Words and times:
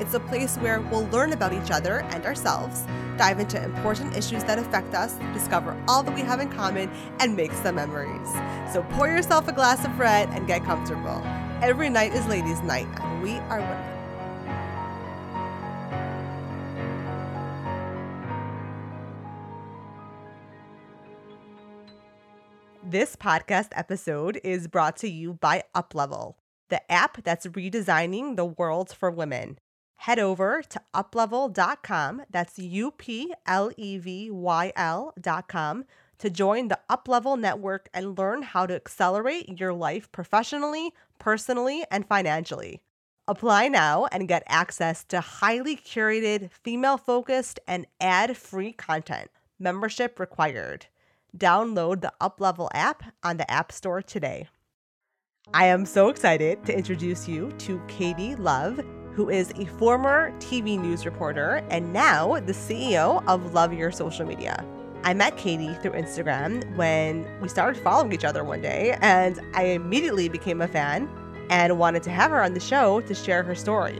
It's 0.00 0.14
a 0.14 0.20
place 0.20 0.56
where 0.56 0.80
we'll 0.80 1.06
learn 1.08 1.34
about 1.34 1.52
each 1.52 1.70
other 1.70 1.98
and 2.04 2.24
ourselves, 2.24 2.86
dive 3.18 3.38
into 3.38 3.62
important 3.62 4.16
issues 4.16 4.42
that 4.44 4.58
affect 4.58 4.94
us, 4.94 5.12
discover 5.34 5.76
all 5.86 6.02
that 6.02 6.14
we 6.14 6.22
have 6.22 6.40
in 6.40 6.48
common, 6.48 6.90
and 7.18 7.36
make 7.36 7.52
some 7.52 7.74
memories. 7.74 8.32
So 8.72 8.82
pour 8.92 9.08
yourself 9.08 9.46
a 9.46 9.52
glass 9.52 9.84
of 9.84 9.98
red 9.98 10.30
and 10.30 10.46
get 10.46 10.64
comfortable. 10.64 11.20
Every 11.60 11.90
night 11.90 12.14
is 12.14 12.26
ladies' 12.28 12.62
night, 12.62 12.86
and 12.98 13.22
we 13.22 13.32
are 13.50 13.60
women. 13.60 13.86
This 22.82 23.16
podcast 23.16 23.68
episode 23.72 24.40
is 24.42 24.66
brought 24.66 24.96
to 24.96 25.10
you 25.10 25.34
by 25.34 25.64
Uplevyl, 25.74 26.36
the 26.70 26.90
app 26.90 27.22
that's 27.22 27.46
redesigning 27.48 28.36
the 28.36 28.46
world 28.46 28.90
for 28.90 29.10
women 29.10 29.58
head 30.00 30.18
over 30.18 30.62
to 30.62 30.80
uplevyl.com. 30.94 32.22
That's 32.30 32.58
U 32.58 32.90
P 32.90 33.34
L 33.46 33.70
E 33.76 33.98
V 33.98 34.30
Y 34.30 34.72
L.com 34.74 35.84
to 36.18 36.30
join 36.30 36.68
the 36.68 36.78
Uplevyl 36.90 37.38
network 37.38 37.88
and 37.92 38.18
learn 38.18 38.42
how 38.42 38.66
to 38.66 38.74
accelerate 38.74 39.60
your 39.60 39.72
life 39.72 40.10
professionally, 40.10 40.92
personally, 41.18 41.84
and 41.90 42.06
financially. 42.06 42.82
Apply 43.28 43.68
now 43.68 44.06
and 44.10 44.26
get 44.28 44.42
access 44.46 45.04
to 45.04 45.20
highly 45.20 45.76
curated, 45.76 46.50
female 46.50 46.96
focused, 46.96 47.60
and 47.66 47.86
ad 48.00 48.36
free 48.36 48.72
content. 48.72 49.30
Membership 49.58 50.18
required. 50.18 50.86
Download 51.36 52.00
the 52.00 52.12
Uplevyl 52.20 52.70
app 52.72 53.02
on 53.22 53.36
the 53.36 53.50
App 53.50 53.70
Store 53.70 54.00
today. 54.02 54.48
I 55.52 55.66
am 55.66 55.84
so 55.84 56.08
excited 56.08 56.64
to 56.64 56.76
introduce 56.76 57.28
you 57.28 57.52
to 57.58 57.80
Katie 57.86 58.34
Love 58.34 58.80
who 59.14 59.28
is 59.28 59.52
a 59.56 59.66
former 59.66 60.32
TV 60.38 60.78
news 60.78 61.04
reporter 61.04 61.64
and 61.70 61.92
now 61.92 62.38
the 62.40 62.52
CEO 62.52 63.22
of 63.26 63.52
Love 63.52 63.72
Your 63.72 63.90
Social 63.90 64.26
Media. 64.26 64.64
I 65.02 65.14
met 65.14 65.36
Katie 65.36 65.74
through 65.82 65.92
Instagram 65.92 66.76
when 66.76 67.26
we 67.40 67.48
started 67.48 67.82
following 67.82 68.12
each 68.12 68.24
other 68.24 68.44
one 68.44 68.60
day, 68.60 68.98
and 69.00 69.40
I 69.54 69.64
immediately 69.64 70.28
became 70.28 70.60
a 70.60 70.68
fan 70.68 71.08
and 71.48 71.78
wanted 71.78 72.02
to 72.04 72.10
have 72.10 72.30
her 72.30 72.42
on 72.42 72.54
the 72.54 72.60
show 72.60 73.00
to 73.00 73.14
share 73.14 73.42
her 73.42 73.54
story. 73.54 73.98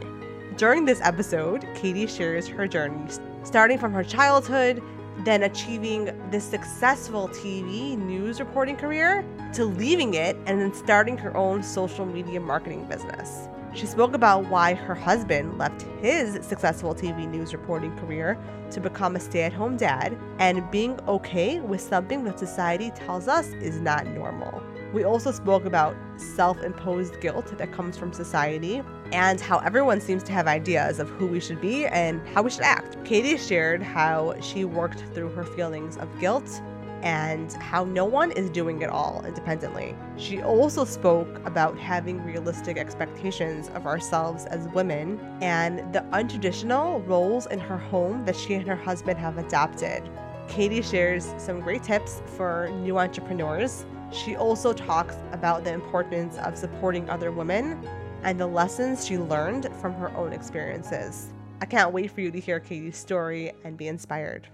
During 0.57 0.85
this 0.85 1.01
episode, 1.01 1.67
Katie 1.75 2.07
shares 2.07 2.47
her 2.47 2.69
journey, 2.69 3.11
starting 3.45 3.79
from 3.79 3.93
her 3.95 4.05
childhood, 4.05 4.83
then 5.25 5.43
achieving 5.43 6.11
this 6.31 6.45
successful 6.45 7.29
TV 7.29 7.97
news 7.97 8.39
reporting 8.39 8.77
career, 8.77 9.25
to 9.55 9.65
leaving 9.65 10.15
it 10.15 10.37
and 10.47 10.61
then 10.61 10.73
starting 10.75 11.17
her 11.17 11.35
own 11.37 11.63
social 11.63 12.05
media 12.05 12.41
marketing 12.41 12.85
business. 12.85 13.49
She 13.73 13.87
spoke 13.87 14.15
about 14.15 14.51
why 14.51 14.75
her 14.75 14.97
husband 14.97 15.57
left 15.57 15.83
his 16.01 16.45
successful 16.45 16.93
TV 16.93 17.29
news 17.29 17.53
reporting 17.53 17.97
career 17.99 18.37
to 18.73 18.81
become 18.81 19.15
a 19.15 19.21
stay 19.21 19.43
at 19.43 19.53
home 19.53 19.77
dad 19.77 20.19
and 20.41 20.69
being 20.73 20.99
okay 21.07 21.61
with 21.61 21.81
something 21.81 22.25
that 22.25 22.39
society 22.39 22.91
tells 22.91 23.29
us 23.29 23.47
is 23.61 23.81
not 23.81 24.09
normal. 24.09 24.61
We 24.93 25.05
also 25.05 25.31
spoke 25.31 25.67
about 25.67 25.95
self 26.17 26.61
imposed 26.65 27.21
guilt 27.21 27.57
that 27.57 27.73
comes 27.73 27.97
from 27.97 28.13
society 28.13 28.83
and 29.13 29.41
how 29.41 29.59
everyone 29.59 30.01
seems 30.01 30.25
to 30.25 30.33
have 30.33 30.49
ideas 30.49 30.99
of 30.99 31.09
who 31.11 31.29
we 31.29 31.39
should 31.39 31.61
be 31.61 31.87
and 31.87 32.27
how 32.29 32.43
we 32.43 32.51
should 32.51 32.63
act. 32.63 33.03
Katie 33.05 33.39
shared 33.39 33.83
how 33.83 34.35
she 34.41 34.65
worked 34.65 35.05
through 35.15 35.31
her 35.31 35.45
feelings 35.45 35.97
of 35.97 36.09
guilt 36.19 36.61
and 37.03 37.53
how 37.55 37.85
no 37.85 38.05
one 38.05 38.31
is 38.33 38.51
doing 38.51 38.83
it 38.83 38.91
all 38.91 39.25
independently. 39.27 39.97
She 40.17 40.43
also 40.43 40.85
spoke 40.85 41.41
about 41.47 41.79
having 41.79 42.23
realistic 42.23 42.77
expectations 42.77 43.71
of 43.75 43.87
ourselves 43.87 44.45
as 44.47 44.69
women 44.69 45.19
and 45.41 45.93
the 45.93 46.01
untraditional 46.13 47.07
roles 47.07 47.47
in 47.47 47.59
her 47.59 47.79
home 47.79 48.25
that 48.27 48.37
she 48.37 48.55
and 48.55 48.67
her 48.67 48.77
husband 48.77 49.19
have 49.19 49.39
adopted. 49.39 50.09
Katie 50.49 50.83
shares 50.83 51.33
some 51.39 51.61
great 51.61 51.83
tips 51.83 52.23
for 52.37 52.71
new 52.83 52.99
entrepreneurs. 52.99 53.87
She 54.13 54.37
also 54.37 54.73
talks 54.73 55.17
about 55.33 55.65
the 55.65 55.73
importance 55.73 56.37
of 56.39 56.59
supporting 56.59 57.09
other 57.09 57.31
women 57.31 57.87
and 58.23 58.39
the 58.39 58.47
lessons 58.47 59.07
she 59.07 59.17
learned 59.17 59.69
from 59.81 59.95
her 59.95 60.15
own 60.17 60.33
experiences. 60.33 61.33
I 61.63 61.67
can't 61.67 61.93
wait 61.93 62.11
for 62.11 62.21
you 62.21 62.31
to 62.31 62.41
hear 62.41 62.59
Katie's 62.59 62.97
story 62.97 63.53
and 63.65 63.77
be 63.77 63.87
inspired. 63.89 64.49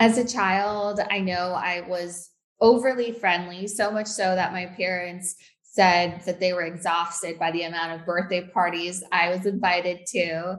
As 0.00 0.16
a 0.16 0.26
child, 0.26 1.00
I 1.10 1.20
know 1.20 1.52
I 1.52 1.82
was 1.88 2.30
overly 2.60 3.12
friendly, 3.12 3.66
so 3.66 3.90
much 3.90 4.06
so 4.06 4.34
that 4.34 4.52
my 4.52 4.66
parents 4.66 5.36
said 5.62 6.22
that 6.24 6.40
they 6.40 6.52
were 6.52 6.62
exhausted 6.62 7.38
by 7.38 7.50
the 7.50 7.62
amount 7.62 7.92
of 7.92 8.06
birthday 8.06 8.48
parties 8.48 9.02
I 9.12 9.28
was 9.28 9.46
invited 9.46 10.06
to. 10.08 10.56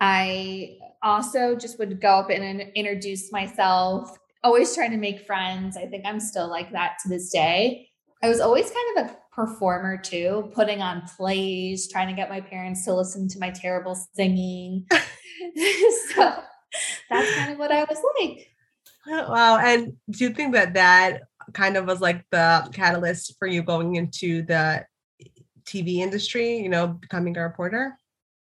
I 0.00 0.76
also 1.02 1.56
just 1.56 1.78
would 1.78 2.00
go 2.00 2.16
up 2.16 2.30
and 2.30 2.60
introduce 2.74 3.32
myself, 3.32 4.16
always 4.44 4.74
trying 4.74 4.90
to 4.90 4.96
make 4.96 5.26
friends. 5.26 5.76
I 5.76 5.86
think 5.86 6.04
I'm 6.06 6.20
still 6.20 6.48
like 6.48 6.72
that 6.72 6.98
to 7.02 7.08
this 7.08 7.30
day. 7.30 7.88
I 8.22 8.28
was 8.28 8.40
always 8.40 8.70
kind 8.70 8.98
of 8.98 9.06
a 9.06 9.16
performer 9.34 9.96
too, 9.96 10.50
putting 10.54 10.82
on 10.82 11.02
plays, 11.16 11.90
trying 11.90 12.08
to 12.08 12.14
get 12.14 12.28
my 12.28 12.40
parents 12.40 12.84
to 12.84 12.94
listen 12.94 13.28
to 13.28 13.38
my 13.38 13.50
terrible 13.50 13.94
singing. 14.14 14.86
so 16.14 16.42
that's 17.08 17.34
kind 17.36 17.52
of 17.52 17.58
what 17.58 17.72
I 17.72 17.84
was 17.84 18.02
like. 18.20 18.49
Wow. 19.06 19.58
And 19.58 19.94
do 20.10 20.24
you 20.24 20.30
think 20.30 20.54
that 20.54 20.74
that 20.74 21.22
kind 21.52 21.76
of 21.76 21.86
was 21.86 22.00
like 22.00 22.24
the 22.30 22.68
catalyst 22.72 23.36
for 23.38 23.48
you 23.48 23.62
going 23.62 23.96
into 23.96 24.42
the 24.42 24.84
TV 25.64 25.96
industry, 25.96 26.58
you 26.58 26.68
know, 26.68 26.88
becoming 26.88 27.36
a 27.36 27.42
reporter? 27.42 27.96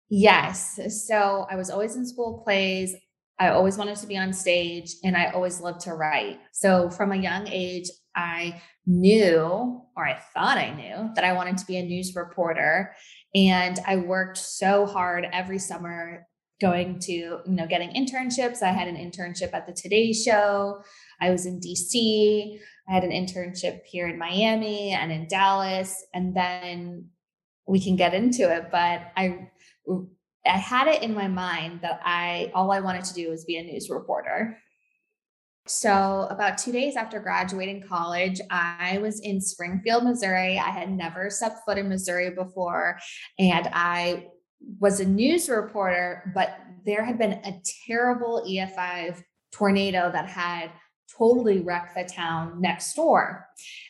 Yes. 0.09 0.79
So 1.07 1.47
I 1.49 1.55
was 1.55 1.69
always 1.69 1.95
in 1.95 2.05
school 2.05 2.41
plays. 2.43 2.95
I 3.39 3.49
always 3.49 3.77
wanted 3.77 3.97
to 3.97 4.07
be 4.07 4.17
on 4.17 4.31
stage 4.31 4.93
and 5.03 5.17
I 5.17 5.31
always 5.31 5.59
loved 5.59 5.81
to 5.81 5.95
write. 5.95 6.39
So 6.51 6.89
from 6.89 7.11
a 7.11 7.17
young 7.17 7.47
age, 7.47 7.89
I 8.15 8.61
knew, 8.85 9.81
or 9.97 10.05
I 10.05 10.19
thought 10.33 10.57
I 10.57 10.73
knew, 10.75 11.09
that 11.15 11.23
I 11.23 11.33
wanted 11.33 11.57
to 11.57 11.65
be 11.65 11.77
a 11.77 11.83
news 11.83 12.15
reporter. 12.15 12.95
And 13.33 13.79
I 13.87 13.95
worked 13.95 14.37
so 14.37 14.85
hard 14.85 15.27
every 15.33 15.57
summer 15.57 16.27
going 16.63 16.97
to, 16.97 17.11
you 17.11 17.41
know, 17.45 17.67
getting 17.67 17.89
internships. 17.89 18.63
I 18.63 18.71
had 18.71 18.87
an 18.87 18.95
internship 18.95 19.53
at 19.53 19.67
the 19.67 19.73
Today 19.73 20.13
Show. 20.13 20.81
I 21.19 21.29
was 21.29 21.45
in 21.45 21.59
DC. 21.59 22.57
I 22.87 22.93
had 22.93 23.03
an 23.03 23.11
internship 23.11 23.81
here 23.83 24.07
in 24.07 24.17
Miami 24.17 24.91
and 24.91 25.11
in 25.11 25.27
Dallas. 25.27 26.05
And 26.13 26.33
then 26.33 27.09
we 27.67 27.83
can 27.83 27.97
get 27.97 28.13
into 28.13 28.49
it. 28.49 28.69
But 28.71 29.11
I 29.17 29.49
I 30.45 30.57
had 30.57 30.87
it 30.87 31.03
in 31.03 31.13
my 31.13 31.27
mind 31.27 31.81
that 31.81 31.99
I 32.03 32.49
all 32.55 32.71
I 32.71 32.79
wanted 32.79 33.03
to 33.05 33.13
do 33.13 33.29
was 33.29 33.43
be 33.43 33.57
a 33.57 33.63
news 33.63 33.89
reporter. 33.89 34.57
So, 35.65 36.27
about 36.29 36.57
two 36.57 36.73
days 36.73 36.97
after 36.97 37.21
graduating 37.21 37.83
college, 37.87 38.41
I 38.49 38.99
was 39.01 39.21
in 39.21 39.39
Springfield, 39.39 40.03
Missouri. 40.03 40.59
I 40.59 40.69
had 40.69 40.91
never 40.91 41.29
stepped 41.29 41.59
foot 41.65 41.77
in 41.77 41.87
Missouri 41.87 42.31
before. 42.31 42.99
And 43.39 43.69
I 43.71 44.27
was 44.79 44.99
a 44.99 45.05
news 45.05 45.49
reporter, 45.49 46.31
but 46.33 46.59
there 46.85 47.03
had 47.03 47.17
been 47.17 47.33
a 47.33 47.61
terrible 47.87 48.43
EF5 48.47 49.23
tornado 49.51 50.11
that 50.11 50.27
had 50.27 50.71
totally 51.17 51.59
wrecked 51.61 51.95
the 51.95 52.03
town 52.03 52.59
next 52.59 52.93
door. 52.95 53.47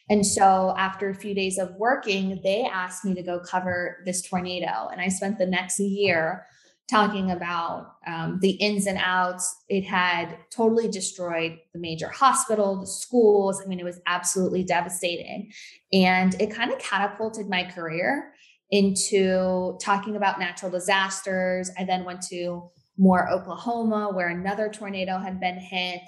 And 0.10 0.26
so 0.26 0.76
after 0.78 1.10
a 1.10 1.16
few 1.16 1.34
days 1.34 1.58
of 1.58 1.74
working, 1.76 2.40
they 2.44 2.64
asked 2.64 3.06
me 3.06 3.14
to 3.16 3.24
go 3.24 3.40
cover 3.40 4.04
this 4.06 4.22
tornado. 4.22 4.90
And 4.92 5.00
I 5.00 5.08
spent 5.08 5.38
the 5.38 5.46
next 5.46 5.80
year 5.80 6.46
talking 6.90 7.32
about 7.32 7.94
um, 8.06 8.40
the 8.42 8.52
ins 8.52 8.88
and 8.88 9.00
outs. 9.02 9.64
It 9.70 9.84
had 9.84 10.38
totally 10.52 10.90
destroyed 10.90 11.58
the 11.74 11.80
major 11.80 12.10
hospital, 12.10 12.82
the 12.82 12.88
schools. 12.88 13.62
I 13.64 13.68
mean, 13.68 13.80
it 13.80 13.86
was 13.86 14.02
absolutely 14.06 14.64
devastating. 14.64 15.52
And 15.94 16.40
it 16.42 16.54
kind 16.54 16.72
of 16.72 16.80
catapulted 16.80 17.48
my 17.48 17.64
career 17.64 18.33
into 18.74 19.78
talking 19.80 20.16
about 20.16 20.40
natural 20.40 20.72
disasters. 20.72 21.70
I 21.78 21.84
then 21.84 22.06
went 22.06 22.24
to 22.30 22.72
Moore 22.98 23.30
Oklahoma, 23.30 24.10
where 24.12 24.30
another 24.30 24.68
tornado 24.68 25.20
had 25.20 25.40
been 25.40 25.60
hit. 25.60 26.02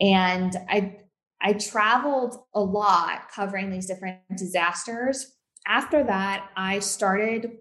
And 0.00 0.52
I 0.68 0.96
I 1.40 1.52
traveled 1.52 2.36
a 2.54 2.60
lot 2.60 3.30
covering 3.32 3.70
these 3.70 3.86
different 3.86 4.18
disasters. 4.36 5.32
After 5.66 6.02
that, 6.02 6.50
I 6.56 6.80
started 6.80 7.52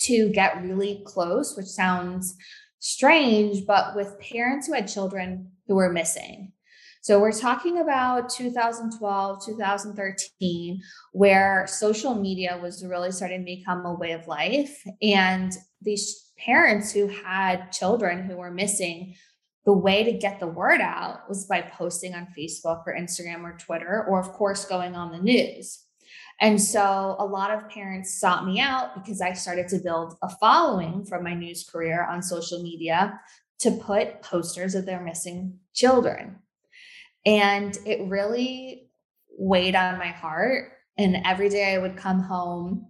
to 0.00 0.30
get 0.30 0.62
really 0.62 1.02
close, 1.04 1.54
which 1.54 1.66
sounds 1.66 2.34
strange, 2.78 3.66
but 3.66 3.94
with 3.94 4.18
parents 4.18 4.66
who 4.66 4.72
had 4.72 4.88
children 4.88 5.52
who 5.66 5.74
were 5.74 5.92
missing. 5.92 6.53
So 7.04 7.20
we're 7.20 7.32
talking 7.32 7.80
about 7.80 8.30
2012, 8.30 9.44
2013, 9.44 10.80
where 11.12 11.66
social 11.66 12.14
media 12.14 12.58
was 12.62 12.82
really 12.82 13.12
starting 13.12 13.40
to 13.40 13.44
become 13.44 13.84
a 13.84 13.92
way 13.92 14.12
of 14.12 14.26
life. 14.26 14.82
And 15.02 15.52
these 15.82 16.32
parents 16.38 16.92
who 16.92 17.08
had 17.08 17.70
children 17.72 18.22
who 18.22 18.38
were 18.38 18.50
missing, 18.50 19.16
the 19.66 19.74
way 19.74 20.02
to 20.04 20.12
get 20.14 20.40
the 20.40 20.46
word 20.46 20.80
out 20.80 21.28
was 21.28 21.44
by 21.44 21.60
posting 21.60 22.14
on 22.14 22.26
Facebook 22.28 22.84
or 22.86 22.96
Instagram 22.98 23.42
or 23.42 23.58
Twitter, 23.58 24.06
or 24.08 24.18
of 24.18 24.32
course, 24.32 24.64
going 24.64 24.96
on 24.96 25.12
the 25.12 25.20
news. 25.20 25.84
And 26.40 26.58
so 26.58 27.16
a 27.18 27.26
lot 27.26 27.50
of 27.50 27.68
parents 27.68 28.18
sought 28.18 28.46
me 28.46 28.60
out 28.60 28.94
because 28.94 29.20
I 29.20 29.34
started 29.34 29.68
to 29.68 29.78
build 29.78 30.16
a 30.22 30.30
following 30.30 31.04
from 31.04 31.22
my 31.22 31.34
news 31.34 31.68
career 31.70 32.02
on 32.02 32.22
social 32.22 32.62
media 32.62 33.20
to 33.58 33.72
put 33.72 34.22
posters 34.22 34.74
of 34.74 34.86
their 34.86 35.02
missing 35.02 35.58
children. 35.74 36.38
And 37.26 37.76
it 37.86 38.08
really 38.08 38.90
weighed 39.38 39.74
on 39.74 39.98
my 39.98 40.08
heart. 40.08 40.72
And 40.98 41.22
every 41.24 41.48
day 41.48 41.74
I 41.74 41.78
would 41.78 41.96
come 41.96 42.20
home, 42.20 42.86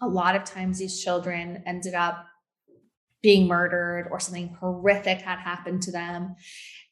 a 0.00 0.08
lot 0.08 0.36
of 0.36 0.44
times 0.44 0.78
these 0.78 1.02
children 1.02 1.62
ended 1.66 1.94
up 1.94 2.26
being 3.22 3.46
murdered 3.46 4.08
or 4.10 4.18
something 4.18 4.56
horrific 4.60 5.20
had 5.20 5.38
happened 5.38 5.82
to 5.82 5.92
them. 5.92 6.34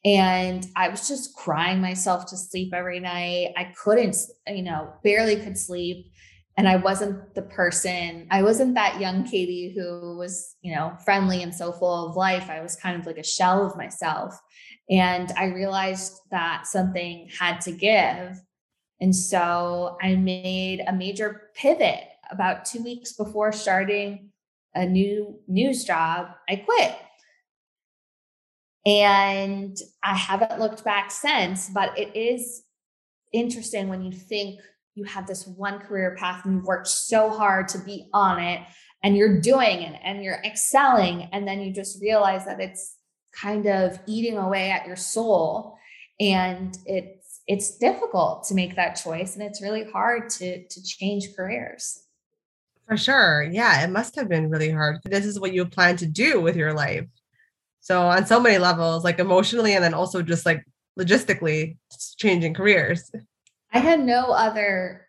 And 0.04 0.66
I 0.76 0.88
was 0.88 1.08
just 1.08 1.34
crying 1.34 1.80
myself 1.80 2.26
to 2.26 2.36
sleep 2.36 2.72
every 2.74 3.00
night. 3.00 3.54
I 3.56 3.72
couldn't, 3.82 4.16
you 4.46 4.62
know, 4.62 4.92
barely 5.02 5.36
could 5.36 5.58
sleep. 5.58 6.12
And 6.56 6.68
I 6.68 6.76
wasn't 6.76 7.36
the 7.36 7.42
person, 7.42 8.26
I 8.32 8.42
wasn't 8.42 8.74
that 8.74 9.00
young 9.00 9.22
Katie 9.22 9.72
who 9.76 10.16
was, 10.18 10.56
you 10.60 10.74
know, 10.74 10.92
friendly 11.04 11.40
and 11.40 11.54
so 11.54 11.70
full 11.70 12.08
of 12.08 12.16
life. 12.16 12.50
I 12.50 12.60
was 12.60 12.74
kind 12.74 12.98
of 12.98 13.06
like 13.06 13.16
a 13.16 13.22
shell 13.22 13.64
of 13.64 13.76
myself. 13.76 14.36
And 14.90 15.32
I 15.36 15.46
realized 15.46 16.20
that 16.30 16.66
something 16.66 17.28
had 17.38 17.60
to 17.62 17.72
give. 17.72 18.40
And 19.00 19.14
so 19.14 19.96
I 20.02 20.16
made 20.16 20.82
a 20.86 20.92
major 20.92 21.50
pivot 21.54 22.04
about 22.30 22.64
two 22.64 22.82
weeks 22.82 23.12
before 23.12 23.52
starting 23.52 24.30
a 24.74 24.86
new 24.86 25.38
news 25.46 25.84
job. 25.84 26.28
I 26.48 26.56
quit. 26.56 26.96
And 28.86 29.76
I 30.02 30.14
haven't 30.14 30.58
looked 30.58 30.84
back 30.84 31.10
since, 31.10 31.68
but 31.68 31.98
it 31.98 32.16
is 32.16 32.62
interesting 33.32 33.88
when 33.88 34.02
you 34.02 34.12
think 34.12 34.60
you 34.94 35.04
have 35.04 35.26
this 35.26 35.46
one 35.46 35.78
career 35.78 36.16
path 36.18 36.44
and 36.44 36.56
you've 36.56 36.64
worked 36.64 36.88
so 36.88 37.30
hard 37.30 37.68
to 37.68 37.78
be 37.78 38.08
on 38.12 38.40
it 38.42 38.62
and 39.02 39.16
you're 39.16 39.40
doing 39.40 39.82
it 39.82 40.00
and 40.02 40.24
you're 40.24 40.40
excelling. 40.44 41.28
And 41.32 41.46
then 41.46 41.60
you 41.60 41.72
just 41.72 42.00
realize 42.00 42.44
that 42.46 42.60
it's 42.60 42.96
kind 43.40 43.66
of 43.66 43.98
eating 44.06 44.36
away 44.36 44.70
at 44.70 44.86
your 44.86 44.96
soul. 44.96 45.76
And 46.20 46.76
it's 46.86 47.40
it's 47.46 47.78
difficult 47.78 48.44
to 48.44 48.54
make 48.54 48.76
that 48.76 48.94
choice 48.94 49.34
and 49.34 49.42
it's 49.42 49.62
really 49.62 49.84
hard 49.84 50.28
to 50.30 50.66
to 50.66 50.82
change 50.82 51.34
careers. 51.36 52.02
For 52.86 52.96
sure. 52.96 53.42
Yeah, 53.50 53.84
it 53.84 53.90
must 53.90 54.16
have 54.16 54.28
been 54.28 54.50
really 54.50 54.70
hard. 54.70 54.98
This 55.04 55.26
is 55.26 55.38
what 55.38 55.52
you 55.52 55.66
plan 55.66 55.96
to 55.98 56.06
do 56.06 56.40
with 56.40 56.56
your 56.56 56.72
life. 56.72 57.04
So 57.80 58.02
on 58.02 58.26
so 58.26 58.40
many 58.40 58.58
levels, 58.58 59.04
like 59.04 59.18
emotionally 59.18 59.74
and 59.74 59.84
then 59.84 59.94
also 59.94 60.22
just 60.22 60.46
like 60.46 60.64
logistically 60.98 61.76
changing 62.16 62.54
careers. 62.54 63.10
I 63.72 63.78
had 63.78 64.00
no 64.00 64.32
other 64.32 65.06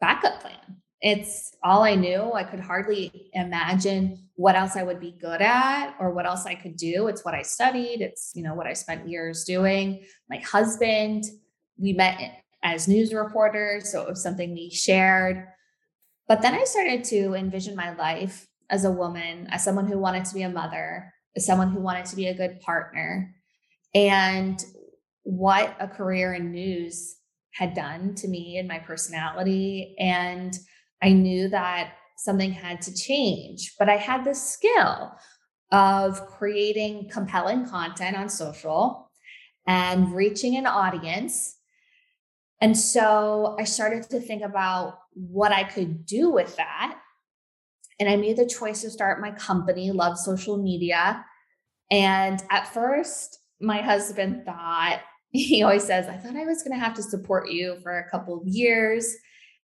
backup 0.00 0.40
plan. 0.40 0.80
It's 1.00 1.56
all 1.62 1.82
I 1.82 1.94
knew. 1.94 2.32
I 2.32 2.44
could 2.44 2.60
hardly 2.60 3.30
imagine 3.32 4.28
what 4.34 4.54
else 4.54 4.76
I 4.76 4.82
would 4.82 5.00
be 5.00 5.16
good 5.20 5.40
at 5.40 5.94
or 5.98 6.10
what 6.10 6.26
else 6.26 6.46
I 6.46 6.54
could 6.54 6.76
do. 6.76 7.08
It's 7.08 7.24
what 7.24 7.34
I 7.34 7.42
studied. 7.42 8.00
It's, 8.00 8.32
you 8.34 8.42
know, 8.42 8.54
what 8.54 8.66
I 8.66 8.74
spent 8.74 9.08
years 9.08 9.44
doing. 9.44 10.04
My 10.28 10.38
husband, 10.38 11.24
we 11.78 11.94
met 11.94 12.42
as 12.62 12.86
news 12.86 13.14
reporters, 13.14 13.90
so 13.90 14.02
it 14.02 14.08
was 14.08 14.22
something 14.22 14.52
we 14.52 14.70
shared. 14.70 15.46
But 16.28 16.42
then 16.42 16.54
I 16.54 16.64
started 16.64 17.04
to 17.04 17.34
envision 17.34 17.74
my 17.74 17.94
life 17.94 18.46
as 18.68 18.84
a 18.84 18.90
woman, 18.90 19.48
as 19.50 19.64
someone 19.64 19.86
who 19.86 19.98
wanted 19.98 20.26
to 20.26 20.34
be 20.34 20.42
a 20.42 20.50
mother, 20.50 21.12
as 21.36 21.46
someone 21.46 21.70
who 21.70 21.80
wanted 21.80 22.04
to 22.06 22.16
be 22.16 22.26
a 22.26 22.34
good 22.34 22.60
partner 22.60 23.34
and 23.94 24.64
what 25.22 25.76
a 25.80 25.88
career 25.88 26.34
in 26.34 26.52
news 26.52 27.16
had 27.52 27.74
done 27.74 28.14
to 28.14 28.28
me 28.28 28.58
and 28.58 28.68
my 28.68 28.78
personality. 28.78 29.96
And 29.98 30.56
I 31.02 31.12
knew 31.12 31.48
that 31.48 31.94
something 32.16 32.52
had 32.52 32.82
to 32.82 32.94
change, 32.94 33.74
but 33.78 33.88
I 33.88 33.96
had 33.96 34.24
the 34.24 34.34
skill 34.34 35.12
of 35.72 36.26
creating 36.26 37.08
compelling 37.10 37.66
content 37.66 38.16
on 38.16 38.28
social 38.28 39.10
and 39.66 40.14
reaching 40.14 40.56
an 40.56 40.66
audience. 40.66 41.56
And 42.60 42.76
so 42.76 43.56
I 43.58 43.64
started 43.64 44.02
to 44.10 44.20
think 44.20 44.42
about 44.42 44.98
what 45.14 45.52
I 45.52 45.64
could 45.64 46.04
do 46.04 46.30
with 46.30 46.56
that 46.56 47.00
and 48.00 48.08
I 48.08 48.16
made 48.16 48.38
the 48.38 48.46
choice 48.46 48.80
to 48.80 48.90
start 48.90 49.20
my 49.20 49.30
company, 49.32 49.92
Love 49.92 50.18
Social 50.18 50.56
Media. 50.56 51.24
And 51.90 52.42
at 52.50 52.72
first, 52.72 53.38
my 53.60 53.82
husband 53.82 54.46
thought, 54.46 55.00
he 55.30 55.62
always 55.62 55.84
says, 55.84 56.08
I 56.08 56.16
thought 56.16 56.34
I 56.34 56.46
was 56.46 56.62
going 56.62 56.76
to 56.76 56.84
have 56.84 56.94
to 56.94 57.02
support 57.02 57.50
you 57.50 57.76
for 57.82 57.98
a 57.98 58.10
couple 58.10 58.40
of 58.40 58.48
years. 58.48 59.14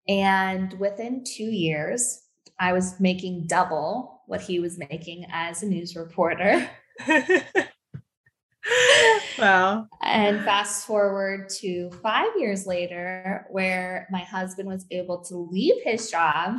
And 0.08 0.72
within 0.74 1.24
two 1.24 1.44
years, 1.44 2.22
I 2.58 2.72
was 2.72 2.98
making 3.00 3.46
double 3.46 4.22
what 4.26 4.40
he 4.40 4.60
was 4.60 4.78
making 4.78 5.26
as 5.30 5.62
a 5.62 5.66
news 5.66 5.96
reporter. 5.96 6.68
wow. 9.38 9.86
And 10.02 10.44
fast 10.44 10.86
forward 10.86 11.48
to 11.60 11.90
five 12.02 12.30
years 12.36 12.66
later, 12.66 13.46
where 13.50 14.06
my 14.10 14.20
husband 14.20 14.68
was 14.68 14.86
able 14.90 15.24
to 15.24 15.36
leave 15.36 15.82
his 15.84 16.10
job 16.10 16.56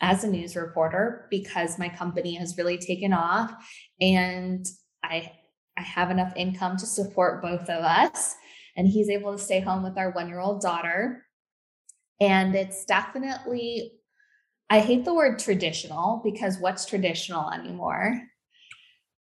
as 0.00 0.24
a 0.24 0.28
news 0.28 0.56
reporter 0.56 1.26
because 1.30 1.78
my 1.78 1.88
company 1.88 2.34
has 2.34 2.56
really 2.56 2.78
taken 2.78 3.12
off 3.12 3.52
and 4.00 4.66
I 5.02 5.32
I 5.76 5.82
have 5.82 6.10
enough 6.10 6.32
income 6.36 6.76
to 6.78 6.86
support 6.86 7.42
both 7.42 7.68
of 7.70 7.84
us 7.84 8.34
and 8.76 8.86
he's 8.86 9.08
able 9.08 9.32
to 9.36 9.42
stay 9.42 9.60
home 9.60 9.82
with 9.82 9.96
our 9.96 10.12
1-year-old 10.12 10.60
daughter. 10.60 11.24
And 12.20 12.54
it's 12.54 12.84
definitely 12.84 13.92
I 14.72 14.78
hate 14.78 15.04
the 15.04 15.14
word 15.14 15.40
traditional 15.40 16.20
because 16.24 16.58
what's 16.58 16.86
traditional 16.86 17.50
anymore? 17.50 18.22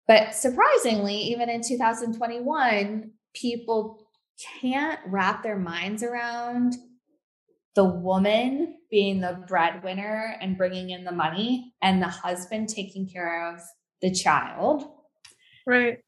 But 0.07 0.35
surprisingly, 0.35 1.17
even 1.17 1.49
in 1.49 1.63
2021, 1.63 3.11
people 3.35 4.07
can't 4.61 5.01
wrap 5.07 5.43
their 5.43 5.59
minds 5.59 6.03
around 6.03 6.77
the 7.75 7.85
woman 7.85 8.77
being 8.91 9.21
the 9.21 9.43
breadwinner 9.49 10.37
and 10.41 10.59
bringing 10.59 10.91
in 10.91 11.05
the 11.05 11.13
money 11.13 11.75
and 11.81 12.03
the 12.03 12.09
husband 12.09 12.69
taking 12.69 13.09
care 13.09 13.51
of 13.51 13.61
the 14.03 14.13
child. 14.13 14.85
Right. 15.67 15.99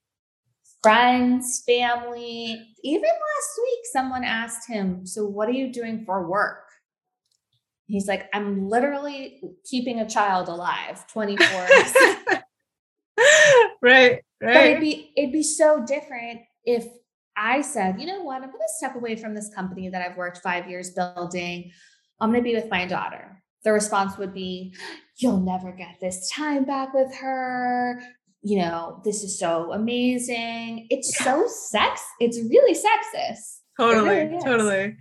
Friends, 0.82 1.62
family. 1.66 2.74
Even 2.82 3.02
last 3.02 3.60
week, 3.62 3.80
someone 3.92 4.24
asked 4.24 4.68
him, 4.68 5.06
So, 5.06 5.26
what 5.26 5.48
are 5.48 5.52
you 5.52 5.72
doing 5.72 6.04
for 6.06 6.28
work? 6.28 6.69
He's 7.90 8.06
like, 8.06 8.28
I'm 8.32 8.68
literally 8.68 9.40
keeping 9.68 10.00
a 10.00 10.08
child 10.08 10.48
alive 10.48 11.06
24 11.08 11.46
right, 11.48 11.66
right. 13.82 14.22
But 14.40 14.56
it'd 14.56 14.80
be 14.80 15.12
it'd 15.16 15.32
be 15.32 15.42
so 15.42 15.84
different 15.84 16.42
if 16.64 16.86
I 17.36 17.62
said, 17.62 18.00
you 18.00 18.06
know 18.06 18.22
what, 18.22 18.42
I'm 18.42 18.50
going 18.50 18.60
to 18.60 18.76
step 18.76 18.94
away 18.94 19.16
from 19.16 19.34
this 19.34 19.50
company 19.54 19.88
that 19.88 20.02
I've 20.02 20.16
worked 20.16 20.38
five 20.38 20.68
years 20.68 20.90
building. 20.90 21.70
I'm 22.20 22.30
going 22.30 22.42
to 22.42 22.48
be 22.48 22.54
with 22.54 22.70
my 22.70 22.86
daughter. 22.86 23.42
The 23.64 23.72
response 23.72 24.18
would 24.18 24.34
be, 24.34 24.74
you'll 25.16 25.40
never 25.40 25.72
get 25.72 25.96
this 26.00 26.30
time 26.30 26.64
back 26.64 26.92
with 26.92 27.14
her. 27.16 28.00
You 28.42 28.58
know, 28.58 29.00
this 29.04 29.22
is 29.22 29.38
so 29.38 29.72
amazing. 29.72 30.86
It's 30.90 31.16
so 31.22 31.46
sex. 31.46 32.02
It's 32.20 32.38
really 32.38 32.74
sexist. 32.74 33.59
Totally, 33.78 34.38
totally. 34.44 34.96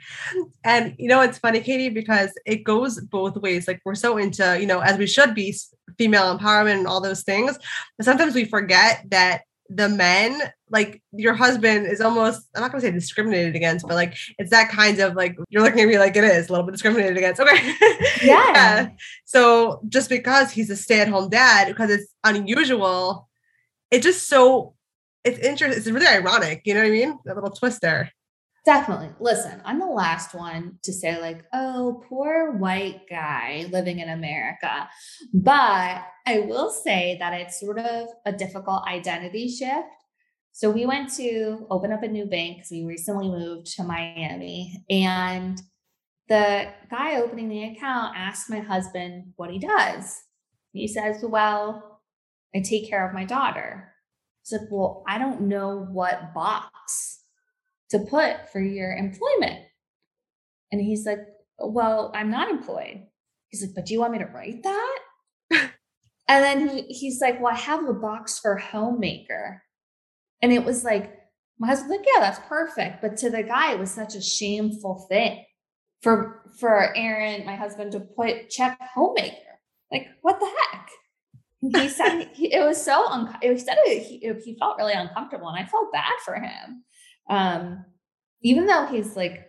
And 0.64 0.96
you 0.98 1.08
know, 1.08 1.22
it's 1.22 1.38
funny, 1.38 1.60
Katie, 1.60 1.90
because 1.90 2.32
it 2.46 2.64
goes 2.64 3.00
both 3.00 3.36
ways. 3.38 3.68
Like 3.68 3.82
we're 3.84 3.96
so 3.96 4.18
into, 4.18 4.58
you 4.60 4.66
know, 4.66 4.80
as 4.80 4.98
we 4.98 5.08
should 5.08 5.36
be 5.36 5.56
female 5.98 6.38
empowerment 6.38 6.78
and 6.80 6.88
all 6.88 7.02
those 7.02 7.24
things. 7.24 7.58
But 7.98 8.06
sometimes 8.06 8.36
we 8.36 8.46
forget 8.46 9.04
that 9.10 9.42
the 9.70 9.88
men 9.88 10.42
like 10.72 11.02
your 11.12 11.36
husband 11.36 11.86
is 11.86 12.02
almost 12.02 12.48
i'm 12.56 12.62
not 12.62 12.72
going 12.72 12.82
to 12.82 12.88
say 12.88 12.92
discriminated 12.92 13.56
against 13.56 13.88
but 13.88 13.94
like 13.94 14.18
it's 14.40 14.50
that 14.50 14.70
kind 14.70 15.00
of 15.00 15.16
like 15.16 15.38
you're 15.50 15.62
looking 15.62 15.80
at 15.80 15.88
me 15.88 16.00
like 16.00 16.16
it 16.16 16.24
is 16.24 16.50
a 16.50 16.52
little 16.52 16.66
bit 16.66 16.72
discriminated 16.72 17.16
against 17.16 17.40
okay 17.40 17.56
yeah, 18.24 18.52
yeah. 18.52 18.90
so 19.26 19.80
just 19.88 20.10
because 20.10 20.52
he's 20.52 20.72
a 20.72 20.76
stay-at-home 20.76 21.30
dad 21.30 21.68
because 21.68 21.92
it's 21.92 22.16
unusual 22.24 23.30
it's 23.92 24.04
just 24.04 24.28
so 24.28 24.74
it's 25.24 25.38
interesting 25.40 25.78
it's 25.78 25.88
really 25.88 26.08
ironic 26.08 26.62
you 26.66 26.74
know 26.74 26.80
what 26.80 26.88
i 26.88 26.92
mean 26.92 27.20
a 27.28 27.36
little 27.36 27.52
twist 27.52 27.80
there 27.82 28.12
Definitely. 28.66 29.10
Listen, 29.20 29.62
I'm 29.66 29.80
the 29.80 29.86
last 29.86 30.36
one 30.36 30.80
to 30.84 30.92
say, 30.92 31.20
like, 31.20 31.46
oh, 31.54 32.04
poor 32.10 32.58
white 32.58 33.02
guy 33.10 33.68
living 33.72 34.00
in 34.00 34.10
America. 34.10 34.90
But 35.34 36.04
I 36.28 36.40
will 36.46 36.70
say 36.70 37.18
that 37.20 37.34
it's 37.34 37.60
sort 37.60 37.80
of 37.80 38.10
a 38.26 38.32
difficult 38.32 38.84
identity 38.88 39.48
shift. 39.48 39.88
So 40.52 40.70
we 40.70 40.86
went 40.86 41.14
to 41.16 41.66
open 41.70 41.94
up 41.94 42.04
a 42.04 42.08
new 42.08 42.26
bank 42.26 42.58
because 42.58 42.72
we 42.72 42.84
recently 42.84 43.30
moved 43.30 43.68
to 43.78 43.84
Miami. 43.84 44.84
And 44.90 45.60
the 46.28 46.68
guy 46.92 47.16
opening 47.16 47.50
the 47.50 47.64
account 47.64 48.16
asked 48.18 48.50
my 48.50 48.60
husband 48.60 49.34
what 49.38 49.50
he 49.50 49.60
does. 49.60 50.16
He 50.74 50.88
says, 50.88 51.24
Well, 51.24 52.02
I 52.54 52.60
take 52.60 52.90
care 52.90 53.08
of 53.08 53.16
my 53.16 53.26
daughter. 53.26 53.94
He's 54.44 54.60
like, 54.60 54.70
Well, 54.70 55.04
I 55.08 55.18
don't 55.18 55.42
know 55.42 55.88
what 55.92 56.34
box 56.34 57.19
to 57.92 58.00
put 58.00 58.52
for 58.52 58.62
your 58.62 58.96
employment. 58.96 59.66
And 60.72 60.82
he's 60.82 61.06
like, 61.06 61.20
Well, 61.58 62.12
I'm 62.14 62.30
not 62.30 62.50
employed. 62.50 63.04
He's 63.50 63.62
like, 63.62 63.76
But 63.76 63.86
do 63.86 63.94
you 63.94 64.00
want 64.00 64.14
me 64.14 64.20
to 64.20 64.26
write 64.26 64.64
that? 64.64 65.00
and 65.52 66.44
then 66.44 66.68
he, 66.68 66.82
he's 66.84 67.22
like, 67.22 67.42
Well, 67.42 67.54
I 67.54 67.58
have 67.58 67.88
a 67.88 67.94
box 67.94 68.40
for 68.40 68.58
homemaker. 68.58 69.64
And 70.42 70.54
it 70.54 70.64
was 70.64 70.84
like, 70.84 71.16
my 71.58 71.68
husband's 71.68 71.98
like, 71.98 72.08
Yeah, 72.16 72.22
that's 72.22 72.48
perfect. 72.48 73.02
But 73.02 73.18
to 73.18 73.30
the 73.30 73.44
guy, 73.44 73.74
it 73.74 73.80
was 73.80 73.92
such 73.92 74.16
a 74.16 74.22
shameful 74.22 75.08
thing 75.10 75.44
for 76.02 76.52
for 76.60 76.96
Aaron, 76.96 77.46
my 77.46 77.56
husband, 77.56 77.92
to 77.94 78.00
put 78.00 78.50
check 78.50 78.80
homemaker. 78.94 79.36
Like, 79.92 80.08
what 80.22 80.40
the 80.40 80.46
heck? 80.46 80.90
He 81.62 81.90
said 81.90 82.30
he, 82.34 82.54
it 82.54 82.66
was 82.66 82.84
so 82.84 83.06
un- 83.08 83.36
he 83.42 83.58
said 83.58 83.78
it, 83.80 84.04
he, 84.04 84.32
he 84.44 84.58
felt 84.58 84.78
really 84.78 84.94
uncomfortable, 84.94 85.50
and 85.50 85.58
I 85.58 85.66
felt 85.68 85.92
bad 85.92 86.14
for 86.24 86.36
him. 86.36 86.84
Um, 87.30 87.86
even 88.42 88.66
though 88.66 88.86
he's 88.88 89.16
like, 89.16 89.46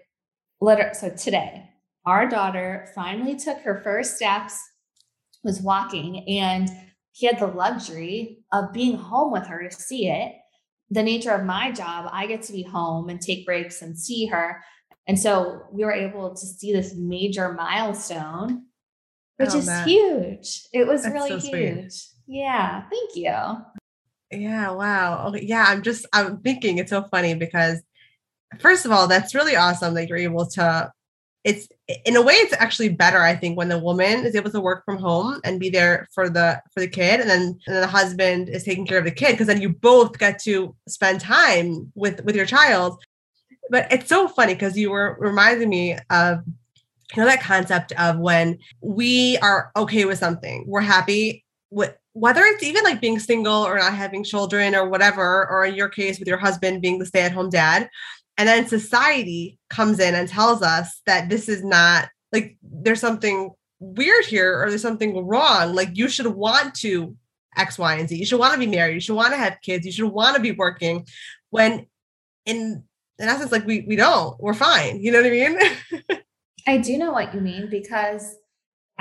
literally, 0.60 0.94
so 0.94 1.10
today, 1.10 1.64
our 2.06 2.28
daughter 2.28 2.88
finally 2.94 3.37
took 3.37 3.58
her 3.58 3.80
first 3.82 4.16
steps, 4.16 4.58
was 5.42 5.60
walking, 5.60 6.28
and 6.28 6.68
he 7.12 7.26
had 7.26 7.38
the 7.38 7.46
luxury 7.46 8.38
of 8.52 8.72
being 8.72 8.96
home 8.96 9.32
with 9.32 9.46
her 9.46 9.68
to 9.68 9.75
see 9.75 10.08
it. 10.08 10.32
The 10.90 11.02
nature 11.02 11.32
of 11.32 11.44
my 11.44 11.70
job, 11.70 12.08
I 12.12 12.26
get 12.26 12.42
to 12.42 12.52
be 12.52 12.62
home 12.62 13.08
and 13.08 13.20
take 13.20 13.46
breaks 13.46 13.80
and 13.82 13.99
see 13.99 14.26
her. 14.26 14.62
And 15.06 15.18
so 15.18 15.62
we 15.72 15.84
were 15.84 15.92
able 15.92 16.34
to 16.34 16.46
see 16.46 16.72
this 16.72 16.94
major 16.96 17.52
milestone, 17.52 18.66
which 19.37 19.50
oh, 19.52 19.58
is 19.58 19.66
man. 19.66 19.88
huge. 19.88 20.62
It 20.72 20.87
was 20.87 21.02
That's 21.02 21.14
really 21.14 21.40
so 21.40 21.49
huge. 21.49 21.92
Sweet. 21.92 22.40
Yeah. 22.42 22.84
Thank 22.90 23.16
you. 23.16 23.56
Yeah. 24.30 24.70
Wow. 24.70 25.28
Okay. 25.28 25.44
Yeah. 25.44 25.64
I'm 25.68 25.82
just, 25.82 26.06
I'm 26.12 26.38
thinking 26.38 26.78
it's 26.78 26.90
so 26.90 27.02
funny 27.02 27.34
because, 27.34 27.80
first 28.60 28.84
of 28.84 28.92
all, 28.92 29.08
that's 29.08 29.34
really 29.34 29.56
awesome 29.56 29.94
that 29.94 30.08
you're 30.08 30.18
able 30.18 30.46
to. 30.46 30.92
It's 31.42 31.68
in 32.04 32.16
a 32.16 32.22
way, 32.22 32.34
it's 32.34 32.52
actually 32.52 32.90
better, 32.90 33.18
I 33.22 33.34
think, 33.34 33.56
when 33.56 33.70
the 33.70 33.78
woman 33.78 34.26
is 34.26 34.34
able 34.37 34.50
to 34.50 34.60
work 34.60 34.84
from 34.84 34.99
home 34.99 35.40
and 35.42 35.58
be 35.58 35.70
there 35.70 36.06
for 36.14 36.28
the 36.28 36.60
for 36.75 36.80
the 36.80 36.88
kid, 36.88 37.18
and 37.20 37.30
then 37.30 37.40
and 37.66 37.75
then 37.76 37.80
the 37.80 37.87
husband 37.87 38.50
is 38.50 38.62
taking 38.62 38.87
care 38.87 38.99
of 38.99 39.04
the 39.04 39.10
kid 39.10 39.32
because 39.32 39.46
then 39.46 39.62
you 39.62 39.70
both 39.70 40.18
get 40.18 40.38
to 40.42 40.76
spend 40.87 41.20
time 41.20 41.90
with 41.94 42.22
with 42.25 42.37
your 42.37 42.44
child. 42.44 43.02
But 43.70 43.90
it's 43.90 44.08
so 44.08 44.28
funny 44.28 44.52
because 44.54 44.76
you 44.76 44.90
were 44.90 45.16
reminding 45.18 45.70
me 45.70 45.96
of 46.10 46.42
you 47.16 47.22
know 47.22 47.25
that 47.25 47.40
concept 47.42 47.92
of 47.92 48.18
when 48.18 48.58
we 48.82 49.38
are 49.38 49.72
okay 49.76 50.04
with 50.04 50.18
something, 50.18 50.64
we're 50.66 50.82
happy 50.82 51.44
with 51.70 51.96
whether 52.12 52.42
it's 52.42 52.62
even 52.62 52.84
like 52.84 53.00
being 53.00 53.18
single 53.18 53.62
or 53.62 53.78
not 53.78 53.94
having 53.94 54.24
children 54.24 54.74
or 54.74 54.88
whatever, 54.88 55.48
or 55.48 55.64
in 55.64 55.74
your 55.74 55.88
case 55.88 56.18
with 56.18 56.28
your 56.28 56.38
husband 56.38 56.82
being 56.82 56.98
the 56.98 57.06
stay 57.06 57.22
at 57.22 57.32
home 57.32 57.50
dad. 57.50 57.88
And 58.36 58.48
then 58.48 58.66
society 58.66 59.58
comes 59.68 60.00
in 60.00 60.14
and 60.14 60.28
tells 60.28 60.62
us 60.62 61.02
that 61.06 61.28
this 61.28 61.48
is 61.48 61.62
not 61.62 62.08
like 62.32 62.56
there's 62.62 63.00
something 63.00 63.50
weird 63.78 64.24
here 64.24 64.62
or 64.62 64.68
there's 64.68 64.82
something 64.82 65.26
wrong. 65.26 65.74
Like 65.74 65.90
you 65.96 66.08
should 66.08 66.26
want 66.26 66.74
to 66.76 67.16
X, 67.56 67.78
Y, 67.78 67.94
and 67.96 68.08
Z. 68.08 68.16
You 68.16 68.26
should 68.26 68.38
want 68.38 68.54
to 68.54 68.58
be 68.58 68.66
married. 68.66 68.94
You 68.94 69.00
should 69.00 69.16
want 69.16 69.32
to 69.32 69.38
have 69.38 69.58
kids. 69.62 69.84
You 69.84 69.92
should 69.92 70.08
want 70.08 70.36
to 70.36 70.42
be 70.42 70.52
working. 70.52 71.06
When 71.50 71.86
in 72.46 72.84
in 73.18 73.28
essence, 73.28 73.52
like 73.52 73.66
we 73.66 73.84
we 73.86 73.96
don't. 73.96 74.40
We're 74.40 74.54
fine. 74.54 75.00
You 75.02 75.12
know 75.12 75.18
what 75.18 75.26
I 75.26 75.30
mean? 75.30 76.20
I 76.66 76.78
do 76.78 76.96
know 76.98 77.12
what 77.12 77.34
you 77.34 77.40
mean 77.40 77.68
because 77.70 78.36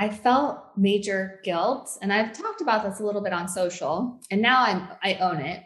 I 0.00 0.08
felt 0.08 0.64
major 0.78 1.40
guilt, 1.44 1.98
and 2.00 2.10
I've 2.10 2.32
talked 2.32 2.62
about 2.62 2.82
this 2.82 3.00
a 3.00 3.04
little 3.04 3.20
bit 3.20 3.34
on 3.34 3.46
social, 3.48 4.18
and 4.30 4.40
now 4.40 4.64
I'm 4.64 4.88
I 5.04 5.16
own 5.16 5.40
it. 5.42 5.62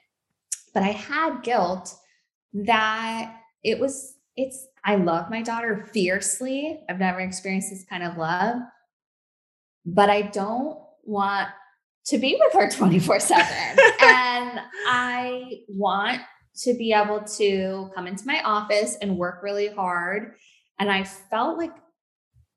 But 0.74 0.82
I 0.82 0.90
had 0.90 1.44
guilt 1.44 1.94
that 2.52 3.36
it 3.62 3.78
was 3.78 4.16
it's 4.36 4.66
I 4.84 4.96
love 4.96 5.30
my 5.30 5.40
daughter 5.40 5.88
fiercely. 5.92 6.80
I've 6.90 6.98
never 6.98 7.20
experienced 7.20 7.70
this 7.70 7.84
kind 7.88 8.02
of 8.02 8.16
love, 8.16 8.56
but 9.86 10.10
I 10.10 10.22
don't 10.22 10.80
want 11.04 11.48
to 12.06 12.18
be 12.18 12.36
with 12.36 12.54
her 12.54 12.68
24 12.76 13.20
7. 13.20 13.46
and 14.02 14.60
I 14.88 15.60
want 15.68 16.22
to 16.62 16.74
be 16.74 16.92
able 16.92 17.20
to 17.20 17.88
come 17.94 18.08
into 18.08 18.26
my 18.26 18.42
office 18.42 18.96
and 19.00 19.16
work 19.16 19.44
really 19.44 19.68
hard. 19.68 20.34
And 20.80 20.90
I 20.90 21.04
felt 21.04 21.56
like 21.56 21.70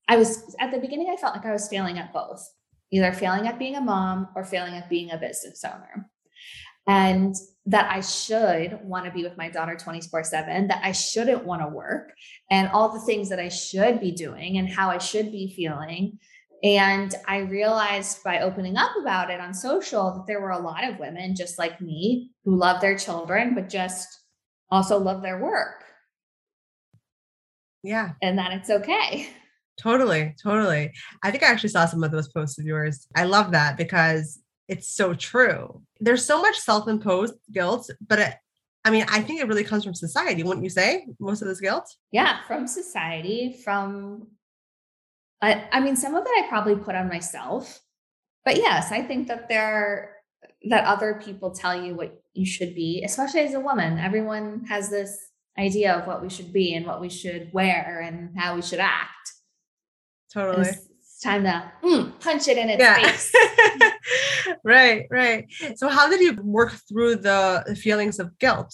I 0.08 0.18
was 0.18 0.56
at 0.60 0.72
the 0.72 0.80
beginning, 0.80 1.10
I 1.12 1.20
felt 1.20 1.36
like 1.36 1.46
I 1.46 1.52
was 1.52 1.68
failing 1.68 1.98
at 2.00 2.14
both, 2.14 2.48
either 2.92 3.12
failing 3.12 3.48
at 3.48 3.60
being 3.60 3.76
a 3.76 3.82
mom 3.82 4.30
or 4.36 4.44
failing 4.44 4.74
at 4.74 4.90
being 4.90 5.12
a 5.12 5.18
business 5.18 5.64
owner. 5.64 6.10
And 6.88 7.36
that 7.66 7.92
I 7.92 8.00
should 8.00 8.80
want 8.82 9.06
to 9.06 9.12
be 9.12 9.24
with 9.24 9.36
my 9.36 9.50
daughter 9.50 9.76
24 9.76 10.24
7, 10.24 10.68
that 10.70 10.82
I 10.84 10.94
shouldn't 10.94 11.44
want 11.44 11.62
to 11.62 11.68
work, 11.68 12.14
and 12.50 12.70
all 12.70 12.94
the 12.94 13.06
things 13.06 13.28
that 13.30 13.40
I 13.40 13.50
should 13.50 14.00
be 14.00 14.14
doing 14.14 14.58
and 14.58 14.70
how 14.70 14.90
I 14.90 14.98
should 14.98 15.32
be 15.32 15.54
feeling. 15.54 16.18
And 16.64 17.14
I 17.28 17.40
realized 17.40 18.24
by 18.24 18.40
opening 18.40 18.78
up 18.78 18.92
about 19.00 19.30
it 19.30 19.42
on 19.42 19.54
social 19.54 20.14
that 20.14 20.24
there 20.28 20.42
were 20.42 20.52
a 20.52 20.60
lot 20.60 20.86
of 20.86 20.98
women 20.98 21.36
just 21.36 21.60
like 21.60 21.82
me 21.82 22.32
who 22.46 22.56
love 22.56 22.82
their 22.82 22.98
children, 22.98 23.54
but 23.54 23.70
just 23.70 24.08
also 24.72 24.98
love 24.98 25.22
their 25.22 25.40
work. 25.40 25.84
Yeah. 27.84 28.14
And 28.22 28.38
that 28.38 28.54
it's 28.54 28.70
okay. 28.70 29.30
Totally, 29.80 30.36
totally. 30.42 30.94
I 31.24 31.32
think 31.32 31.44
I 31.44 31.48
actually 31.48 31.70
saw 31.70 31.86
some 31.86 32.04
of 32.04 32.12
those 32.12 32.30
posts 32.30 32.58
of 32.60 32.66
yours. 32.66 33.08
I 33.16 33.26
love 33.26 33.52
that 33.52 33.78
because 33.78 34.40
it's 34.68 34.90
so 34.90 35.14
true. 35.14 35.82
There's 36.00 36.26
so 36.26 36.42
much 36.42 36.58
self-imposed 36.58 37.36
guilt, 37.52 37.90
but 38.06 38.20
it, 38.20 38.34
I 38.84 38.90
mean, 38.90 39.06
I 39.10 39.22
think 39.22 39.42
it 39.42 39.48
really 39.48 39.64
comes 39.64 39.84
from 39.84 39.94
society, 39.94 40.44
wouldn't 40.44 40.64
you 40.64 40.70
say? 40.70 41.08
Most 41.20 41.42
of 41.42 41.48
this 41.48 41.60
guilt? 41.60 41.94
Yeah, 42.12 42.40
from 42.48 42.68
society, 42.68 43.60
from 43.64 44.28
I, 45.42 45.68
I 45.72 45.80
mean, 45.80 45.96
some 45.96 46.16
of 46.16 46.24
it 46.26 46.46
I 46.46 46.48
probably 46.48 46.76
put 46.76 46.96
on 46.96 47.08
myself. 47.08 47.80
But 48.44 48.58
yes, 48.58 48.92
I 48.92 49.02
think 49.02 49.28
that 49.28 49.50
there 49.50 49.66
are, 49.66 50.10
that 50.70 50.86
other 50.86 51.22
people 51.24 51.52
tell 51.52 51.80
you 51.80 51.96
what 51.96 52.24
you 52.34 52.46
should 52.46 52.74
be, 52.74 53.04
especially 53.06 53.42
as 53.42 53.54
a 53.54 53.60
woman. 53.60 54.00
Everyone 54.00 54.66
has 54.70 54.90
this 54.90 55.30
idea 55.60 55.94
of 55.94 56.08
what 56.08 56.22
we 56.22 56.30
should 56.30 56.54
be 56.54 56.76
and 56.76 56.86
what 56.86 57.02
we 57.02 57.10
should 57.10 57.52
wear 57.54 58.02
and 58.02 58.38
how 58.38 58.56
we 58.56 58.62
should 58.62 58.80
act. 58.80 59.12
Totally. 60.34 60.68
It's, 60.68 60.88
it's 61.00 61.22
time 61.22 61.44
to 61.44 61.72
mm, 61.84 62.20
punch 62.20 62.48
it 62.48 62.58
in 62.58 62.70
its 62.70 62.82
yeah. 62.82 63.02
face. 63.02 63.34
right, 64.64 65.06
right. 65.10 65.46
So, 65.76 65.90
how 65.90 66.10
did 66.10 66.22
you 66.22 66.38
work 66.44 66.74
through 66.88 67.18
the 67.18 67.78
feelings 67.82 68.20
of 68.20 68.38
guilt? 68.40 68.74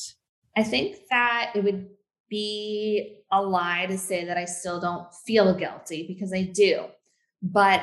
I 0.55 0.63
think 0.63 0.97
that 1.09 1.51
it 1.55 1.63
would 1.63 1.89
be 2.29 3.19
a 3.31 3.41
lie 3.41 3.85
to 3.87 3.97
say 3.97 4.25
that 4.25 4.37
I 4.37 4.45
still 4.45 4.79
don't 4.79 5.07
feel 5.25 5.55
guilty 5.55 6.05
because 6.07 6.33
I 6.33 6.43
do. 6.43 6.85
But 7.41 7.81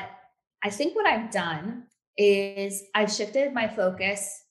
I 0.63 0.69
think 0.69 0.95
what 0.95 1.05
I've 1.05 1.31
done 1.31 1.83
is 2.17 2.83
I've 2.93 3.11
shifted 3.11 3.53
my 3.53 3.67
focus. 3.67 4.43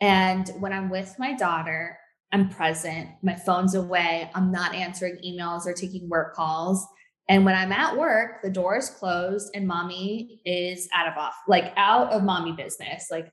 And 0.00 0.48
when 0.58 0.72
I'm 0.72 0.90
with 0.90 1.16
my 1.18 1.34
daughter, 1.34 1.98
I'm 2.32 2.48
present, 2.48 3.10
my 3.22 3.36
phone's 3.36 3.74
away, 3.74 4.30
I'm 4.34 4.50
not 4.50 4.74
answering 4.74 5.18
emails 5.24 5.66
or 5.66 5.72
taking 5.72 6.08
work 6.08 6.34
calls. 6.34 6.86
And 7.28 7.44
when 7.44 7.54
I'm 7.54 7.72
at 7.72 7.96
work, 7.96 8.42
the 8.42 8.50
door 8.50 8.76
is 8.76 8.90
closed 8.90 9.50
and 9.54 9.66
mommy 9.66 10.40
is 10.44 10.88
out 10.94 11.08
of 11.08 11.16
off, 11.16 11.34
like 11.48 11.72
out 11.76 12.12
of 12.12 12.22
mommy 12.22 12.52
business. 12.52 13.08
Like 13.10 13.30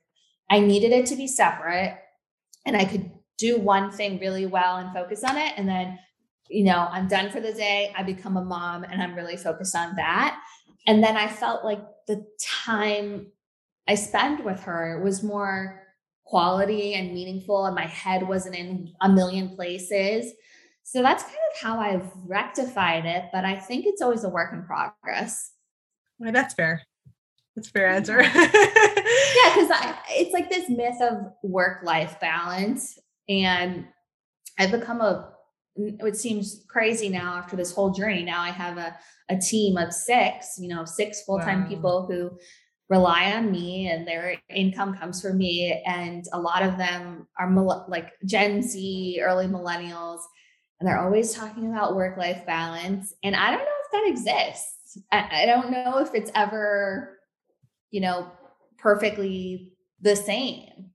I 0.50 0.60
needed 0.60 0.92
it 0.92 1.06
to 1.06 1.16
be 1.16 1.26
separate 1.26 1.98
and 2.64 2.76
I 2.76 2.84
could 2.84 3.10
do 3.38 3.58
one 3.58 3.90
thing 3.90 4.18
really 4.18 4.46
well 4.46 4.76
and 4.76 4.92
focus 4.94 5.24
on 5.24 5.36
it. 5.36 5.54
And 5.56 5.68
then, 5.68 5.98
you 6.48 6.64
know, 6.64 6.88
I'm 6.90 7.08
done 7.08 7.30
for 7.30 7.40
the 7.40 7.52
day. 7.52 7.92
I 7.96 8.02
become 8.02 8.36
a 8.36 8.44
mom 8.44 8.84
and 8.84 9.02
I'm 9.02 9.14
really 9.14 9.36
focused 9.36 9.76
on 9.76 9.96
that. 9.96 10.40
And 10.86 11.02
then 11.02 11.16
I 11.16 11.28
felt 11.28 11.64
like 11.64 11.80
the 12.06 12.24
time 12.40 13.26
I 13.88 13.94
spent 13.94 14.44
with 14.44 14.60
her 14.60 15.00
was 15.02 15.22
more 15.22 15.82
quality 16.24 16.94
and 16.94 17.12
meaningful, 17.12 17.66
and 17.66 17.74
my 17.74 17.86
head 17.86 18.26
wasn't 18.26 18.54
in 18.54 18.92
a 19.00 19.08
million 19.08 19.54
places. 19.54 20.32
So 20.84 21.02
that's 21.02 21.22
kind 21.22 21.34
of 21.34 21.60
how 21.62 21.80
I've 21.80 22.10
rectified 22.26 23.06
it, 23.06 23.24
but 23.32 23.44
I 23.44 23.56
think 23.56 23.86
it's 23.86 24.02
always 24.02 24.24
a 24.24 24.28
work 24.28 24.52
in 24.52 24.62
progress. 24.64 25.52
Well, 26.18 26.32
that's 26.32 26.54
fair. 26.54 26.82
That's 27.56 27.68
fair 27.68 27.88
answer. 27.88 28.20
yeah, 28.22 28.30
because 28.32 29.70
it's 30.10 30.32
like 30.32 30.50
this 30.50 30.68
myth 30.68 31.00
of 31.00 31.32
work 31.42 31.82
life 31.84 32.18
balance. 32.20 32.98
And 33.28 33.86
I've 34.58 34.72
become 34.72 35.00
a 35.00 35.32
it 35.76 36.16
seems 36.16 36.64
crazy 36.68 37.08
now 37.08 37.34
after 37.34 37.56
this 37.56 37.72
whole 37.72 37.92
journey. 37.92 38.22
Now 38.22 38.42
I 38.42 38.50
have 38.50 38.76
a, 38.76 38.96
a 39.30 39.38
team 39.38 39.76
of 39.78 39.92
six, 39.92 40.56
you 40.58 40.68
know, 40.68 40.84
six 40.84 41.22
full 41.22 41.38
time 41.38 41.62
wow. 41.62 41.68
people 41.68 42.06
who 42.06 42.30
rely 42.90 43.32
on 43.32 43.50
me 43.50 43.88
and 43.88 44.06
their 44.06 44.36
income 44.50 44.94
comes 44.98 45.22
from 45.22 45.38
me. 45.38 45.82
And 45.86 46.24
a 46.32 46.40
lot 46.40 46.62
of 46.62 46.76
them 46.76 47.26
are 47.38 47.50
like 47.88 48.12
Gen 48.26 48.62
Z, 48.62 49.20
early 49.22 49.46
millennials, 49.46 50.20
and 50.82 50.88
they're 50.88 50.98
always 50.98 51.32
talking 51.32 51.70
about 51.70 51.94
work 51.94 52.16
life 52.16 52.44
balance. 52.44 53.14
And 53.22 53.36
I 53.36 53.52
don't 53.52 53.60
know 53.60 53.64
if 53.84 53.92
that 53.92 54.08
exists. 54.08 54.98
I, 55.12 55.42
I 55.42 55.46
don't 55.46 55.70
know 55.70 55.98
if 55.98 56.12
it's 56.12 56.32
ever, 56.34 57.20
you 57.92 58.00
know, 58.00 58.32
perfectly 58.78 59.74
the 60.00 60.16
same. 60.16 60.90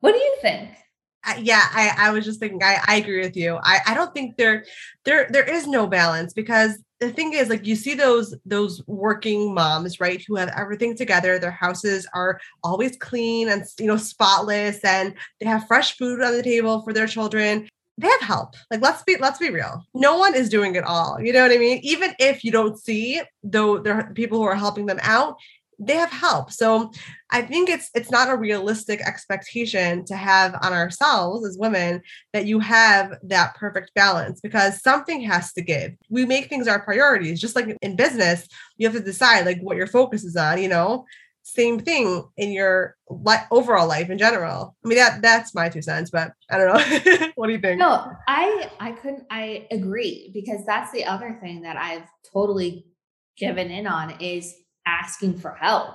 What 0.00 0.12
do 0.12 0.18
you 0.18 0.36
think? 0.42 0.76
yeah 1.38 1.62
I, 1.70 1.94
I 1.96 2.10
was 2.10 2.24
just 2.24 2.40
thinking 2.40 2.64
I, 2.64 2.78
I 2.84 2.96
agree 2.96 3.20
with 3.20 3.36
you 3.36 3.56
I, 3.62 3.78
I 3.86 3.94
don't 3.94 4.12
think 4.12 4.36
there 4.36 4.64
there 5.04 5.28
there 5.30 5.48
is 5.48 5.68
no 5.68 5.86
balance 5.86 6.32
because 6.32 6.82
the 6.98 7.12
thing 7.12 7.32
is 7.32 7.48
like 7.48 7.64
you 7.64 7.76
see 7.76 7.94
those 7.94 8.34
those 8.44 8.82
working 8.88 9.54
moms 9.54 10.00
right 10.00 10.20
who 10.26 10.34
have 10.34 10.52
everything 10.56 10.96
together 10.96 11.38
their 11.38 11.52
houses 11.52 12.08
are 12.12 12.40
always 12.64 12.96
clean 12.96 13.48
and 13.50 13.62
you 13.78 13.86
know 13.86 13.96
spotless 13.96 14.80
and 14.82 15.14
they 15.38 15.46
have 15.46 15.68
fresh 15.68 15.96
food 15.96 16.20
on 16.22 16.32
the 16.32 16.42
table 16.42 16.82
for 16.82 16.92
their 16.92 17.06
children 17.06 17.68
they 17.98 18.08
have 18.08 18.20
help 18.20 18.54
like 18.70 18.80
let's 18.80 19.02
be 19.02 19.16
let's 19.18 19.38
be 19.38 19.50
real 19.50 19.84
no 19.94 20.18
one 20.18 20.34
is 20.34 20.48
doing 20.48 20.74
it 20.74 20.84
all 20.84 21.18
you 21.20 21.32
know 21.32 21.42
what 21.42 21.52
i 21.52 21.58
mean 21.58 21.78
even 21.82 22.12
if 22.18 22.44
you 22.44 22.50
don't 22.50 22.78
see 22.78 23.20
though 23.42 23.78
there 23.78 23.94
are 23.94 24.12
people 24.14 24.38
who 24.38 24.44
are 24.44 24.54
helping 24.54 24.86
them 24.86 24.98
out 25.02 25.36
they 25.84 25.96
have 25.96 26.10
help. 26.10 26.52
So 26.52 26.92
I 27.30 27.42
think 27.42 27.68
it's 27.68 27.90
it's 27.94 28.10
not 28.10 28.30
a 28.30 28.36
realistic 28.36 29.00
expectation 29.00 30.04
to 30.06 30.16
have 30.16 30.54
on 30.62 30.72
ourselves 30.72 31.46
as 31.46 31.58
women 31.58 32.02
that 32.32 32.46
you 32.46 32.60
have 32.60 33.14
that 33.24 33.56
perfect 33.56 33.92
balance 33.94 34.40
because 34.40 34.82
something 34.82 35.22
has 35.22 35.52
to 35.54 35.62
give. 35.62 35.92
We 36.08 36.24
make 36.24 36.48
things 36.48 36.68
our 36.68 36.82
priorities. 36.82 37.40
Just 37.40 37.56
like 37.56 37.76
in 37.82 37.96
business, 37.96 38.46
you 38.76 38.86
have 38.86 38.96
to 38.96 39.02
decide 39.02 39.46
like 39.46 39.60
what 39.60 39.76
your 39.76 39.86
focus 39.86 40.24
is 40.24 40.36
on, 40.36 40.62
you 40.62 40.68
know. 40.68 41.04
Same 41.44 41.80
thing 41.80 42.24
in 42.36 42.52
your 42.52 42.96
li- 43.10 43.46
overall 43.50 43.88
life 43.88 44.10
in 44.10 44.18
general. 44.18 44.76
I 44.84 44.88
mean 44.88 44.98
that 44.98 45.22
that's 45.22 45.54
my 45.54 45.68
two 45.68 45.82
cents, 45.82 46.10
but 46.10 46.32
I 46.50 46.58
don't 46.58 46.68
know. 46.68 47.26
what 47.34 47.48
do 47.48 47.52
you 47.52 47.60
think? 47.60 47.78
No, 47.78 48.10
I 48.28 48.70
I 48.78 48.92
couldn't 48.92 49.24
I 49.30 49.66
agree 49.70 50.30
because 50.32 50.64
that's 50.64 50.92
the 50.92 51.04
other 51.04 51.38
thing 51.40 51.62
that 51.62 51.76
I've 51.76 52.08
totally 52.32 52.86
given 53.36 53.70
in 53.70 53.86
on 53.86 54.20
is 54.20 54.54
asking 54.86 55.38
for 55.38 55.54
help. 55.54 55.94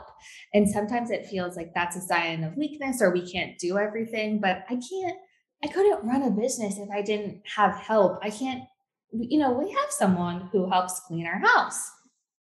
And 0.53 0.69
sometimes 0.69 1.11
it 1.11 1.27
feels 1.27 1.55
like 1.55 1.73
that's 1.73 1.95
a 1.95 2.01
sign 2.01 2.43
of 2.43 2.57
weakness 2.57 3.01
or 3.01 3.11
we 3.11 3.29
can't 3.29 3.57
do 3.57 3.77
everything, 3.77 4.39
but 4.39 4.63
I 4.69 4.75
can't, 4.75 5.17
I 5.63 5.67
couldn't 5.67 6.07
run 6.07 6.23
a 6.23 6.31
business 6.31 6.77
if 6.77 6.89
I 6.89 7.01
didn't 7.01 7.41
have 7.55 7.75
help. 7.75 8.19
I 8.21 8.29
can't, 8.29 8.63
you 9.11 9.39
know, 9.39 9.51
we 9.51 9.71
have 9.71 9.91
someone 9.91 10.49
who 10.51 10.69
helps 10.69 10.99
clean 11.01 11.27
our 11.27 11.39
house. 11.39 11.89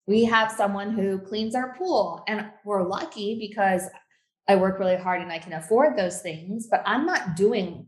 We 0.06 0.24
have 0.24 0.52
someone 0.52 0.92
who 0.92 1.18
cleans 1.18 1.54
our 1.54 1.74
pool, 1.76 2.22
and 2.28 2.46
we're 2.64 2.86
lucky 2.86 3.38
because 3.38 3.82
I 4.48 4.56
work 4.56 4.78
really 4.78 4.96
hard 4.96 5.20
and 5.20 5.32
I 5.32 5.38
can 5.38 5.52
afford 5.52 5.96
those 5.96 6.22
things, 6.22 6.68
but 6.70 6.82
I'm 6.86 7.06
not 7.06 7.34
doing 7.34 7.86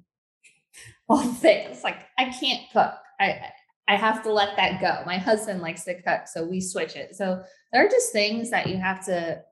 all 1.08 1.22
things. 1.22 1.84
Like 1.84 1.98
I 2.18 2.30
can't 2.30 2.62
cook. 2.72 2.94
I 3.20 3.52
I 3.86 3.96
have 3.96 4.22
to 4.24 4.32
let 4.32 4.56
that 4.56 4.80
go. 4.80 5.02
My 5.06 5.16
husband 5.16 5.62
likes 5.62 5.84
to 5.84 6.00
cook, 6.02 6.26
so 6.26 6.44
we 6.44 6.60
switch 6.60 6.94
it. 6.96 7.16
So 7.16 7.42
there 7.72 7.86
are 7.86 7.88
just 7.88 8.12
things 8.12 8.50
that 8.50 8.66
you 8.66 8.76
have 8.76 9.04
to 9.06 9.42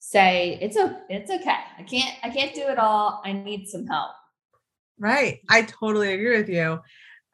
say, 0.00 0.58
it's 0.60 0.76
a 0.76 1.00
it's 1.08 1.30
okay. 1.30 1.58
I 1.78 1.82
can't 1.82 2.14
I 2.22 2.30
can't 2.30 2.54
do 2.54 2.62
it 2.62 2.78
all. 2.78 3.20
I 3.24 3.32
need 3.32 3.66
some 3.66 3.86
help. 3.86 4.10
Right. 4.98 5.40
I 5.48 5.62
totally 5.62 6.14
agree 6.14 6.38
with 6.38 6.48
you. 6.48 6.80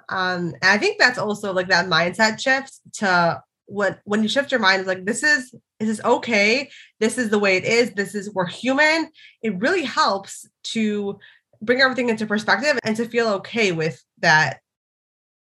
Um, 0.08 0.52
and 0.60 0.64
I 0.64 0.78
think 0.78 0.98
that's 0.98 1.18
also 1.18 1.52
like 1.52 1.68
that 1.68 1.86
mindset 1.86 2.40
shift 2.40 2.80
to 2.94 3.42
what 3.66 4.00
when 4.04 4.22
you 4.22 4.28
shift 4.28 4.50
your 4.50 4.60
mind, 4.60 4.86
like 4.86 5.04
this 5.04 5.22
is 5.22 5.54
this 5.80 5.88
is 5.88 6.00
okay. 6.02 6.70
This 7.00 7.18
is 7.18 7.30
the 7.30 7.38
way 7.38 7.56
it 7.56 7.64
is. 7.64 7.92
This 7.92 8.14
is 8.14 8.32
we're 8.32 8.46
human. 8.46 9.08
It 9.42 9.58
really 9.58 9.84
helps 9.84 10.48
to 10.64 11.18
bring 11.60 11.80
everything 11.80 12.08
into 12.08 12.26
perspective 12.26 12.78
and 12.84 12.96
to 12.96 13.06
feel 13.06 13.28
okay 13.28 13.72
with 13.72 14.02
that 14.18 14.60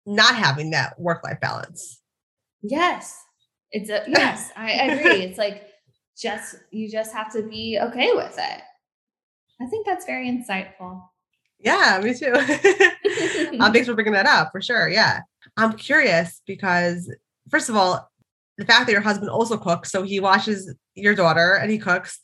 not 0.06 0.34
having 0.34 0.70
that 0.70 0.98
work 0.98 1.24
life 1.24 1.40
balance. 1.40 2.00
Yes. 2.62 3.18
It's 3.72 3.88
a 3.88 4.04
yes, 4.08 4.50
I 4.56 4.70
agree. 4.72 5.22
it's 5.22 5.38
like 5.38 5.66
just 6.16 6.56
you 6.70 6.90
just 6.90 7.12
have 7.14 7.32
to 7.32 7.42
be 7.42 7.78
okay 7.80 8.12
with 8.12 8.36
it. 8.38 8.62
I 9.60 9.66
think 9.66 9.86
that's 9.86 10.06
very 10.06 10.28
insightful. 10.28 11.02
Yeah, 11.58 12.00
me 12.02 12.14
too. 12.14 12.32
um, 12.32 13.72
thanks 13.72 13.86
for 13.86 13.94
bringing 13.94 14.14
that 14.14 14.26
up 14.26 14.50
for 14.50 14.62
sure. 14.62 14.88
Yeah. 14.88 15.20
I'm 15.56 15.74
curious 15.74 16.40
because, 16.46 17.14
first 17.50 17.68
of 17.68 17.76
all, 17.76 18.10
the 18.58 18.66
fact 18.66 18.86
that 18.86 18.92
your 18.92 19.00
husband 19.00 19.30
also 19.30 19.56
cooks, 19.56 19.90
so 19.90 20.02
he 20.02 20.20
watches 20.20 20.74
your 20.94 21.14
daughter 21.14 21.54
and 21.54 21.70
he 21.70 21.78
cooks, 21.78 22.20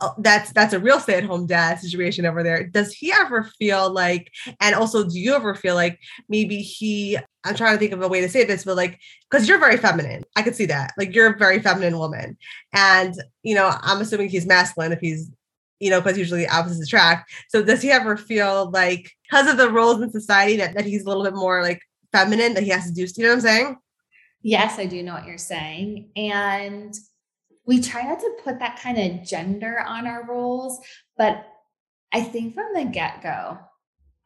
uh, 0.00 0.10
that's 0.18 0.52
that's 0.52 0.72
a 0.72 0.80
real 0.80 0.98
stay-at-home 0.98 1.46
dad 1.46 1.78
situation 1.78 2.26
over 2.26 2.42
there. 2.42 2.66
Does 2.66 2.92
he 2.92 3.12
ever 3.12 3.44
feel 3.58 3.92
like 3.92 4.30
and 4.60 4.74
also 4.74 5.08
do 5.08 5.18
you 5.18 5.34
ever 5.34 5.54
feel 5.54 5.76
like 5.76 6.00
maybe 6.28 6.58
he 6.58 7.16
i'm 7.44 7.54
trying 7.54 7.74
to 7.74 7.78
think 7.78 7.92
of 7.92 8.02
a 8.02 8.08
way 8.08 8.20
to 8.20 8.28
say 8.28 8.44
this 8.44 8.64
but 8.64 8.76
like 8.76 8.98
because 9.30 9.48
you're 9.48 9.58
very 9.58 9.76
feminine. 9.76 10.24
I 10.34 10.42
could 10.42 10.56
see 10.56 10.66
that. 10.66 10.94
Like 10.98 11.14
you're 11.14 11.32
a 11.32 11.38
very 11.38 11.60
feminine 11.60 11.98
woman. 11.98 12.36
And 12.72 13.14
you 13.44 13.54
know 13.54 13.72
i'm 13.82 14.00
assuming 14.00 14.28
he's 14.28 14.46
masculine 14.46 14.92
if 14.92 15.00
he's 15.00 15.30
you 15.78 15.90
know 15.90 16.00
because 16.00 16.18
usually 16.18 16.48
opposites 16.48 16.86
attract. 16.86 17.30
So 17.48 17.62
does 17.62 17.80
he 17.80 17.92
ever 17.92 18.16
feel 18.16 18.70
like 18.70 19.12
because 19.30 19.48
of 19.48 19.58
the 19.58 19.70
roles 19.70 20.02
in 20.02 20.10
society 20.10 20.56
that, 20.56 20.74
that 20.74 20.86
he's 20.86 21.04
a 21.04 21.08
little 21.08 21.24
bit 21.24 21.34
more 21.34 21.62
like 21.62 21.80
feminine 22.10 22.54
that 22.54 22.64
he 22.64 22.70
has 22.70 22.86
to 22.86 22.92
do 22.92 23.02
you 23.02 23.22
know 23.22 23.28
what 23.28 23.34
i'm 23.34 23.40
saying 23.40 23.76
yes 24.42 24.78
i 24.78 24.86
do 24.86 25.02
know 25.02 25.14
what 25.14 25.26
you're 25.26 25.38
saying 25.38 26.10
and 26.16 26.94
we 27.68 27.82
try 27.82 28.02
not 28.02 28.18
to 28.18 28.36
put 28.42 28.58
that 28.58 28.80
kind 28.80 28.96
of 28.98 29.28
gender 29.28 29.80
on 29.86 30.06
our 30.06 30.24
roles, 30.26 30.80
but 31.18 31.46
I 32.14 32.22
think 32.22 32.54
from 32.54 32.72
the 32.74 32.86
get 32.86 33.22
go, 33.22 33.58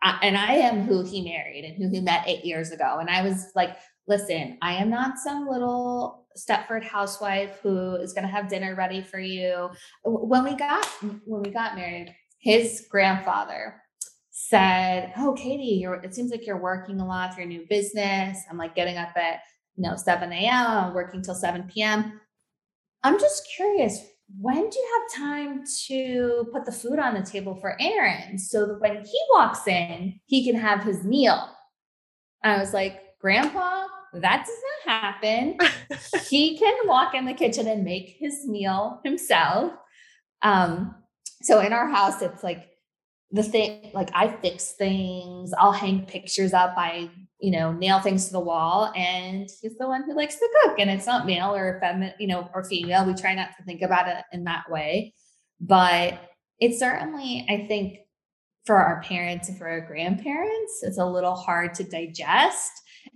and 0.01 0.39
I 0.39 0.55
am 0.55 0.85
who 0.85 1.05
he 1.05 1.23
married 1.23 1.65
and 1.65 1.77
who 1.77 1.91
he 1.91 2.01
met 2.01 2.29
eight 2.29 2.45
years 2.45 2.71
ago. 2.71 2.99
And 3.01 3.11
I 3.11 3.23
was 3.23 3.51
like, 3.57 3.77
listen, 4.07 4.59
I 4.63 4.75
am 4.75 4.91
not 4.91 5.19
some 5.19 5.49
little 5.49 6.25
Stepford 6.39 6.85
housewife 6.85 7.59
who 7.65 7.97
is 7.97 8.13
going 8.13 8.25
to 8.25 8.33
have 8.33 8.49
dinner 8.49 8.77
ready 8.77 9.03
for 9.03 9.19
you. 9.19 9.71
When 10.05 10.45
we 10.45 10.55
got 10.55 10.87
when 11.27 11.43
we 11.43 11.51
got 11.51 11.75
married, 11.75 12.15
his 12.39 12.87
grandfather 12.89 13.83
said, 14.31 15.13
"Oh, 15.17 15.35
Katie, 15.35 15.85
it 15.85 16.15
seems 16.15 16.31
like 16.31 16.47
you're 16.47 16.57
working 16.57 17.01
a 17.01 17.07
lot 17.07 17.35
for 17.35 17.41
your 17.41 17.49
new 17.49 17.67
business. 17.69 18.39
I'm 18.49 18.57
like 18.57 18.77
getting 18.77 18.97
up 18.97 19.17
at 19.17 19.41
you 19.77 19.89
know 19.89 19.97
7 19.97 20.33
a.m. 20.33 20.95
working 20.95 21.23
till 21.23 21.35
7 21.35 21.65
p.m. 21.73 22.21
I'm 23.03 23.19
just 23.19 23.49
curious, 23.57 23.99
when 24.41 24.71
do 24.71 24.79
you 24.79 25.01
have 25.01 25.21
time 25.21 25.65
to 25.89 26.47
put 26.53 26.65
the 26.65 26.73
food 26.73 26.99
on 26.99 27.15
the 27.15 27.23
table 27.23 27.57
for 27.57 27.77
Aaron 27.81 28.39
so 28.39 28.67
that 28.67 28.81
when 28.81 29.05
he 29.05 29.21
walks 29.33 29.67
in, 29.67 30.21
he 30.27 30.45
can 30.45 30.59
have 30.59 30.85
his 30.85 31.05
meal? 31.05 31.49
I 32.43 32.59
was 32.59 32.73
like, 32.73 33.01
Grandpa, 33.21 33.87
that 34.15 34.47
does 34.47 34.57
not 34.87 35.03
happen. 35.03 35.59
he 36.29 36.59
can 36.59 36.75
walk 36.87 37.15
in 37.15 37.25
the 37.25 37.35
kitchen 37.35 37.67
and 37.67 37.85
make 37.85 38.17
his 38.19 38.47
meal 38.47 39.01
himself. 39.05 39.73
Um, 40.43 40.95
so 41.43 41.61
in 41.61 41.73
our 41.73 41.89
house, 41.89 42.23
it's 42.23 42.43
like 42.43 42.69
the 43.31 43.43
thing, 43.43 43.91
like 43.95 44.11
I 44.15 44.29
fix 44.29 44.73
things, 44.73 45.53
I'll 45.59 45.73
hang 45.73 46.05
pictures 46.05 46.53
up, 46.53 46.75
I 46.77 47.11
you 47.43 47.51
know, 47.51 47.73
nail 47.73 48.01
things 48.01 48.27
to 48.27 48.33
the 48.33 48.41
wall. 48.41 48.93
And 48.97 49.51
he's 49.61 49.77
the 49.77 49.89
one 49.89 50.05
who 50.05 50.15
likes 50.15 50.37
to 50.37 50.49
cook. 50.63 50.79
And 50.79 50.89
it's 50.89 51.07
not 51.07 51.27
male 51.27 51.53
or 51.55 51.79
feminine, 51.81 52.15
you 52.21 52.29
know, 52.29 52.49
or 52.55 52.63
female. 52.63 53.05
We 53.05 53.15
try 53.15 53.35
not 53.35 53.51
to 53.59 53.65
think 53.65 53.83
about 53.83 54.09
it 54.09 54.25
in 54.33 54.45
that 54.45 54.71
way. 54.71 55.13
But 55.61 56.21
it's 56.61 56.79
certainly, 56.79 57.45
I 57.51 57.67
think, 57.67 57.99
for 58.65 58.77
our 58.77 59.03
parents 59.03 59.49
and 59.49 59.59
for 59.59 59.69
our 59.69 59.81
grandparents, 59.81 60.83
it's 60.83 60.99
a 60.99 61.05
little 61.05 61.35
hard 61.35 61.75
to 61.75 61.85
digest. 61.85 62.71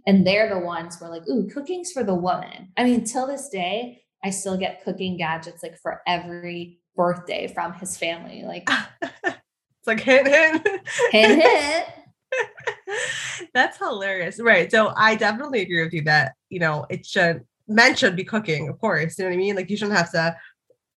And 0.08 0.26
they're 0.26 0.52
the 0.52 0.58
ones 0.58 0.98
who 0.98 1.04
are 1.04 1.10
like, 1.10 1.28
ooh, 1.28 1.48
cooking's 1.48 1.92
for 1.92 2.02
the 2.02 2.14
woman. 2.14 2.72
I 2.76 2.82
mean, 2.82 3.04
till 3.04 3.28
this 3.28 3.48
day, 3.48 4.02
I 4.24 4.30
still 4.30 4.56
get 4.56 4.82
cooking 4.82 5.16
gadgets 5.16 5.62
like 5.62 5.78
for 5.78 6.02
every 6.04 6.80
birthday 6.96 7.46
from 7.46 7.74
his 7.74 7.96
family. 7.96 8.42
Like 8.44 8.68
it's 9.02 9.86
like 9.86 10.00
hit 10.00 10.26
hit. 10.26 10.82
Hit 11.12 11.42
hit. 11.42 11.86
That's 13.54 13.78
hilarious. 13.78 14.40
Right. 14.40 14.70
So 14.70 14.92
I 14.96 15.14
definitely 15.14 15.62
agree 15.62 15.82
with 15.82 15.92
you 15.92 16.02
that, 16.02 16.34
you 16.48 16.58
know, 16.58 16.86
it 16.90 17.06
should 17.06 17.44
men 17.68 17.96
should 17.96 18.16
be 18.16 18.24
cooking, 18.24 18.68
of 18.68 18.78
course. 18.80 19.18
You 19.18 19.24
know 19.24 19.30
what 19.30 19.34
I 19.34 19.38
mean? 19.38 19.56
Like 19.56 19.70
you 19.70 19.76
shouldn't 19.76 19.96
have 19.96 20.12
to 20.12 20.36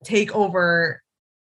take 0.04 0.34
over 0.36 1.02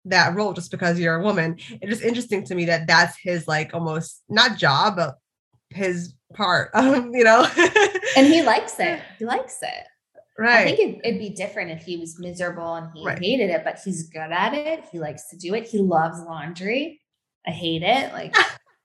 that 0.06 0.36
role 0.36 0.54
just 0.54 0.72
because 0.72 1.00
you're 1.00 1.16
a 1.16 1.24
woman. 1.24 1.58
It 1.82 1.90
is 1.90 1.98
just 1.98 2.04
interesting 2.04 2.44
to 2.46 2.56
me 2.56 2.66
that 2.66 2.88
that's 2.88 3.18
his 3.22 3.48
like 3.48 3.74
almost 3.74 4.24
not 4.30 4.58
job, 4.58 4.96
but 4.96 5.16
his 5.70 6.14
part. 6.34 6.72
Um, 6.74 7.14
you 7.14 7.24
know. 7.24 7.48
and 8.16 8.28
he 8.28 8.42
likes 8.42 8.80
it. 8.80 9.02
He 9.20 9.26
likes 9.26 9.60
it. 9.62 9.86
Right. 10.38 10.68
I 10.68 10.76
think 10.76 10.80
it, 11.04 11.12
would 11.12 11.20
be 11.20 11.30
different 11.30 11.72
if 11.72 11.84
he 11.84 11.98
was 11.98 12.18
miserable 12.18 12.76
and 12.76 12.88
he 12.96 13.06
right. 13.06 13.20
hated 13.20 13.50
it, 13.50 13.66
but 13.66 13.78
he's 13.84 14.08
good 14.08 14.32
at 14.32 14.54
it. 14.54 14.86
He 14.90 14.98
likes 14.98 15.30
to 15.32 15.38
do 15.38 15.54
it. 15.54 15.68
He 15.68 15.80
loves 15.80 16.22
laundry. 16.22 17.02
I 17.46 17.52
hate 17.52 17.84
it. 17.84 18.14
Like 18.14 18.34